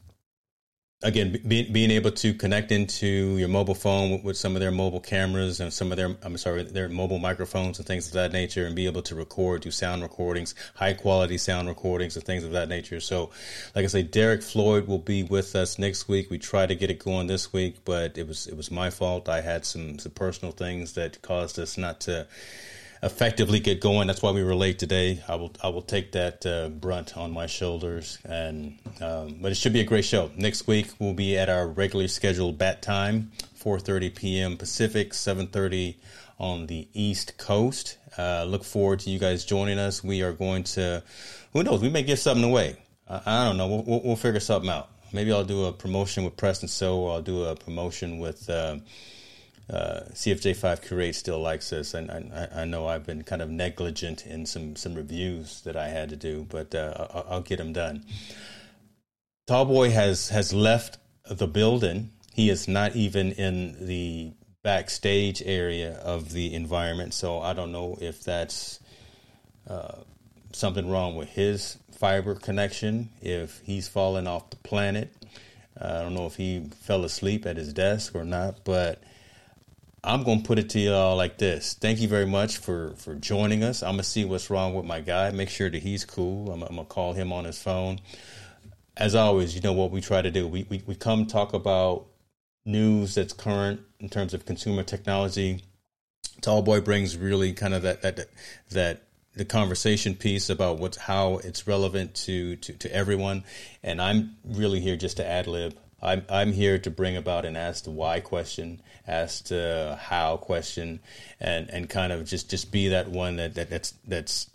again, 1.02 1.38
be, 1.46 1.70
being 1.70 1.90
able 1.90 2.10
to 2.10 2.32
connect 2.32 2.72
into 2.72 3.06
your 3.36 3.48
mobile 3.48 3.74
phone 3.74 4.10
with, 4.10 4.24
with, 4.24 4.36
some 4.36 4.56
of 4.56 4.60
their 4.60 4.70
mobile 4.70 5.00
cameras 5.00 5.60
and 5.60 5.72
some 5.72 5.92
of 5.92 5.96
their, 5.96 6.16
I'm 6.22 6.36
sorry, 6.38 6.62
their 6.62 6.88
mobile 6.88 7.18
microphones 7.18 7.78
and 7.78 7.86
things 7.86 8.06
of 8.06 8.14
that 8.14 8.32
nature, 8.32 8.66
and 8.66 8.74
be 8.74 8.86
able 8.86 9.02
to 9.02 9.14
record, 9.14 9.62
do 9.62 9.70
sound 9.70 10.02
recordings, 10.02 10.54
high 10.74 10.94
quality 10.94 11.36
sound 11.36 11.68
recordings, 11.68 12.16
and 12.16 12.24
things 12.24 12.44
of 12.44 12.52
that 12.52 12.68
nature. 12.68 13.00
So, 13.00 13.30
like 13.74 13.84
I 13.84 13.88
say, 13.88 14.02
Derek 14.02 14.42
Floyd 14.42 14.86
will 14.86 14.98
be 14.98 15.22
with 15.22 15.54
us 15.54 15.78
next 15.78 16.08
week. 16.08 16.30
We 16.30 16.38
tried 16.38 16.68
to 16.68 16.74
get 16.74 16.90
it 16.90 16.98
going 16.98 17.26
this 17.26 17.52
week, 17.52 17.84
but 17.84 18.16
it 18.16 18.26
was 18.26 18.46
it 18.46 18.56
was 18.56 18.70
my 18.70 18.90
fault. 18.90 19.28
I 19.28 19.42
had 19.42 19.66
some 19.66 19.98
some 19.98 20.12
personal 20.12 20.52
things 20.52 20.94
that 20.94 21.20
caused 21.20 21.58
us 21.58 21.76
not 21.76 22.00
to 22.02 22.26
effectively 23.06 23.60
get 23.60 23.80
going. 23.80 24.08
That's 24.08 24.20
why 24.20 24.32
we 24.32 24.44
were 24.44 24.54
late 24.54 24.78
today. 24.78 25.22
I 25.28 25.36
will 25.36 25.52
I 25.62 25.68
will 25.68 25.82
take 25.82 26.12
that 26.12 26.44
uh, 26.44 26.68
brunt 26.68 27.16
on 27.16 27.30
my 27.30 27.46
shoulders, 27.46 28.18
and 28.24 28.78
um, 29.00 29.38
but 29.40 29.52
it 29.52 29.54
should 29.54 29.72
be 29.72 29.80
a 29.80 29.84
great 29.84 30.04
show. 30.04 30.30
Next 30.36 30.66
week 30.66 30.88
we'll 30.98 31.14
be 31.14 31.38
at 31.38 31.48
our 31.48 31.66
regularly 31.66 32.08
scheduled 32.08 32.58
bat 32.58 32.82
time, 32.82 33.30
4:30 33.58 34.14
p.m. 34.14 34.56
Pacific, 34.56 35.12
7:30 35.12 35.94
on 36.38 36.66
the 36.66 36.88
East 36.92 37.38
Coast. 37.38 37.96
Uh, 38.18 38.44
look 38.44 38.64
forward 38.64 39.00
to 39.00 39.10
you 39.10 39.18
guys 39.18 39.44
joining 39.44 39.78
us. 39.78 40.02
We 40.04 40.22
are 40.22 40.32
going 40.32 40.64
to, 40.64 41.02
who 41.52 41.62
knows, 41.62 41.80
we 41.80 41.88
may 41.88 42.02
give 42.02 42.18
something 42.18 42.44
away. 42.44 42.76
I, 43.08 43.22
I 43.24 43.44
don't 43.44 43.56
know. 43.56 43.68
We'll, 43.68 43.82
we'll, 43.84 44.00
we'll, 44.02 44.16
figure 44.16 44.40
something 44.40 44.70
out. 44.70 44.90
Maybe 45.12 45.32
I'll 45.32 45.44
do 45.44 45.66
a 45.66 45.72
promotion 45.72 46.24
with 46.24 46.36
Preston 46.36 46.68
So. 46.68 47.08
I'll 47.08 47.22
do 47.22 47.44
a 47.44 47.54
promotion 47.54 48.18
with. 48.18 48.48
Uh, 48.50 48.78
uh, 49.68 50.02
CFJ5 50.12 50.86
Curate 50.86 51.14
still 51.14 51.40
likes 51.40 51.72
us, 51.72 51.92
and 51.92 52.10
I, 52.10 52.48
I, 52.62 52.64
know 52.64 52.86
I've 52.86 53.04
been 53.04 53.22
kind 53.22 53.42
of 53.42 53.50
negligent 53.50 54.24
in 54.24 54.46
some 54.46 54.76
some 54.76 54.94
reviews 54.94 55.62
that 55.62 55.76
I 55.76 55.88
had 55.88 56.08
to 56.10 56.16
do, 56.16 56.46
but 56.48 56.72
uh, 56.72 57.24
I'll, 57.28 57.40
get 57.40 57.56
them 57.58 57.72
done. 57.72 58.04
Tallboy 59.48 59.90
has 59.90 60.28
has 60.28 60.52
left 60.54 60.98
the 61.28 61.48
building. 61.48 62.12
He 62.32 62.48
is 62.48 62.68
not 62.68 62.94
even 62.94 63.32
in 63.32 63.86
the 63.86 64.34
backstage 64.62 65.42
area 65.44 65.94
of 65.98 66.30
the 66.30 66.54
environment, 66.54 67.12
so 67.12 67.40
I 67.40 67.52
don't 67.52 67.72
know 67.72 67.98
if 68.00 68.22
that's 68.22 68.78
uh, 69.68 70.02
something 70.52 70.88
wrong 70.88 71.16
with 71.16 71.30
his 71.30 71.76
fiber 71.98 72.36
connection, 72.36 73.08
if 73.20 73.60
he's 73.64 73.88
fallen 73.88 74.28
off 74.28 74.50
the 74.50 74.56
planet. 74.58 75.12
I 75.80 76.02
don't 76.02 76.14
know 76.14 76.26
if 76.26 76.36
he 76.36 76.70
fell 76.82 77.04
asleep 77.04 77.46
at 77.46 77.56
his 77.56 77.72
desk 77.72 78.14
or 78.14 78.24
not, 78.24 78.64
but 78.64 79.02
I'm 80.06 80.22
going 80.22 80.42
to 80.42 80.46
put 80.46 80.60
it 80.60 80.70
to 80.70 80.78
y'all 80.78 81.16
like 81.16 81.36
this. 81.36 81.74
Thank 81.74 82.00
you 82.00 82.06
very 82.06 82.26
much 82.26 82.58
for, 82.58 82.94
for 82.96 83.16
joining 83.16 83.64
us. 83.64 83.82
I'm 83.82 83.94
going 83.94 83.98
to 83.98 84.04
see 84.04 84.24
what's 84.24 84.50
wrong 84.50 84.72
with 84.72 84.84
my 84.84 85.00
guy, 85.00 85.32
make 85.32 85.48
sure 85.48 85.68
that 85.68 85.82
he's 85.82 86.04
cool. 86.04 86.52
I'm, 86.52 86.62
I'm 86.62 86.76
going 86.76 86.86
to 86.86 86.94
call 86.94 87.12
him 87.12 87.32
on 87.32 87.44
his 87.44 87.60
phone. 87.60 87.98
As 88.96 89.16
always, 89.16 89.56
you 89.56 89.62
know 89.62 89.72
what 89.72 89.90
we 89.90 90.00
try 90.00 90.22
to 90.22 90.30
do. 90.30 90.46
We, 90.46 90.64
we, 90.70 90.80
we 90.86 90.94
come 90.94 91.26
talk 91.26 91.54
about 91.54 92.06
news 92.64 93.16
that's 93.16 93.32
current 93.32 93.80
in 93.98 94.08
terms 94.08 94.32
of 94.32 94.46
consumer 94.46 94.84
technology. 94.84 95.64
Tallboy 96.40 96.84
brings 96.84 97.16
really 97.16 97.52
kind 97.52 97.74
of 97.74 97.82
that, 97.82 98.02
that, 98.02 98.28
that, 98.70 99.02
the 99.34 99.44
conversation 99.44 100.14
piece 100.14 100.48
about 100.48 100.78
what's 100.78 100.96
how 100.96 101.36
it's 101.44 101.66
relevant 101.66 102.14
to, 102.14 102.56
to, 102.56 102.72
to 102.72 102.94
everyone. 102.94 103.44
And 103.82 104.00
I'm 104.00 104.36
really 104.44 104.80
here 104.80 104.96
just 104.96 105.18
to 105.18 105.26
ad 105.26 105.46
lib 105.46 105.76
I'm 106.02 106.24
I'm 106.28 106.52
here 106.52 106.78
to 106.78 106.90
bring 106.90 107.16
about 107.16 107.44
an 107.44 107.56
ask 107.56 107.84
the 107.84 107.90
why 107.90 108.20
question, 108.20 108.80
ask 109.06 109.46
the 109.46 109.98
how 110.00 110.36
question, 110.36 111.00
and 111.40 111.70
and 111.70 111.88
kind 111.88 112.12
of 112.12 112.26
just 112.26 112.50
just 112.50 112.70
be 112.70 112.88
that 112.88 113.08
one 113.08 113.36
that, 113.36 113.54
that 113.54 113.70
that's 113.70 113.94
that's 114.06 114.50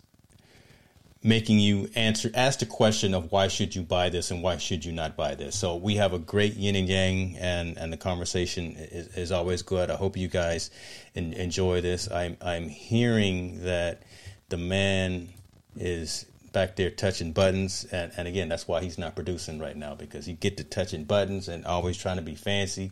making 1.24 1.58
you 1.58 1.88
answer 1.94 2.30
ask 2.34 2.58
the 2.58 2.66
question 2.66 3.14
of 3.14 3.30
why 3.30 3.46
should 3.48 3.74
you 3.74 3.82
buy 3.82 4.08
this 4.08 4.30
and 4.30 4.42
why 4.42 4.56
should 4.56 4.84
you 4.84 4.92
not 4.92 5.16
buy 5.16 5.34
this. 5.34 5.56
So 5.56 5.76
we 5.76 5.96
have 5.96 6.12
a 6.12 6.18
great 6.18 6.54
yin 6.54 6.74
and 6.74 6.88
yang, 6.88 7.36
and 7.38 7.76
and 7.76 7.92
the 7.92 7.96
conversation 7.96 8.76
is, 8.76 9.08
is 9.16 9.32
always 9.32 9.62
good. 9.62 9.90
I 9.90 9.96
hope 9.96 10.16
you 10.16 10.28
guys 10.28 10.70
in, 11.14 11.32
enjoy 11.32 11.80
this. 11.80 12.10
I'm 12.10 12.36
I'm 12.40 12.68
hearing 12.68 13.64
that 13.64 14.02
the 14.48 14.56
man 14.58 15.28
is 15.76 16.26
back 16.52 16.76
there 16.76 16.90
touching 16.90 17.32
buttons 17.32 17.84
and, 17.92 18.12
and 18.16 18.28
again 18.28 18.48
that's 18.48 18.68
why 18.68 18.82
he's 18.82 18.98
not 18.98 19.14
producing 19.14 19.58
right 19.58 19.76
now 19.76 19.94
because 19.94 20.26
he 20.26 20.34
get 20.34 20.56
to 20.56 20.64
touching 20.64 21.04
buttons 21.04 21.48
and 21.48 21.64
always 21.64 21.96
trying 21.96 22.16
to 22.16 22.22
be 22.22 22.34
fancy 22.34 22.90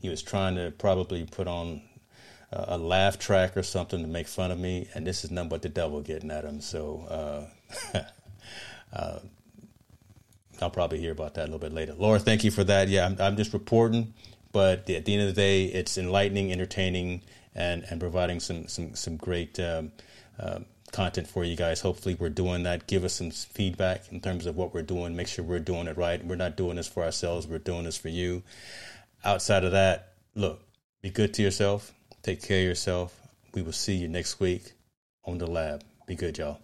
he 0.00 0.08
was 0.08 0.22
trying 0.22 0.54
to 0.56 0.72
probably 0.78 1.24
put 1.24 1.46
on 1.46 1.82
a, 2.52 2.76
laugh 2.76 3.18
track 3.18 3.56
or 3.56 3.62
something 3.62 4.02
to 4.02 4.08
make 4.08 4.28
fun 4.28 4.50
of 4.50 4.58
me 4.58 4.88
and 4.94 5.06
this 5.06 5.24
is 5.24 5.30
nothing 5.30 5.48
but 5.48 5.62
the 5.62 5.68
devil 5.68 6.00
getting 6.00 6.30
at 6.30 6.44
him 6.44 6.60
so 6.60 7.48
uh, 7.94 7.98
uh, 8.92 9.18
I'll 10.62 10.70
probably 10.70 10.98
hear 10.98 11.12
about 11.12 11.34
that 11.34 11.42
a 11.42 11.46
little 11.46 11.58
bit 11.58 11.72
later. 11.72 11.94
Laura, 11.94 12.18
thank 12.18 12.44
you 12.44 12.50
for 12.50 12.64
that. 12.64 12.88
Yeah, 12.88 13.06
I'm, 13.06 13.16
I'm 13.20 13.36
just 13.36 13.52
reporting, 13.52 14.14
but 14.52 14.88
at 14.88 15.04
the 15.04 15.12
end 15.12 15.22
of 15.22 15.28
the 15.28 15.40
day, 15.40 15.64
it's 15.64 15.98
enlightening, 15.98 16.52
entertaining, 16.52 17.22
and 17.54 17.84
and 17.90 18.00
providing 18.00 18.40
some 18.40 18.68
some 18.68 18.94
some 18.94 19.16
great 19.16 19.58
um, 19.58 19.92
uh, 20.38 20.60
content 20.92 21.26
for 21.26 21.42
you 21.44 21.56
guys. 21.56 21.80
Hopefully, 21.80 22.16
we're 22.18 22.28
doing 22.28 22.62
that. 22.62 22.86
Give 22.86 23.04
us 23.04 23.14
some 23.14 23.30
feedback 23.30 24.12
in 24.12 24.20
terms 24.20 24.46
of 24.46 24.56
what 24.56 24.72
we're 24.72 24.82
doing. 24.82 25.16
Make 25.16 25.28
sure 25.28 25.44
we're 25.44 25.58
doing 25.58 25.88
it 25.88 25.96
right. 25.96 26.24
We're 26.24 26.36
not 26.36 26.56
doing 26.56 26.76
this 26.76 26.88
for 26.88 27.02
ourselves. 27.02 27.46
We're 27.46 27.58
doing 27.58 27.84
this 27.84 27.96
for 27.96 28.08
you. 28.08 28.42
Outside 29.24 29.64
of 29.64 29.72
that, 29.72 30.12
look, 30.34 30.62
be 31.00 31.10
good 31.10 31.34
to 31.34 31.42
yourself. 31.42 31.92
Take 32.22 32.42
care 32.42 32.60
of 32.60 32.66
yourself. 32.66 33.18
We 33.54 33.62
will 33.62 33.72
see 33.72 33.94
you 33.94 34.08
next 34.08 34.38
week 34.38 34.72
on 35.24 35.38
the 35.38 35.46
lab. 35.46 35.82
Be 36.06 36.14
good, 36.14 36.38
y'all. 36.38 36.58